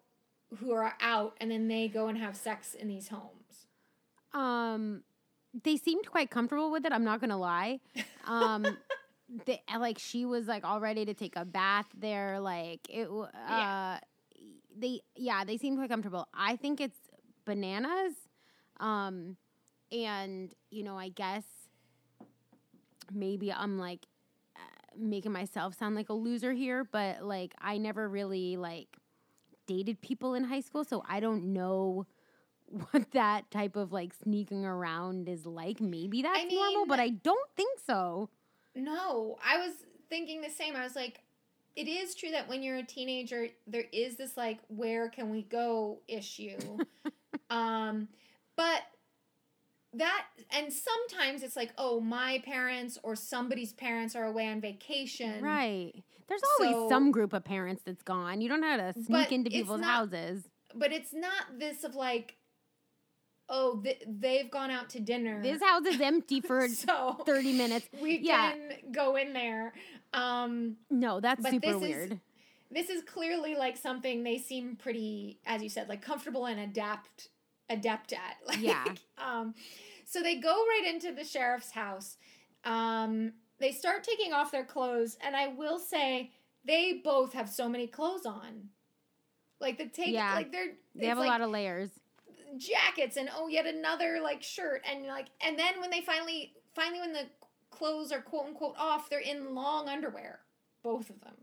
[0.59, 3.67] who are out and then they go and have sex in these homes?
[4.33, 5.03] Um,
[5.65, 6.93] they seemed quite comfortable with it.
[6.93, 7.81] I'm not gonna lie.
[8.27, 8.65] Um,
[9.47, 12.41] they, like she was like all ready to take a bath there.
[12.41, 13.09] Like it.
[13.09, 13.99] Uh, Yeah.
[14.81, 16.29] They yeah they seem quite comfortable.
[16.35, 16.99] I think it's
[17.45, 18.15] bananas.
[18.79, 19.37] Um,
[19.93, 21.45] and you know I guess
[23.13, 24.07] maybe I'm like
[24.57, 24.61] uh,
[24.99, 28.89] making myself sound like a loser here, but like I never really like
[29.67, 32.07] dated people in high school, so I don't know
[32.91, 35.81] what that type of like sneaking around is like.
[35.81, 38.29] Maybe that's normal, mean- but I don't think so.
[38.75, 39.75] No, I was
[40.09, 40.77] thinking the same.
[40.77, 41.21] I was like,
[41.77, 45.43] it is true that when you're a teenager, there is this like, where can we
[45.43, 46.59] go issue.
[47.51, 48.09] um,
[48.57, 48.83] but
[49.95, 55.43] that, and sometimes it's like, oh, my parents or somebody's parents are away on vacation.
[55.43, 55.93] Right.
[56.29, 58.41] There's always So- some group of parents that's gone.
[58.41, 60.45] You don't know how to sneak into people's not- houses.
[60.75, 62.37] But it's not this of like,
[63.49, 65.43] oh, th- they've gone out to dinner.
[65.43, 67.89] This house is empty for so 30 minutes.
[68.01, 68.53] we Yeah.
[68.53, 69.73] can go in there.
[70.13, 72.21] Um, No, that's But super this is- weird.
[72.71, 77.29] this is clearly like something they seem pretty as you said like comfortable and adapt
[77.69, 78.85] adept at like, Yeah.
[79.19, 79.55] um
[80.05, 82.17] so they go right into the sheriff's house
[82.65, 86.31] um they start taking off their clothes and i will say
[86.65, 88.69] they both have so many clothes on
[89.61, 90.35] like the take Yeah.
[90.35, 91.91] like they're They have a lot of layers.
[92.57, 97.01] jackets and oh yet another like shirt and like and then when they finally finally
[97.01, 97.27] when the
[97.81, 100.39] clothes are quote unquote off they're in long underwear
[100.85, 101.35] both of them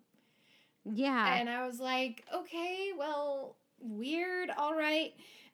[0.85, 1.35] Yeah.
[1.35, 5.13] and I was like, okay, well, weird, all right.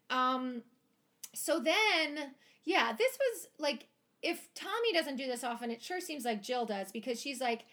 [0.09, 0.61] Um,
[1.33, 2.33] so then,
[2.65, 3.87] yeah, this was like,
[4.21, 7.65] if Tommy doesn't do this often, it sure seems like Jill does because she's like,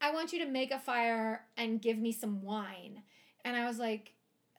[0.00, 3.02] I want you to make a fire and give me some wine.
[3.44, 4.14] And I was like,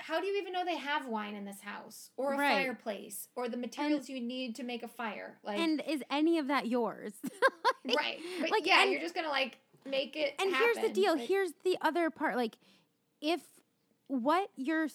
[0.08, 2.52] how do you even know they have wine in this house or a Right.
[2.64, 5.40] fireplace or the materials you need to make a fire?
[5.44, 7.14] Like, and is any of that yours?
[7.98, 8.20] right.
[8.42, 11.16] But like, yeah, and- you're just going to like make it And here's the deal.
[11.16, 12.36] Like, here's the other part.
[12.36, 12.58] Like,
[13.22, 13.42] if
[14.08, 14.88] what you're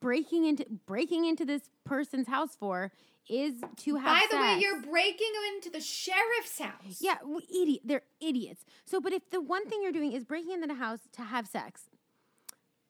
[0.00, 2.90] breaking into breaking into this person's house for
[3.28, 4.32] is to have sex.
[4.32, 6.98] By the way, you're breaking into the sheriff's house.
[7.00, 7.16] yeah,
[7.50, 7.82] idiot.
[7.84, 8.64] They're idiots.
[8.86, 11.46] So, but if the one thing you're doing is breaking into the house to have
[11.46, 11.82] sex,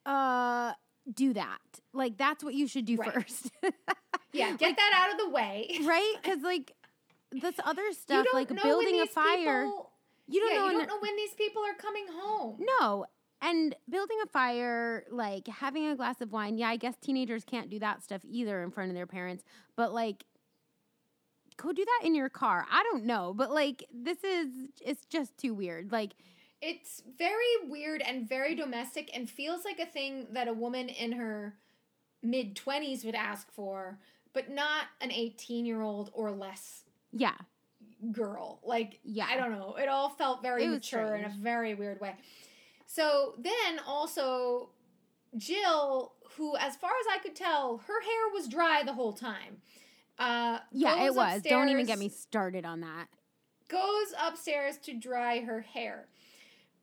[0.05, 0.73] uh,
[1.13, 1.59] do that.
[1.93, 3.13] Like that's what you should do Right.
[3.13, 3.51] first,
[4.31, 5.67] Yeah, get that out of the way.
[5.83, 6.15] right?
[6.21, 6.73] Because like
[7.31, 9.91] this other stuff, like building a fire, people-
[10.27, 10.69] you don't yeah, know.
[10.69, 12.57] you don't know when these people are coming home.
[12.79, 13.05] No.
[13.41, 17.69] And building a fire, like having a glass of wine, yeah, I guess teenagers can't
[17.69, 19.43] do that stuff either in front of their parents,
[19.77, 20.25] but like
[21.57, 22.65] go do that in your car.
[22.71, 24.47] I don't know, but like this is
[24.85, 25.91] it's just too weird.
[25.91, 26.13] Like
[26.61, 31.13] It's very weird and very domestic and feels like a thing that a woman in
[31.13, 31.55] her
[32.21, 33.97] mid 20s would ask for,
[34.33, 36.83] but not an 18 year old or less
[37.13, 37.35] yeah.
[38.11, 38.59] girl.
[38.63, 39.27] Like, Yeah.
[39.29, 39.75] I don't know.
[39.75, 42.15] It all felt very mature in a very weird way.
[42.87, 44.69] So then also,
[45.37, 49.61] Jill, who, as far as I could tell, her hair was dry the whole time.
[50.17, 51.41] Uh, Yeah, it was.
[51.43, 53.07] Don't even get me started on that.
[53.69, 56.07] goes upstairs to dry her hair.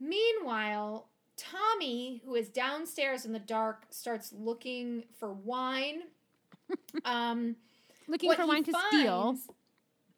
[0.01, 6.03] Meanwhile, Tommy, who is downstairs in the dark, starts looking for wine.
[7.05, 7.55] Um,
[8.09, 9.37] Looking for wine to steal.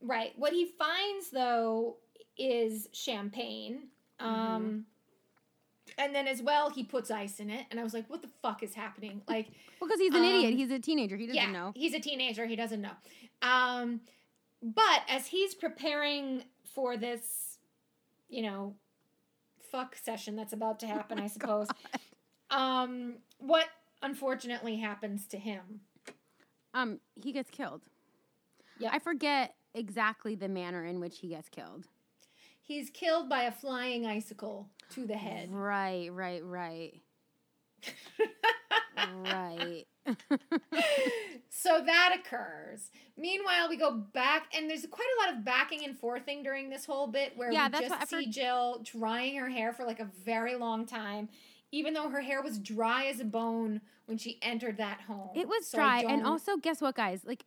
[0.01, 0.33] Right.
[0.37, 1.97] What he finds though
[2.37, 3.89] is champagne.
[4.21, 4.35] Mm-hmm.
[4.35, 4.85] Um
[5.97, 8.31] and then as well he puts ice in it and I was like what the
[8.43, 9.23] fuck is happening?
[9.29, 9.49] Like
[9.81, 10.53] Because he's an idiot.
[10.53, 11.17] Um, He's a teenager.
[11.17, 11.73] He doesn't yeah, know.
[11.75, 12.93] He's a teenager, he doesn't know.
[13.43, 14.01] Um
[14.63, 16.45] but as he's preparing
[16.75, 17.59] for this
[18.29, 18.75] you know
[19.71, 21.69] fuck session that's about to Oh happen, I suppose.
[22.51, 23.67] Um what
[24.03, 25.81] unfortunately happens to him?
[26.75, 27.83] Um, he gets killed.
[28.79, 31.87] Yeah, I forget exactly the manner in which he gets killed.
[32.61, 35.51] He's killed by a flying icicle to the head.
[35.51, 37.01] Right, right, right.
[39.25, 39.85] right.
[41.49, 42.91] so that occurs.
[43.17, 46.85] Meanwhile, we go back, and there's quite a lot of backing and forthing during this
[46.85, 50.55] whole bit where Yeah, we just see Jill drying her hair for like a very
[50.55, 51.29] long time,
[51.73, 55.31] even though her hair was dry as a bone when she entered that home.
[55.35, 57.23] It was So dry, and also guess what, guys?
[57.25, 57.45] Like,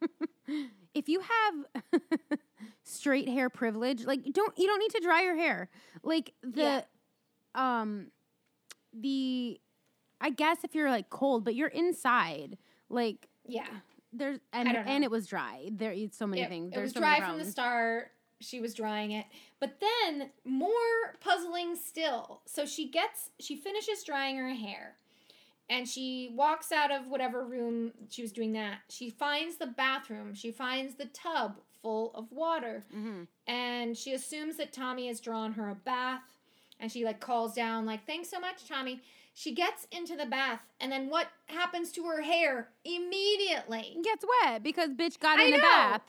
[0.94, 2.00] if you have
[2.82, 5.68] straight hair privilege, like don't you don't need to dry your hair.
[6.02, 6.84] Like the,
[7.54, 8.08] um,
[8.92, 9.60] the,
[10.20, 12.56] I guess if you're like cold, but you're inside,
[12.88, 13.66] like yeah,
[14.12, 15.68] there's and and it was dry.
[15.70, 16.72] There, it's so many it, things.
[16.72, 18.12] it There's was so dry from the start.
[18.40, 19.24] She was drying it,
[19.60, 22.42] but then more puzzling still.
[22.44, 24.94] So she gets, she finishes drying her hair,
[25.70, 28.80] and she walks out of whatever room she was doing that.
[28.90, 30.34] She finds the bathroom.
[30.34, 33.26] She finds the tub full of water, Mhm.
[33.46, 36.22] and she assumes that Tommy has drawn her a bath,
[36.78, 39.00] and she like calls down like, "Thanks so much, Tommy."
[39.38, 43.92] She gets into the bath, and then what happens to her hair immediately?
[43.98, 46.00] It gets wet because bitch got I in the bath.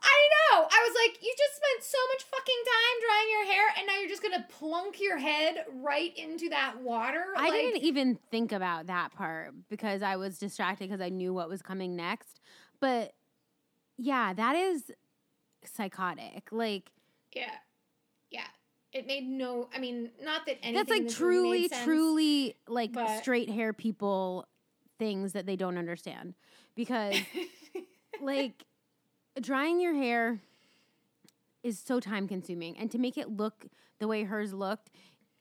[0.00, 0.68] I know.
[0.70, 3.98] I was like, you just spent so much fucking time drying your hair, and now
[3.98, 7.24] you're just gonna plunk your head right into that water.
[7.36, 11.34] I Like, didn't even think about that part because I was distracted because I knew
[11.34, 12.40] what was coming next.
[12.78, 13.14] But
[13.98, 14.92] yeah, that is
[15.64, 16.50] psychotic.
[16.52, 16.92] Like
[17.34, 17.50] yeah.
[18.92, 19.68] It made no.
[19.74, 20.74] I mean, not that anything.
[20.74, 21.84] that's like truly, sense.
[21.84, 22.90] truly like
[23.20, 24.46] straight hair people
[24.98, 26.34] things that they don't understand
[26.74, 27.16] because
[28.20, 28.64] like
[29.40, 30.40] drying your hair
[31.62, 33.66] is so time consuming and to make it look
[33.98, 34.90] the way hers looked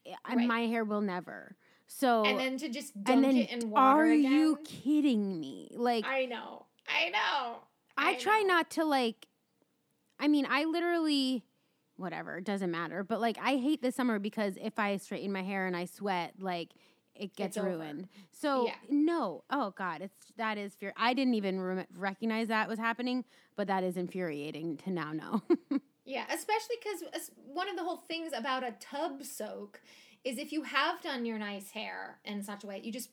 [0.06, 0.48] eh, I- Right.
[0.48, 1.56] my hair will never
[1.88, 4.32] so and then to just and dunk then it in water are again.
[4.32, 6.66] you kidding me like I know.
[6.88, 7.58] I know.
[7.98, 8.48] I, I try know.
[8.48, 9.28] not to like
[10.22, 11.44] I mean, I literally
[12.00, 13.04] whatever, it doesn't matter.
[13.04, 16.34] But like I hate the summer because if I straighten my hair and I sweat,
[16.40, 16.70] like
[17.16, 17.70] it gets over.
[17.70, 18.08] ruined.
[18.32, 18.76] So Yeah.
[18.90, 20.94] no, oh god, it's that is fear.
[20.96, 25.42] I didn't even rem- recognize that was happening, but that is infuriating to now know.
[26.06, 29.80] Yeah, especially because one of the whole things about a tub soak
[30.24, 33.10] is if you have done your nice hair in such a way, you just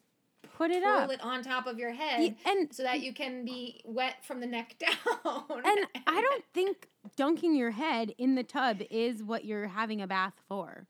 [0.56, 1.10] Put it up.
[1.12, 4.40] it on top of your head Y- and so that you can be wet from
[4.40, 5.44] the neck down.
[5.64, 10.06] and I don't think dunking your head in the tub is what you're having a
[10.06, 10.86] bath for.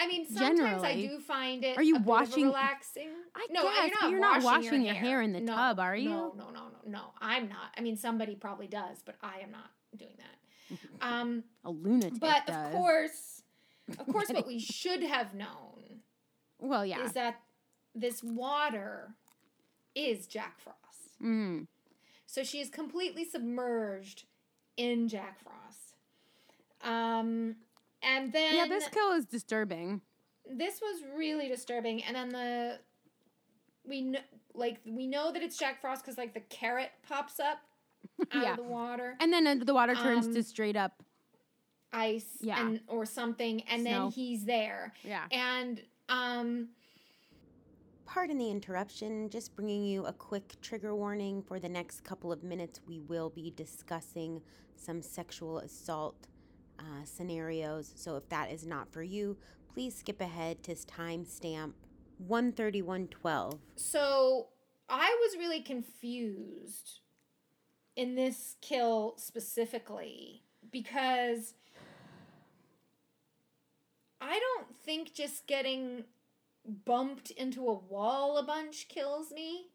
[0.00, 1.76] I mean, sometimes I do find it.
[1.76, 3.08] Are you a bit of a washing- relaxing?
[3.34, 5.02] I no, guess, but you're not washing your hair.
[5.02, 6.10] hair in the No, tub, are you?
[6.10, 7.00] No, no, no, no, no.
[7.20, 7.72] I'm not.
[7.76, 10.78] I mean, somebody probably does, but I am not doing that.
[11.00, 12.66] Um, A lunatic but does.
[12.66, 13.42] of course,
[13.98, 16.02] of course, what we should have known
[16.60, 17.02] well, yeah.
[17.04, 17.40] is that
[18.00, 19.14] this water
[19.94, 21.20] is Jack Frost.
[21.22, 21.66] Mm.
[22.26, 24.24] So she is completely submerged
[24.76, 25.94] in Jack Frost.
[26.82, 27.56] Um,
[28.02, 30.00] and then Yeah, this kill is disturbing.
[30.48, 32.02] this was really disturbing.
[32.04, 32.78] And then the
[33.84, 34.20] we know
[34.54, 37.58] like we know that it's Jack Frost because like the carrot pops up
[38.32, 38.50] out Yeah.
[38.52, 41.02] of the water, And then the water turns Um, to straight up.
[41.92, 42.60] ice, Yeah.
[42.66, 43.90] and or something, and Snow.
[43.90, 44.92] then he's there.
[45.02, 45.24] Yeah.
[45.30, 46.68] And um,
[48.08, 51.42] Pardon the interruption, just bringing you a quick trigger warning.
[51.42, 54.40] For the next couple of minutes, we will be discussing
[54.76, 56.26] some sexual assault
[56.78, 57.92] uh, scenarios.
[57.96, 59.36] So if that is not for you,
[59.74, 61.74] please skip ahead to timestamp
[62.26, 63.58] 13112.
[63.76, 64.48] so
[64.88, 67.00] I was really confused
[67.94, 71.54] in this kill specifically because
[74.20, 76.04] I don't think just getting
[76.68, 79.66] bumped into a wall a bunch kills me.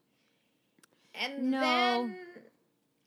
[1.14, 1.60] And No.
[1.60, 2.18] then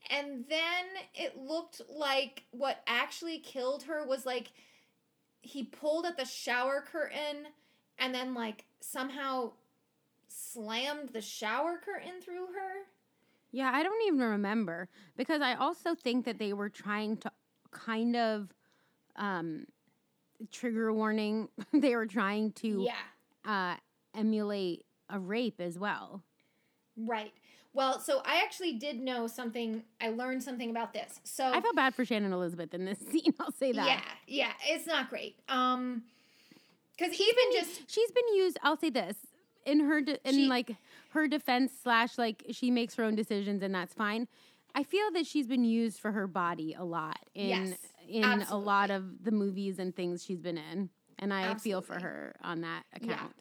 [0.09, 0.85] and then
[1.15, 4.53] it looked like what actually killed her was like
[5.41, 7.47] he pulled at the shower curtain
[7.99, 9.53] and then like somehow
[10.29, 12.85] slammed the shower curtain through her.
[13.53, 17.31] Yeah, I don't even remember because I also think that they were trying to
[17.71, 18.53] kind of
[19.17, 19.67] um
[20.53, 21.49] trigger warning.
[21.73, 22.95] they were trying to Yeah.
[23.47, 23.77] Uh
[24.15, 26.23] emulate a rape as well.
[26.97, 27.33] Right.
[27.75, 29.83] Well, so I actually did know something.
[30.01, 31.21] I learned something about this.
[31.25, 33.87] So I felt bad for Shannon Elizabeth in this scene, I'll say that.
[33.87, 35.37] yeah, yeah, it's not great.
[35.49, 36.03] Um,
[36.97, 39.19] because even just she's been used i'll say this
[39.67, 40.77] in her de- in She- like
[41.11, 44.27] her defense slash like she makes her own decisions and that's fine
[44.75, 47.79] i feel that she's been used for her body a lot in Yes,
[48.09, 50.89] in a lot of the movies and things she's been in
[51.19, 53.13] and i feel for her on that Yeah.
[53.15, 53.35] account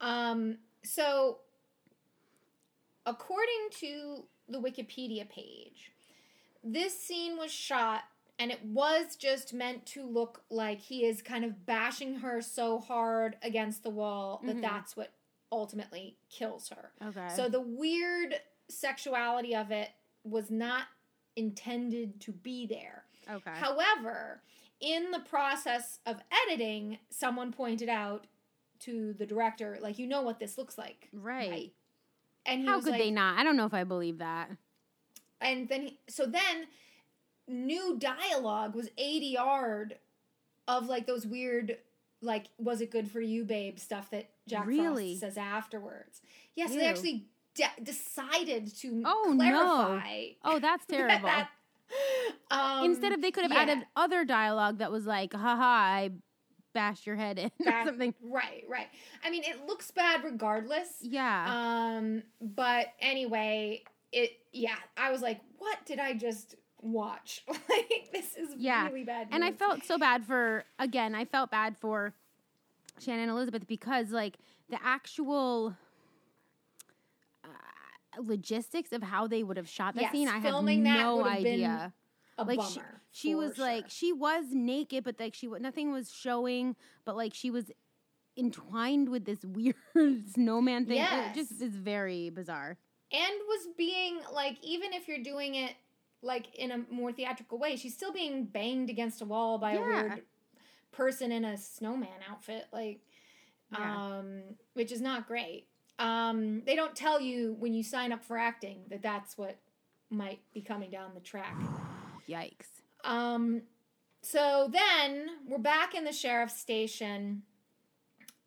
[0.00, 1.38] um, so
[3.06, 5.92] according to the Wikipedia page,
[6.64, 8.02] this scene was shot
[8.38, 12.78] and it was just meant to look like he is kind of bashing her so
[12.78, 14.62] hard against the wall that Mhm.
[14.62, 15.12] that's what
[15.52, 16.92] ultimately kills her.
[17.02, 17.28] Okay.
[17.36, 19.90] So the weird sexuality of it
[20.24, 20.86] was not
[21.36, 23.04] intended to be there.
[23.28, 23.50] okay.
[23.52, 24.42] However,
[24.80, 28.26] in the process of editing, someone pointed out
[28.80, 31.72] to the director, like, you know what this looks like, right.
[32.46, 33.38] And he How could like, they not?
[33.38, 34.50] I don't know if I believe that.
[35.42, 36.66] and then he, so then
[37.46, 39.96] new dialogue was ADR'd
[40.68, 41.76] of like those weird
[42.22, 45.16] like was it good for you babe stuff that Jack Really?
[45.18, 46.20] Frost says afterwards.
[46.54, 46.90] Yes, they Ew.
[46.90, 47.24] actually
[47.54, 49.44] de- decided to Oh, no.
[49.44, 51.26] clarify Oh, that's that- terrible.
[51.28, 51.50] that-
[52.50, 56.10] um, Instead of they could have yeah, added other dialogue that was like, haha, I
[56.72, 58.14] bashed your head in or something.
[58.22, 58.86] Right, right.
[59.24, 60.88] I mean, it looks bad regardless.
[61.02, 61.46] Yeah.
[61.96, 67.44] Um, but anyway, it yeah, I was like, what did I just watch?
[67.48, 69.28] like this is Yeah, really bad.
[69.32, 72.14] and I felt so bad for again, I felt bad for
[72.98, 74.38] Shannon Elizabeth because like
[74.68, 75.76] the actual
[78.18, 81.92] logistics of how they would have shot that Yes, scene, I have no idea.
[82.38, 82.80] a like she,
[83.12, 87.50] she was like she was naked, but like she nothing was showing, but like she
[87.50, 87.70] was
[88.36, 89.74] entwined with this weird
[90.34, 90.98] snowman thing.
[91.02, 92.78] It just is very bizarre.
[93.12, 95.74] and was being like, even if you're doing it
[96.22, 99.80] like in a more theatrical way, she's still being banged against a wall by a
[99.80, 100.22] weird
[100.92, 103.00] person in a snowman outfit, like,
[103.72, 104.18] Yeah.
[104.18, 104.42] um,
[104.74, 105.68] which is not great.
[106.00, 109.56] Um, they don't tell you when you sign up for acting that that's what
[110.10, 111.54] might be coming down the track.
[112.28, 112.66] Yikes.
[113.04, 113.62] Um,
[114.22, 117.42] so then we're back in the sheriff's station.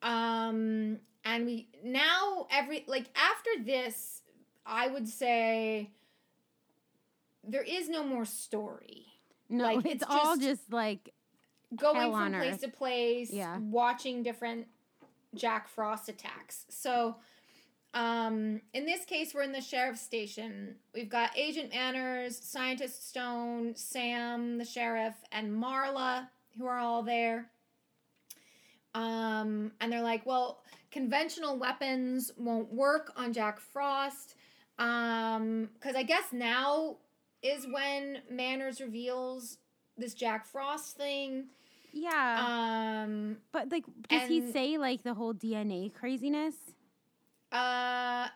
[0.02, 4.22] Um, and we now every like after this,
[4.66, 5.92] I would say
[7.44, 9.06] there is no more story.
[9.50, 11.14] No, Like, it's, it's all just- just like
[11.76, 12.62] Going from place earth.
[12.62, 13.58] to place, Yeah.
[13.58, 14.68] watching different
[15.36, 16.66] Jack Frost attacks.
[16.70, 17.16] So,
[17.94, 20.76] um, in this case, we're in the sheriff's station.
[20.96, 27.50] We've got Agent Manners, Scientist Stone, Sam, the sheriff, and Marla, who are all there.
[28.96, 34.36] Um, and they're like, well, conventional weapons won't work on Jack Frost.
[34.80, 36.98] Um, because I guess now
[37.44, 39.58] is when Manners reveals
[39.98, 41.46] this Jack Frost thing.
[41.92, 43.04] yeah.
[43.04, 46.56] Um, but like, does he say like the whole DNA craziness?
[47.54, 48.28] Uh,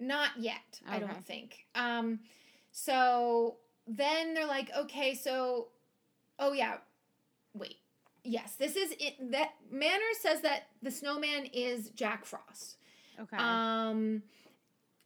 [0.00, 0.80] not yet.
[0.86, 1.66] I don't think.
[1.74, 2.20] Um,
[2.72, 3.56] so
[3.86, 5.68] then they're like, okay, so,
[6.38, 6.78] oh yeah,
[7.54, 7.76] wait,
[8.24, 9.30] yes, this is it.
[9.30, 12.76] That Manners says that the snowman is Jack Frost.
[13.18, 13.36] Okay.
[13.38, 14.22] Um,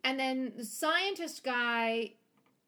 [0.03, 2.15] and then the scientist guy,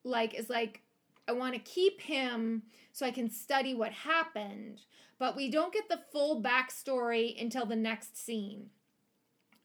[0.05, 0.83] like, is like,
[1.27, 2.63] I want to keep him
[2.93, 4.83] so I can study what happened,
[5.19, 8.71] but we don't get the full backstory until the next scene.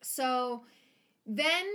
[0.01, 0.63] So
[1.27, 1.65] then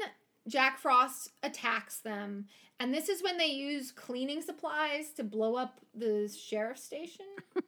[0.49, 2.47] Jack Frost attacks them,
[2.81, 7.27] and this is when they use cleaning supplies to blow up the sheriff's station.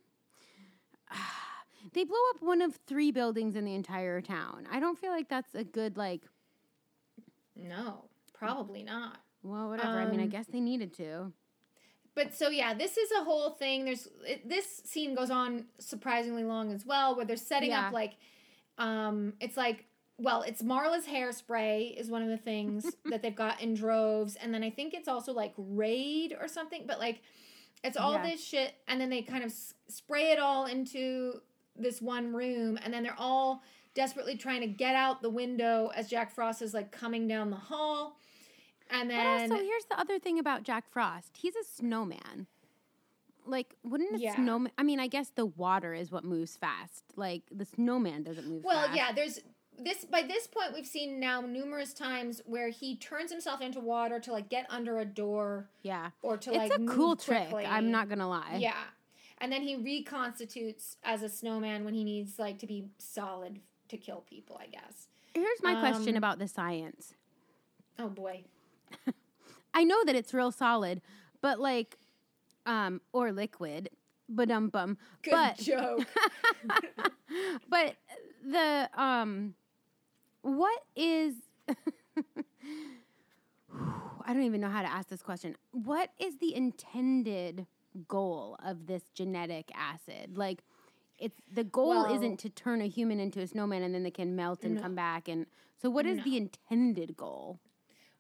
[1.93, 4.66] they blow up one of three buildings in the entire town.
[4.70, 6.23] I don't feel like that's a good like.
[7.56, 9.19] No, probably not.
[9.43, 10.01] Well, whatever.
[10.01, 11.32] I mean, I Um, guess they needed to.
[12.15, 13.85] But so yeah, this is a whole thing.
[13.85, 17.89] There's it, this scene goes on surprisingly long as well, where they're setting Yeah.
[17.89, 18.15] up like,
[18.78, 19.85] um, it's like
[20.19, 24.53] well, it's Marla's hairspray is one of the things that they've got in droves, and
[24.55, 26.85] then I think it's also like Raid or something.
[26.86, 27.23] But like,
[27.82, 28.31] it's all Yeah.
[28.31, 31.41] this shit, and then they kind of s- spray it all into
[31.77, 33.62] this one room, and then they're all
[33.95, 37.57] desperately trying to get out the window as Jack Frost is like coming down the
[37.57, 38.16] hall,
[38.91, 41.36] and But then also, here's the other thing about Jack Frost.
[41.36, 42.47] He's a snowman.
[43.47, 44.35] Like, wouldn't a Yeah.
[44.36, 44.73] snowman?
[44.78, 47.05] I mean, I guess the water is what moves fast.
[47.16, 48.97] Like, the snowman doesn't move Well, fast.
[48.97, 49.41] yeah, there's
[49.78, 54.20] this by this point we've seen now numerous times where he turns himself into water
[54.20, 56.10] to like get under a door Yeah.
[56.22, 57.48] or to It's like a cool move trick.
[57.51, 57.66] quickly.
[57.66, 58.56] I'm not going to lie.
[58.59, 58.74] Yeah.
[59.38, 63.96] And then he reconstitutes as a snowman when he needs like to be solid to
[63.96, 65.09] kill people, I guess.
[65.34, 67.14] Here's my question Um, about the science.
[67.98, 68.44] Oh boy.
[69.74, 71.02] I know that it's real solid,
[71.40, 71.98] but like,
[72.64, 73.90] um, or liquid,
[74.28, 74.96] but um bum.
[75.22, 76.06] Good But joke.
[77.68, 77.96] but
[78.46, 79.55] the um,
[80.45, 81.35] what is?
[84.27, 85.57] I don't even know how to ask this question.
[85.73, 87.66] What is the intended
[88.09, 90.37] goal of this genetic acid?
[90.39, 90.62] Like,
[91.19, 94.11] it's the goal Well- isn't to turn a human into a snowman and then they
[94.11, 94.83] can melt and No.
[94.83, 95.29] come back.
[95.29, 95.47] And
[95.81, 96.25] so, what is No.
[96.25, 97.61] the intended goal?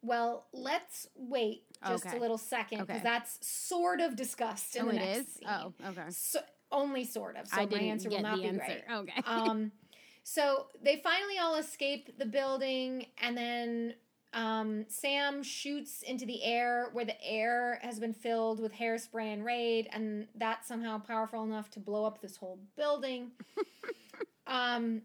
[0.02, 2.16] Well, let's wait just Okay.
[2.16, 3.02] a little second because Okay.
[3.04, 5.34] that's sort of discussed in oh, the it next is.
[5.34, 5.48] scene.
[5.48, 6.10] Oh, okay.
[6.10, 6.40] So,
[6.72, 7.46] only sort of.
[7.48, 8.60] So I my answer will not be answer.
[8.60, 8.84] right.
[8.90, 9.22] Okay.
[9.26, 9.72] um,
[10.24, 13.94] so they finally all escape the building, and then
[14.32, 19.44] um, Sam shoots into the air where the air has been filled with hairspray and
[19.44, 23.32] raid, and that's somehow powerful enough to blow up this whole building.
[24.46, 25.02] um,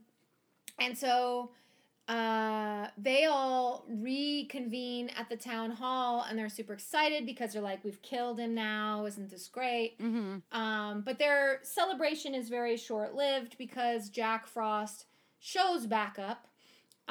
[0.80, 1.52] and so
[2.10, 7.84] uh, they all reconvene at the town hall, and they're super excited because they're like,
[7.84, 9.06] "We've killed him now!
[9.06, 10.38] Isn't this great?" mm-hmm.
[10.60, 15.06] Um, but their celebration is very short lived because Jack Frost
[15.40, 16.48] shows back up.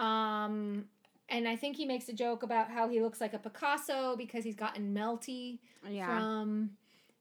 [0.02, 0.86] Um,
[1.28, 4.42] and I think he makes a joke about how he looks like a Picasso because
[4.44, 5.58] he's gotten melty
[5.88, 6.06] Yeah.
[6.18, 6.70] from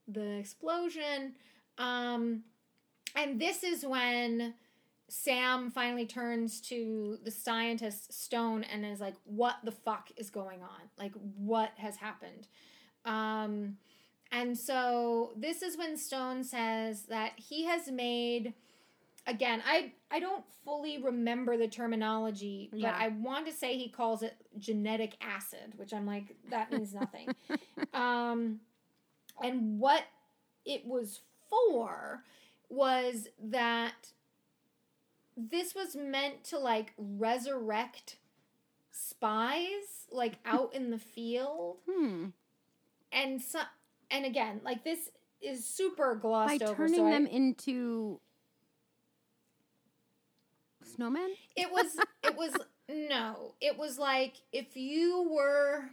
[0.07, 1.35] the explosion.
[1.77, 2.43] Um,
[3.15, 4.55] and this is when
[5.09, 10.61] Sam finally turns to the scientist Stone and is like, "What the fuck is going
[10.61, 10.89] on?
[10.97, 12.47] Like, what has happened?"
[13.05, 13.77] Um,
[14.31, 18.53] and so this is when Stone says that he has made.
[19.25, 22.91] Again, I I don't fully remember the terminology, Yeah.
[22.91, 26.93] but I want to say he calls it genetic acid, which I'm like that means
[26.93, 27.29] nothing.
[27.93, 28.61] um,
[29.41, 30.03] and what
[30.65, 32.23] it was for
[32.69, 34.11] was that
[35.37, 38.17] this was meant to like resurrect
[38.91, 42.25] spies like out in the field Hmm.
[43.11, 43.59] and so
[44.09, 45.09] and again like this
[45.41, 48.19] is super glossed By over turning so I- them into
[50.85, 51.27] snowmen.
[51.55, 52.53] it was it was
[52.89, 55.89] no it was like if you were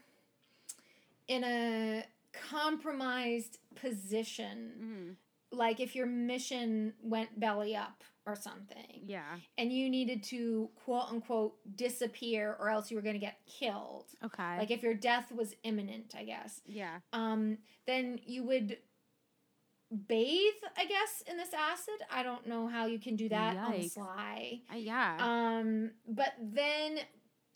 [1.28, 2.04] in a
[2.50, 5.58] compromised position Mm-hmm.
[5.58, 9.36] like if your mission went belly up or something Yeah.
[9.58, 14.06] and you needed to quote unquote disappear or else you were going to get killed
[14.24, 14.58] Okay.
[14.58, 16.98] like if your death was imminent i guess yeah.
[17.12, 18.78] um then you would
[20.08, 23.72] bathe i guess in this acid i don't know how you can do that on
[23.72, 23.92] the Yikes.
[23.92, 25.16] sly Uh, yeah.
[25.20, 26.98] um, but then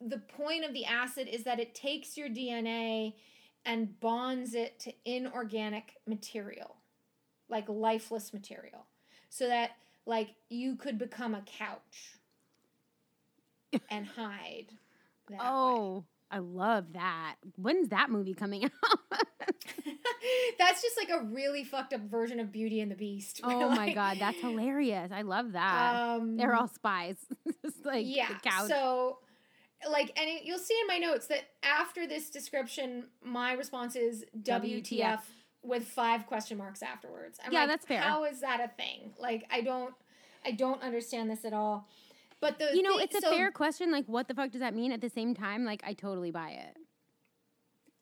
[0.00, 3.14] the point of the acid is that it takes your DNA
[3.64, 6.76] and bonds it to inorganic material,
[7.48, 8.86] like lifeless material,
[9.28, 9.72] so that
[10.08, 12.16] like you could become a couch
[13.90, 14.68] and hide.
[15.28, 15.38] That way.
[15.42, 17.36] oh, I love that.
[17.56, 18.70] When's that movie coming out?
[20.58, 23.40] that's just like a really fucked up version of Beauty and the Beast.
[23.44, 25.12] oh my god, that's hilarious.
[25.12, 25.94] I love that.
[25.94, 27.18] Um, They're all spies.
[27.62, 28.28] Just like yeah.
[28.66, 29.18] So,
[29.90, 34.24] like, and it, you'll see in my notes that after this description, my response is
[34.40, 35.20] WTF, WTF.
[35.62, 37.38] With five question marks afterwards.
[37.44, 38.00] I'm Yeah, like, that's fair.
[38.00, 39.12] How is that a thing?
[39.18, 39.94] Like, I don't,
[40.44, 41.88] I don't understand this at all.
[42.40, 43.90] But the you know, thing- it's a so, fair question.
[43.90, 44.92] Like, what the fuck does that mean?
[44.92, 46.76] At the same time, like, I totally buy it.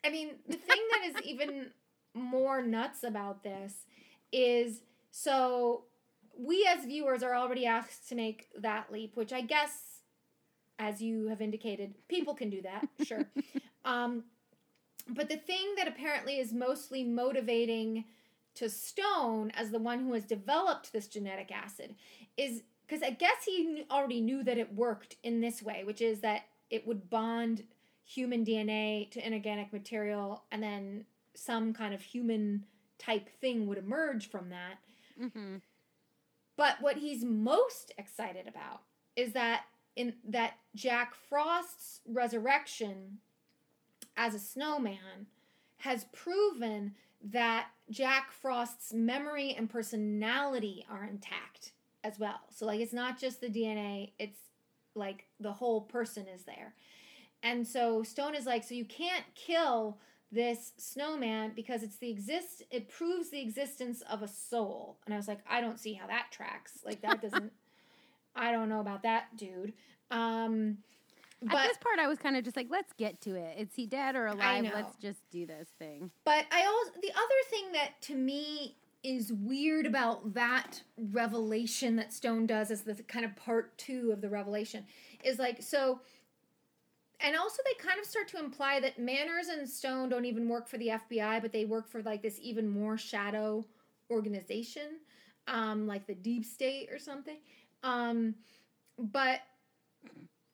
[0.05, 1.71] I mean, the thing that is even
[2.15, 3.87] more nuts about this
[4.33, 5.85] is so
[6.39, 10.01] we as viewers are already asked to make that leap, which I guess,
[10.79, 13.25] as you have indicated, people can do that, sure.
[13.87, 14.25] um,
[15.09, 18.05] but the thing that apparently is mostly motivating
[18.55, 21.95] to Stone as the one who has developed this genetic acid
[22.37, 26.21] is because I guess he already knew that it worked in this way, which is
[26.21, 27.65] that it would bond
[28.05, 31.05] human DNA to inorganic material, and then
[31.35, 32.65] some kind of human
[32.99, 34.79] type thing would emerge from that.
[35.21, 35.57] Mm-hmm.
[36.57, 38.83] But what he's most excited about
[39.17, 39.65] is that
[39.97, 43.19] in that Jack Frost's resurrection
[44.17, 45.27] as a snowman
[45.79, 51.73] has proven that Jack Frost's memory and personality are intact
[52.05, 52.41] as well.
[52.51, 54.39] So like it's not just the DNA, it's
[54.95, 56.75] like the whole person is there.
[57.43, 59.99] And so Stone is like, so you can't kill
[60.33, 64.99] this snowman because it's the exist it proves the existence of a soul.
[65.05, 66.81] And I was like, I don't see how that tracks.
[66.85, 67.53] Like that doesn't
[68.37, 69.73] I don't know about that dude.
[70.11, 70.79] Um
[71.51, 73.59] At this part, I was kind of just like, let's get to it.
[73.59, 74.71] Is he dead or alive?
[74.75, 76.11] Let's just do this thing.
[76.25, 82.13] But I also the other thing that to me is weird about that revelation that
[82.13, 84.85] Stone does as the kind of part two of the revelation
[85.23, 86.01] is like so
[87.21, 90.69] and also they kind of start to imply that Manners and Stone don't even work
[90.69, 93.65] for the FBI, but they work for like this even more shadow
[94.11, 94.99] organization,
[95.49, 97.39] um, like the deep state or something.
[97.83, 98.35] Um,
[98.99, 99.41] but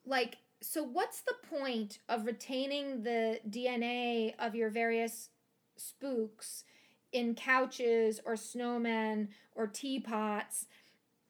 [0.07, 5.31] like so what's the point of retaining the DNA of your various
[5.77, 6.65] spooks
[7.13, 10.67] in couches or snowmen or teapots?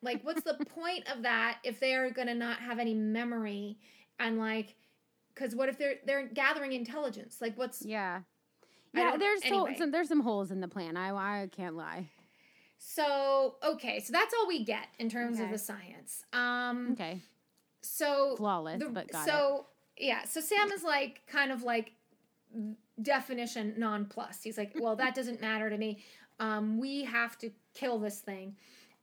[0.02, 3.78] Like what's the point of that if they're going to not have any memory
[4.18, 4.76] and like
[5.34, 7.38] because what if they're they're gathering intelligence?
[7.40, 8.20] Like what's Yeah.
[8.94, 9.76] Yeah, there's so, anyway.
[9.78, 10.98] some there's some holes in the plan.
[10.98, 12.10] I I can't lie.
[12.78, 14.00] so okay?
[14.00, 16.24] So that's all we get in terms of the science.
[16.34, 17.22] Um, Okay.
[17.82, 19.30] So Flawless, the- but got it.
[19.30, 19.66] so
[19.98, 21.92] yeah, so Sam is like kind of like
[23.00, 24.42] definition non-plus.
[24.42, 26.02] He's like, well, that doesn't matter to me.
[26.40, 28.56] Um, we have to kill this thing.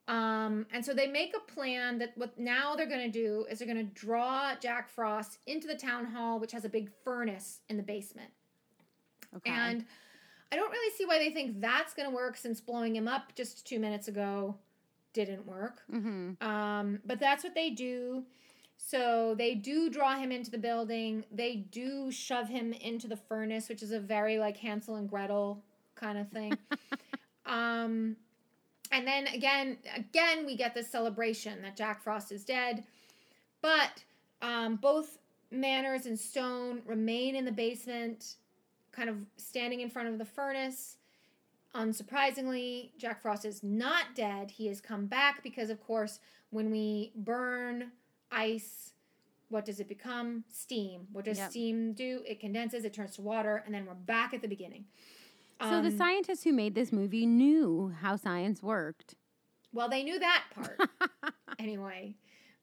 [0.08, 3.60] Um, and so they make a plan that what now they're going to do is
[3.60, 7.60] they're going to draw Jack Frost into the town hall, which has a big furnace
[7.70, 8.32] in the basement.
[9.36, 9.52] Okay.
[9.52, 9.86] And
[10.52, 13.36] I don't really see why they think that's going to work since blowing him up
[13.36, 14.56] just two minutes ago
[15.14, 15.82] didn't work.
[15.92, 16.44] mm-hmm.
[16.46, 18.24] Um, but that's what they do.
[18.82, 21.26] So they do draw him into the building.
[21.32, 25.62] They do shove him into the furnace, which is a very like Hansel and Gretel
[25.96, 26.58] kind of thing.
[27.46, 28.16] um,
[28.92, 32.84] and then again, again, we get this celebration that Jack Frost is dead.
[33.62, 34.04] But
[34.42, 35.20] um, both
[35.52, 38.36] Manners and Stone remain in the basement,
[38.92, 40.96] kind of standing in front of the furnace.
[41.76, 44.52] Unsurprisingly, Jack Frost is not dead.
[44.52, 46.20] He has come back because, of course,
[46.50, 47.92] when we burn
[48.32, 48.94] ice,
[49.50, 50.44] what does it become?
[50.50, 51.08] Steam.
[51.12, 51.50] What does Yep.
[51.52, 52.24] steam do?
[52.28, 54.86] It condenses, it turns to water, and then we're back at the beginning.
[55.62, 59.16] so the Um, scientists who made this movie knew how science worked.
[59.74, 60.80] Well, they knew that part
[61.60, 62.16] anyway.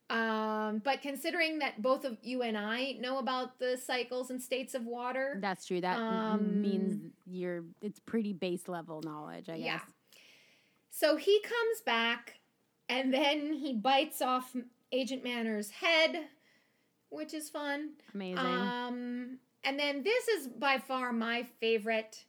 [0.09, 4.73] Um, but considering that both of you and I know about the cycles and states
[4.73, 5.79] of water, That's true.
[5.81, 9.65] That Um, means you're it's pretty base level knowledge, I guess.
[9.65, 10.19] Yeah.
[10.89, 12.39] So he comes back
[12.89, 14.55] and then he bites off
[14.91, 16.15] Agent Manner's head,
[17.09, 17.91] which is fun.
[18.13, 18.37] Amazing.
[18.37, 22.23] Um, and then this is by far my favorite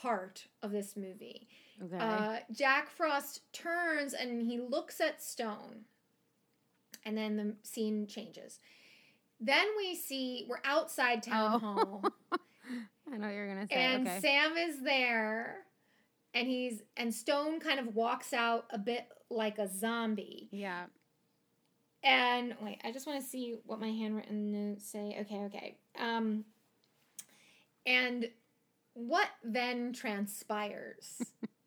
[0.00, 1.48] part of this movie.
[1.82, 1.96] okay.
[1.98, 5.84] Uh, Jack Frost turns and he looks at Stone,
[7.04, 8.58] and then the scene changes.
[9.40, 11.58] Then we see we're outside town Oh.
[11.60, 12.04] hall,
[13.12, 13.76] I know what you're gonna say.
[13.76, 14.18] and okay.
[14.20, 15.58] Sam is there,
[16.34, 20.48] and he's and Stone kind of walks out a bit like a zombie.
[20.50, 20.86] yeah.
[22.04, 25.16] And wait, I just want to see what my handwritten notes say.
[25.20, 25.76] Okay, okay.
[25.98, 26.44] Um,
[27.86, 28.28] and
[28.94, 31.22] what then transpires?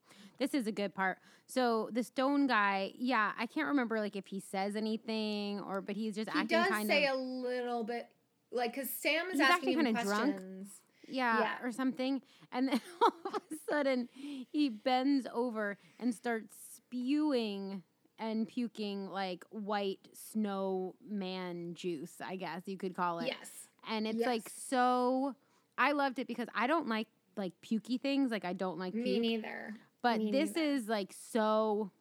[0.42, 1.20] This is a good part.
[1.46, 5.96] So the stone guy, yeah, I can't remember like if he says anything or but
[5.96, 8.08] he's just acting like he acting does kind say of a little bit
[8.52, 10.32] like because Sam is asking him kinda drunk.
[10.34, 10.70] questions.
[11.08, 11.56] yeah, yeah.
[11.62, 14.10] or something and then all of a sudden
[14.52, 17.84] he bends over and starts spewing
[18.22, 23.28] and puking like white snowman juice, I guess you could call it.
[23.28, 23.50] Yes.
[23.90, 25.36] And it's like so
[25.78, 29.04] I loved it because I don't like like pukey things, like I don't like Me
[29.04, 29.22] puke.
[29.22, 29.74] neither.
[30.04, 30.68] But Me this neither.
[30.70, 31.92] is like so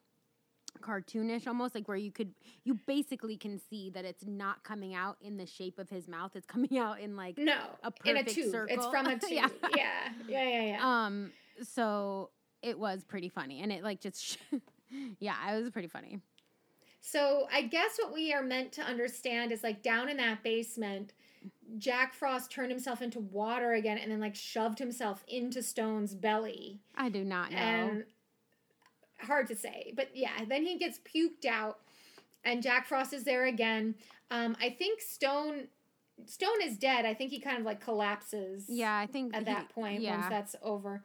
[0.82, 2.32] cartoonish almost like where you could
[2.64, 6.30] you basically can see that it's not coming out in the shape of his mouth
[6.36, 8.66] it's coming out in like No, a in a perfect tube.
[8.68, 9.30] It's from a tube.
[9.30, 9.48] Yeah.
[9.76, 10.08] yeah.
[10.28, 11.32] yeah, yeah, yeah, um
[11.62, 12.30] so
[12.62, 14.38] it was pretty funny and it like just
[15.18, 16.20] yeah it was pretty funny
[17.00, 21.12] So I guess what we are meant to understand is like down in that basement,
[21.78, 26.80] Jack Frost turned himself into water again and then like shoved himself into Stone's belly.
[26.94, 28.04] i do not know And
[29.20, 29.92] hard to say.
[29.96, 31.78] But yeah, then he gets puked out
[32.44, 33.94] and Jack Frost is there again.
[34.30, 35.68] Um, I think Stone
[36.26, 37.06] Stone is dead.
[37.06, 40.18] I think he kind of like collapses yeah i think at he- that point yeah
[40.18, 41.02] once that's over.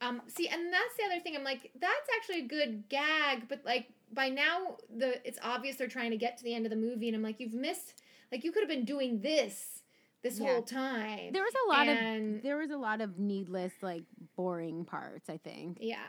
[0.00, 1.34] Um, see, and that's the other thing.
[1.36, 5.88] I'm like, that's actually a good gag, but like by now the it's obvious they're
[5.88, 8.00] trying to get to the end of the movie, and I'm like, you've missed.
[8.30, 9.82] Like you could have been doing this
[10.22, 10.46] this Yeah.
[10.52, 11.32] whole time.
[11.32, 14.02] there was a lot And- of there was a lot of needless like
[14.36, 16.06] boring parts i think Yeah.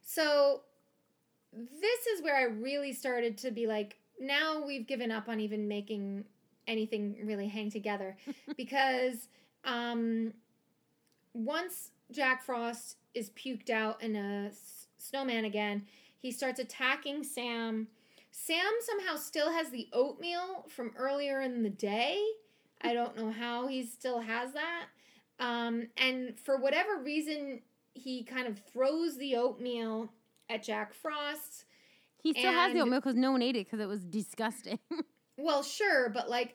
[0.00, 0.62] So
[1.52, 5.68] this is where I really started to be like, now we've given up on even
[5.68, 6.24] making
[6.66, 8.16] anything really hang together
[8.56, 9.28] because
[9.64, 10.32] um,
[11.34, 15.86] once Jack Frost is puked out in a s- snowman again,
[16.18, 17.88] he starts attacking Sam.
[18.30, 22.22] Sam somehow still has the oatmeal from earlier in the day.
[22.80, 24.86] I don't know how he still has that.
[25.38, 27.60] Um, and for whatever reason,
[27.94, 30.10] he kind of throws the oatmeal
[30.48, 31.64] at Jack Frost.
[32.22, 34.78] he still has the oatmeal because no one ate it because it was disgusting
[35.38, 36.54] Well, sure, but like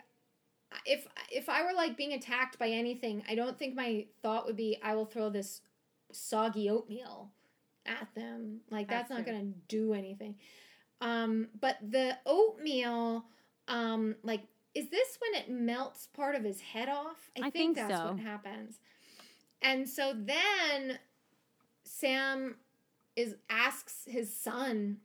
[0.86, 4.56] if if I were like being attacked by anything, I don't think my thought would
[4.56, 5.62] be I will throw this
[6.12, 7.32] soggy oatmeal
[7.86, 8.62] at them.
[8.70, 10.36] Like that's, That's not going to do anything.
[11.02, 13.26] Um but the oatmeal
[13.68, 14.42] um like
[14.74, 17.32] is this when it melts part of his head off?
[17.42, 18.12] I think that's so.
[18.12, 18.80] what happens.
[19.62, 21.00] And so then
[21.84, 22.56] Sam
[23.16, 24.98] is asks his son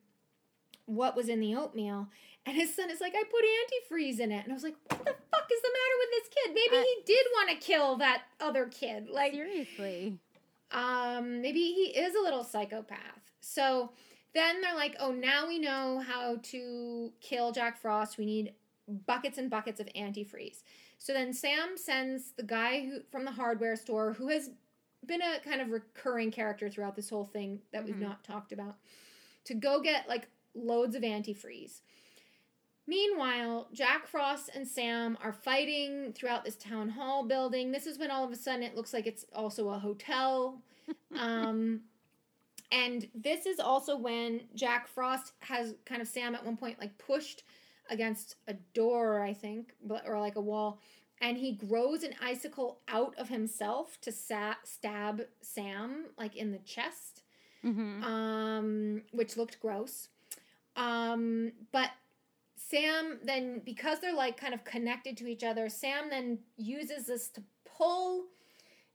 [0.84, 2.08] what was in the oatmeal
[2.44, 5.04] and his son is like i put antifreeze in it and i was like what
[5.04, 6.54] the fuck is the matter with this kid?
[6.54, 9.08] Maybe he did want to kill that other kid.
[9.10, 10.18] Like, Seriously.
[10.70, 12.98] um, maybe he is a little psychopath.
[13.40, 13.90] So
[14.34, 18.18] then they're like, oh, now we know how to kill Jack Frost.
[18.18, 18.54] We need
[19.06, 20.62] buckets and buckets of antifreeze.
[20.98, 24.50] So then Sam sends the guy who from the hardware store who has
[25.06, 28.00] been a kind of recurring character throughout this whole thing that we've Mhm.
[28.02, 28.76] not talked about
[29.44, 31.80] to go get like loads of antifreeze.
[32.86, 37.70] Meanwhile, Jack Frost and Sam are fighting throughout this town hall building.
[37.70, 40.60] This is when all of a sudden it looks like it's also a hotel.
[41.18, 41.82] Um,
[42.72, 46.96] and this is also when Jack Frost has kind of Sam at one point like
[46.98, 47.44] pushed
[47.88, 50.80] against a door, I think, but or like a wall,
[51.20, 56.58] and he grows an icicle out of himself to sa- stab Sam like in the
[56.58, 57.22] chest
[57.64, 58.02] Mm-hmm.
[58.02, 60.08] um, which looked gross.
[60.74, 61.90] Um, but
[62.68, 67.28] Sam then, because they're like kind of connected to each other, Sam then uses this
[67.30, 68.26] to pull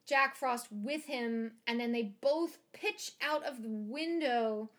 [0.05, 4.69] Jack Frost with him, and then they both pitch out of the window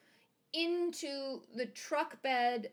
[0.52, 2.70] into the truck bed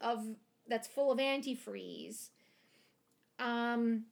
[0.00, 0.24] of
[0.68, 2.30] that's full of antifreeze.
[3.38, 4.04] Um,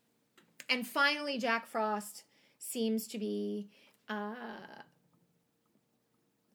[0.69, 2.25] and finally, Jack Frost
[2.59, 3.71] seems to be
[4.09, 4.35] uh,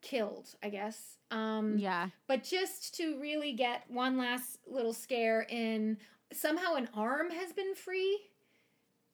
[0.10, 1.18] killed, I guess.
[1.30, 2.10] Um, yeah.
[2.28, 5.98] But just to really get one last little scare in,
[6.34, 8.20] somehow an arm has been free.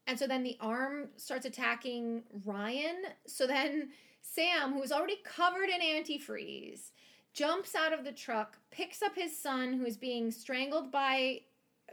[0.08, 2.96] And so then the arm starts attacking Ryan.
[3.28, 3.90] So then
[4.22, 6.92] Sam, who's already covered in antifreeze,
[7.34, 11.42] jumps out of the truck, picks up his son, who is being strangled by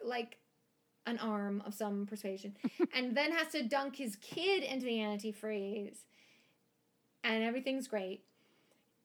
[0.05, 0.39] like
[1.07, 2.57] an arm of some persuasion,
[2.95, 5.99] and then has to dunk his kid into the antifreeze.
[7.25, 8.25] And everything's great.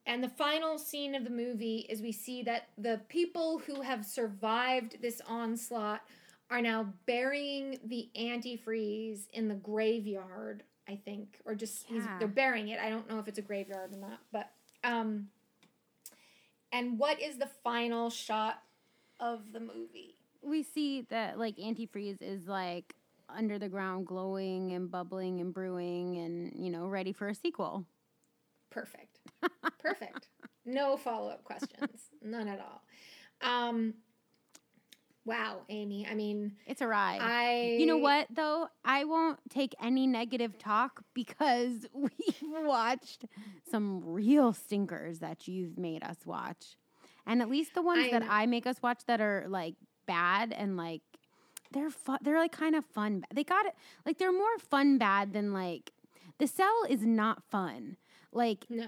[0.07, 4.05] And the final scene of the movie is we see that the people who have
[4.05, 6.01] survived this onslaught
[6.49, 12.19] are now burying the antifreeze in the graveyard, I think, or just he's, Yeah.
[12.19, 12.79] they're burying it.
[12.79, 14.49] I don't know if it's a graveyard or not, but
[14.83, 15.27] um
[16.71, 18.61] and what is the final shot
[19.19, 20.15] of the movie?
[20.41, 22.93] We see that like antifreeze is like
[23.27, 27.85] under the ground glowing and bubbling and brewing and you know ready for a sequel.
[28.69, 29.16] Perfect.
[29.79, 30.29] Perfect.
[30.65, 32.01] No follow-up questions.
[32.21, 32.81] None at all.
[33.41, 33.93] Um
[35.25, 36.07] wow, Amy.
[36.09, 37.19] I mean, It's a ride.
[37.21, 38.67] I You know what though?
[38.85, 43.25] I won't take any negative talk because we've watched
[43.69, 46.77] some real stinkers that you've made us watch.
[47.25, 48.27] And at least the ones I that know.
[48.29, 49.75] I make us watch that are like
[50.05, 51.01] bad and like
[51.73, 53.25] they're fun they're like kind of fun.
[53.33, 53.73] They got it
[54.05, 55.91] like they're more fun bad than like
[56.39, 57.97] The Cell is not fun.
[58.31, 58.87] Like No.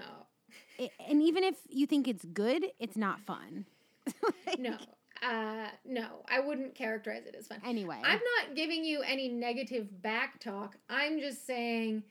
[0.84, 3.66] It, and even if you think it's good, it's not fun.
[4.58, 4.76] No.
[5.22, 6.06] Uh no.
[6.28, 7.60] I wouldn't characterize it as fun.
[7.64, 8.00] Anyway.
[8.02, 10.76] I'm not giving you any negative back talk.
[10.88, 12.02] I'm just saying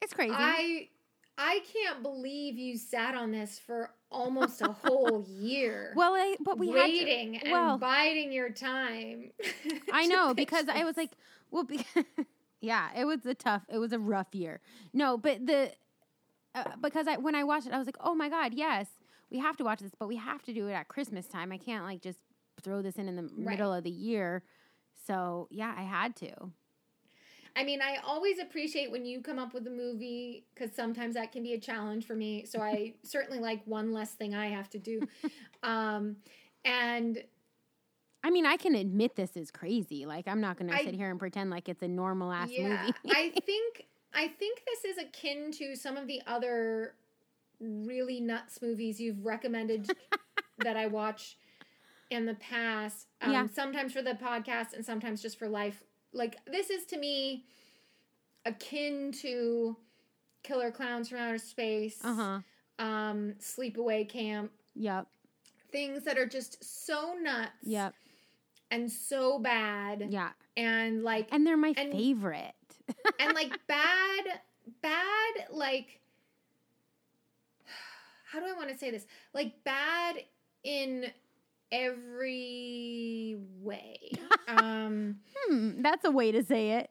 [0.00, 0.34] it's crazy.
[0.34, 0.88] I
[1.36, 5.92] I can't believe you sat on this for almost a whole year.
[5.94, 9.30] well, I, but we waiting had to, and biding your time.
[9.92, 11.10] I know because I was like,
[11.50, 11.86] well, be-
[12.60, 14.60] yeah, it was a tough, it was a rough year.
[14.92, 15.72] No, but the
[16.66, 18.86] uh, because I when I watched it, I was like, oh my god, yes,
[19.30, 21.52] we have to watch this, but we have to do it at Christmas time.
[21.52, 22.18] I can't like just
[22.62, 23.50] throw this in in the Right.
[23.50, 24.42] middle of the year.
[25.06, 26.32] So yeah, I had to.
[27.56, 31.32] I mean, I always appreciate when you come up with a movie because sometimes that
[31.32, 32.44] can be a challenge for me.
[32.44, 35.00] So I certainly like one less thing I have to do.
[35.62, 36.16] Um,
[36.64, 37.22] and
[38.22, 40.06] I mean, I can admit this is crazy.
[40.06, 42.62] Like, I'm not going to sit here and pretend like it's a normal ass yeah,
[42.62, 42.94] movie.
[43.14, 43.86] I think
[44.18, 46.94] I think this is akin to some of the other
[47.60, 49.90] really nuts movies you've recommended
[50.58, 51.36] that I watch
[52.10, 53.06] in the past.
[53.22, 53.46] Um, Yeah.
[53.46, 55.82] Sometimes for the podcast and sometimes just for life.
[56.12, 57.44] Like this is to me
[58.44, 59.76] akin to
[60.42, 62.14] Killer Clowns from Outer Space, uh
[62.78, 62.84] huh.
[62.84, 65.06] um, Sleepaway Camp, Yep.
[65.70, 67.94] things that are just so nuts Yep.
[68.70, 70.30] and so bad Yeah.
[70.56, 72.54] and like And they're my And- favorite.
[73.20, 74.24] And like bad
[74.82, 76.00] bad like
[78.30, 80.16] how do i want to say this like bad
[80.64, 81.06] in
[81.70, 83.98] every way
[84.48, 85.16] um
[85.48, 86.90] Hmm, that's a way to say it.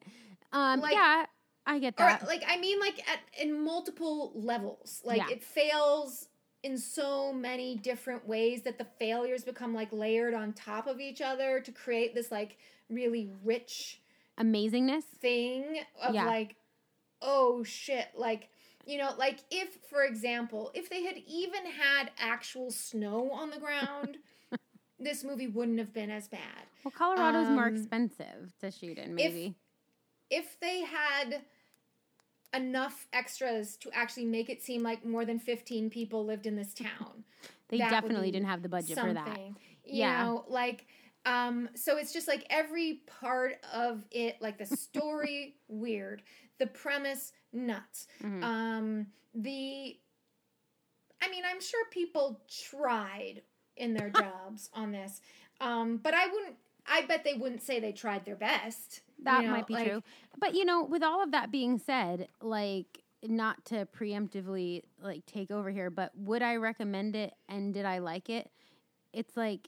[0.53, 1.26] Um, Like- yeah,
[1.65, 2.24] I get that.
[2.24, 5.30] or like i mean like at in multiple levels like Yeah.
[5.32, 6.30] it fails
[6.64, 11.22] in so many different ways that the failures become like layered on top of each
[11.22, 12.57] other to create this like
[12.90, 14.02] really rich
[14.39, 15.03] Amazingness.
[15.19, 16.26] thing of Yeah.
[16.26, 16.55] like,
[17.22, 18.49] oh shit, like
[18.85, 23.59] you know, like if, for example, if they had even had actual snow on the
[23.59, 24.18] ground,
[24.99, 26.41] this movie wouldn't have been as bad.
[26.84, 29.55] Well, Colorado's more Um, expensive to shoot in, maybe.
[30.30, 31.41] If they had
[32.53, 36.73] enough extras to actually make it seem like more than 15 people lived in this
[36.73, 37.23] town.
[37.69, 39.38] they definitely didn't have the budget for that.
[39.84, 40.23] You Yeah.
[40.23, 40.85] know, like
[41.28, 46.22] um so it's just like every part of it like the story weird,
[46.60, 48.08] the premise nuts.
[48.24, 48.44] Mhm.
[48.44, 49.98] Um the
[51.22, 52.40] I mean, I'm sure people
[52.72, 53.41] tried
[53.76, 55.22] in their jobs on this.
[55.62, 56.56] Um but I wouldn't
[56.90, 59.02] I bet they wouldn't say they tried their best.
[59.18, 60.04] you That know, might be like- true.
[60.40, 65.49] But you know, with all of that being said, like not to preemptively like take
[65.52, 68.49] over here, but would I recommend it and did I like it?
[69.12, 69.68] It's like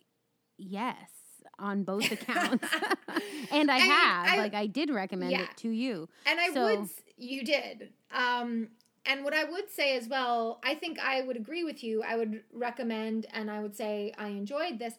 [0.58, 1.10] yes
[1.58, 2.68] on both accounts.
[3.52, 4.28] and I I mean, have.
[4.28, 5.44] I- like I did recommend Yeah.
[5.44, 6.08] it to you.
[6.26, 7.90] And I So- would, you did.
[8.12, 8.70] Um,
[9.06, 12.04] and what I would say as well, I think I would agree with you.
[12.04, 14.94] I would recommend and I would say I enjoyed this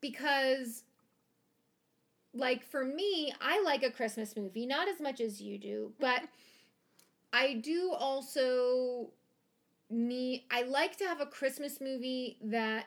[0.00, 0.82] because,
[2.34, 6.22] like, for me, I like a Christmas movie, not as much as you do, but
[7.32, 9.10] I do also
[9.90, 12.86] need, I like to have a Christmas movie that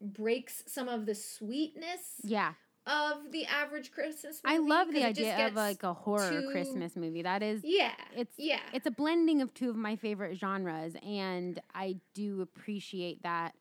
[0.00, 2.52] breaks some of the sweetness Yeah.
[2.86, 4.56] of the average Christmas movie.
[4.56, 7.22] I love the idea of like a horror too- Christmas movie.
[7.22, 7.92] That is Yeah.
[8.14, 8.60] it's yeah.
[8.72, 13.54] it's a blending of two of my favorite genres and I do appreciate that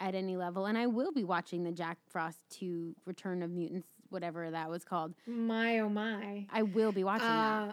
[0.00, 3.88] at any level and I will be watching the Jack Frost 2 Return of Mutants
[4.10, 5.14] whatever that was called.
[5.26, 6.46] My oh my.
[6.50, 7.68] I will be watching that.
[7.70, 7.72] Uh,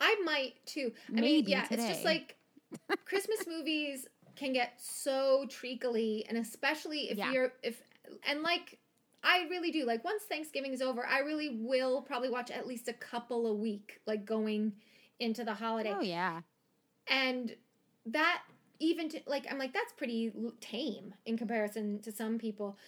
[0.00, 0.92] I might too.
[1.08, 2.36] I mean, Maybe yeah, it's just like
[3.04, 4.06] Christmas movies
[4.38, 7.32] can get so treacly, and especially if Yeah.
[7.32, 7.82] you're if
[8.26, 8.78] and like
[9.22, 12.88] I really do like once Thanksgiving is over, I really will probably watch at least
[12.88, 14.72] a couple a week, like going
[15.18, 16.40] into the holiday, Oh yeah.
[17.08, 17.56] and
[18.06, 18.42] that
[18.78, 22.78] even to, like I'm like that's pretty tame in comparison to some people,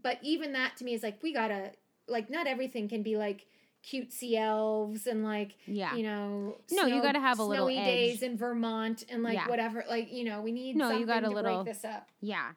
[0.00, 1.72] but even that to me is like we gotta
[2.06, 3.46] like not everything can be like
[3.84, 5.94] cutesy elves and like Yeah.
[5.94, 9.48] you know No, you gotta have a little snowy days in Vermont and like Yeah.
[9.48, 12.08] whatever like you know we need No, you got a to little- break this up.
[12.20, 12.52] Yeah.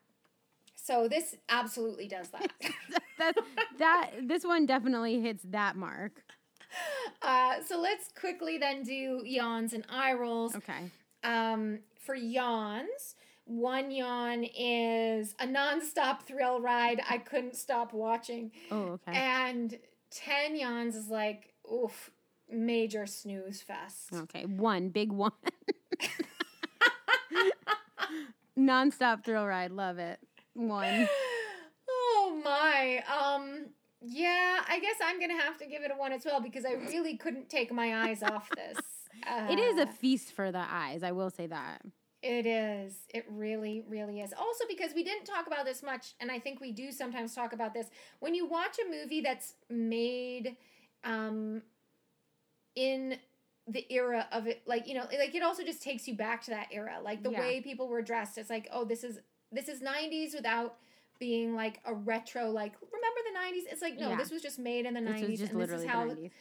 [0.76, 2.52] So this absolutely does that.
[3.20, 3.36] that
[3.80, 6.24] that this one definitely hits that mark.
[7.22, 10.56] uh, so let's quickly then do yawns and eye rolls.
[10.56, 10.92] Okay.
[11.24, 18.52] Um, for yawns, one yawn is a nonstop thrill ride I couldn't stop watching.
[18.72, 19.14] Oh, okay.
[19.18, 19.78] And
[20.16, 22.12] 10 yawns is like, oof,
[22.52, 24.10] major snooze fest.
[24.14, 24.46] Okay.
[24.46, 25.32] One, big one.
[28.58, 30.20] Nonstop thrill ride, love it.
[30.54, 31.08] One.
[31.90, 33.04] Oh my.
[33.12, 33.66] Um
[34.06, 36.66] yeah, I guess I'm going to have to give it a 1 as well because
[36.66, 38.78] I really couldn't take my eyes off this.
[39.50, 41.82] it is Uh, a feast for the eyes, I will say that.
[42.24, 43.00] It is.
[43.14, 44.32] It really, really is.
[44.34, 47.52] Also, because we didn't talk about this much, and I think we do sometimes talk
[47.52, 47.88] about this.
[48.22, 50.56] When you watch a movie that's made
[51.04, 51.62] um,
[52.76, 53.18] in
[53.68, 56.52] the era of it, like you know, like it also just takes you back to
[56.52, 57.42] that era, like the Yeah.
[57.42, 58.38] way people were dressed.
[58.38, 59.20] It's like, oh, this is
[59.52, 60.78] this is '90s without
[61.20, 62.50] being like a retro.
[62.50, 63.66] Like, remember the '90s?
[63.70, 64.16] It's like no, Yeah.
[64.16, 66.32] this was just made in the This '90s, was just and this is how 90s.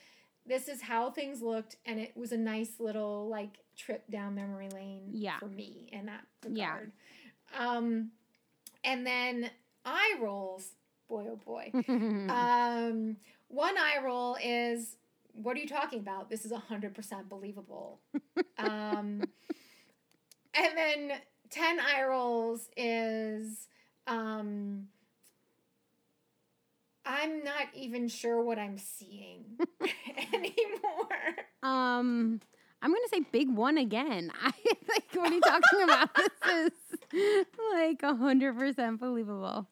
[0.47, 4.69] This is how things looked and it was a nice little like trip down memory
[4.73, 5.39] lane Yeah.
[5.39, 6.73] for me in that Yeah.
[6.75, 6.93] regard
[7.59, 8.11] um
[8.85, 9.51] and then
[9.85, 10.73] eye rolls
[11.09, 11.71] boy oh boy
[12.29, 13.17] um
[13.49, 14.97] one eye roll is
[15.35, 18.01] what are you talking about this is 100% believable
[18.59, 19.29] um
[20.55, 21.13] and then
[21.51, 23.69] 10 eye rolls is
[24.07, 24.89] um
[27.05, 29.45] I'm not even sure what I'm seeing
[30.33, 31.37] anymore.
[31.63, 32.41] Um,
[32.81, 34.33] I'm gonna say big one again.
[34.43, 34.53] I
[34.89, 36.11] like what are you talking about?
[36.45, 36.73] This
[37.13, 39.69] is like hundred percent believable.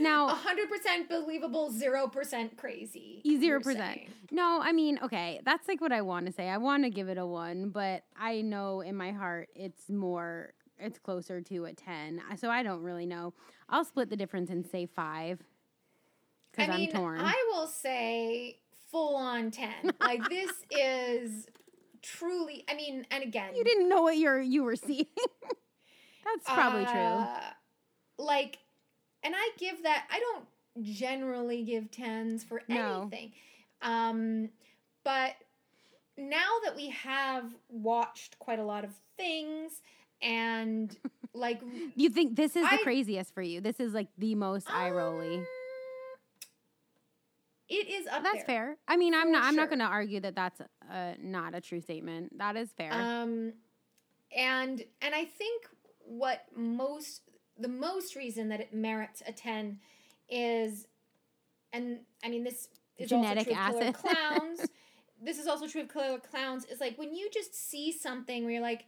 [0.00, 3.20] Now, 100% believable, 0% crazy.
[3.26, 4.02] Zero percent.
[4.30, 6.48] no, I mean, okay, that's like what I want to say.
[6.48, 10.52] I want to give it a one, but I know in my heart it's more,
[10.78, 12.22] it's closer to a ten.
[12.36, 13.34] So I don't really know.
[13.68, 15.42] I'll split the difference and say five
[16.58, 17.20] I because I'm mean, torn.
[17.20, 18.58] I will say
[18.90, 19.70] full on 10.
[20.00, 21.46] like, this is
[22.02, 25.06] truly, I mean, and again, you didn't know what you're you were seeing.
[26.24, 27.00] that's probably true.
[27.00, 27.40] uh,
[28.18, 28.58] Like,
[29.22, 30.46] and I give that, I don't
[30.94, 33.02] generally give 10s for No.
[33.10, 33.32] anything.
[33.82, 34.48] Um,
[35.04, 35.34] but
[36.16, 39.80] now that we have watched quite a lot of things
[40.20, 40.96] and
[41.32, 41.60] like
[41.96, 43.60] You think this is the craziest for you?
[43.60, 45.44] This is like the most eye rolly.
[47.68, 48.44] It is up That's there.
[48.46, 48.76] fair.
[48.88, 49.44] I mean, I'm For not.
[49.44, 52.38] I'm not going to argue that that's uh, not a true statement.
[52.38, 52.92] That is fair.
[52.92, 53.52] Um,
[54.36, 55.66] and and I think
[56.04, 57.22] what most
[57.58, 59.78] the most reason that it merits a ten
[60.30, 60.86] is,
[61.72, 64.60] and I mean this is Genetic also true of clowns.
[65.22, 66.64] this is also true of killer clowns.
[66.66, 68.86] Is like when you just see something where you're like,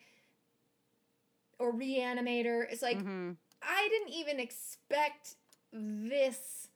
[1.58, 2.64] or reanimator.
[2.70, 3.36] It's like Mhm.
[3.62, 5.34] I didn't even expect
[5.72, 6.68] this.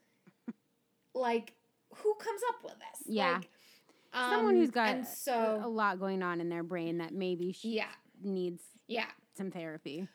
[1.15, 1.55] Like,
[2.03, 3.07] who comes up with this?
[3.07, 3.35] Yeah.
[3.35, 3.51] Like,
[4.13, 5.07] someone um, who's got and
[5.63, 7.87] a lot going on in their brain that maybe she yeah,
[8.23, 9.07] needs yeah.
[9.37, 10.09] some therapy.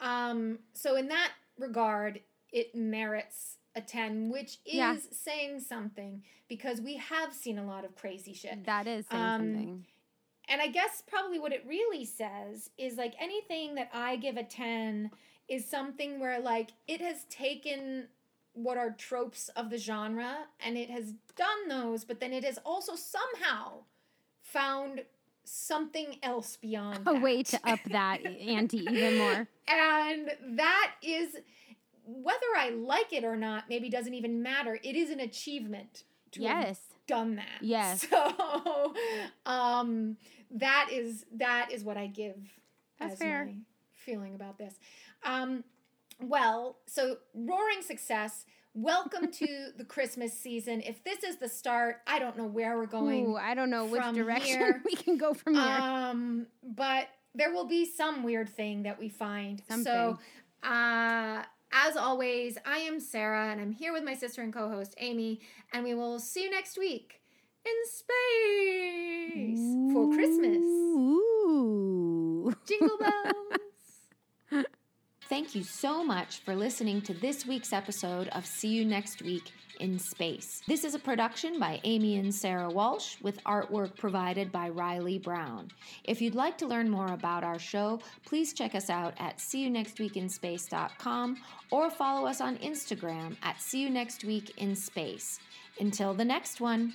[0.00, 2.20] Um, so in that regard,
[2.52, 4.96] it merits a 10, which is Yeah.
[5.12, 8.64] saying something because we have seen a lot of crazy shit.
[8.64, 9.86] That is saying Um, something.
[10.48, 14.42] And I guess probably what it really says is like anything that I give a
[14.42, 15.10] 10
[15.48, 18.08] is something where like it has taken
[18.62, 22.58] what are tropes of the genre and it has done those, but then it has
[22.64, 23.84] also somehow
[24.42, 25.04] found
[25.44, 27.22] something else beyond A that.
[27.22, 29.48] way to up that ante even more.
[29.68, 31.36] And that is
[32.04, 34.78] whether I like it or not, maybe doesn't even matter.
[34.82, 36.80] It is an achievement to have Yes.
[37.06, 37.58] done that.
[37.60, 38.06] Yes.
[38.10, 38.94] So
[39.46, 40.16] um
[40.52, 42.36] that is that is what I give
[42.98, 43.44] That's as fair.
[43.46, 43.54] my
[43.92, 44.74] feeling about this.
[45.24, 45.64] Um
[46.22, 48.44] well, so roaring success.
[48.74, 50.82] Welcome to the Christmas season.
[50.82, 53.26] If this is the start, I don't know where we're going.
[53.26, 55.62] Ooh, I don't know which direction here, we can go from here.
[55.62, 59.62] Um, but there will be some weird thing that we find.
[59.82, 60.18] So,
[60.62, 61.42] uh,
[61.72, 65.40] as always, I am Sarah, and I'm here with my sister and co-host Amy,
[65.72, 67.20] and we will see you next week
[67.64, 69.60] in space
[69.92, 70.56] for Christmas.
[70.58, 72.52] Ooh.
[72.66, 74.64] Jingle bells.
[75.30, 79.52] Thank you so much for listening to this week's episode of See You Next Week
[79.78, 80.60] in Space.
[80.66, 85.70] This is a production by Amy and Sarah Walsh with artwork provided by Riley Brown.
[86.02, 91.36] If you'd like to learn more about our show, please check us out at seeyouNextWeekinspace.com
[91.70, 95.38] or follow us on Instagram at See You Next Week in Space.
[95.78, 96.92] Until the next one.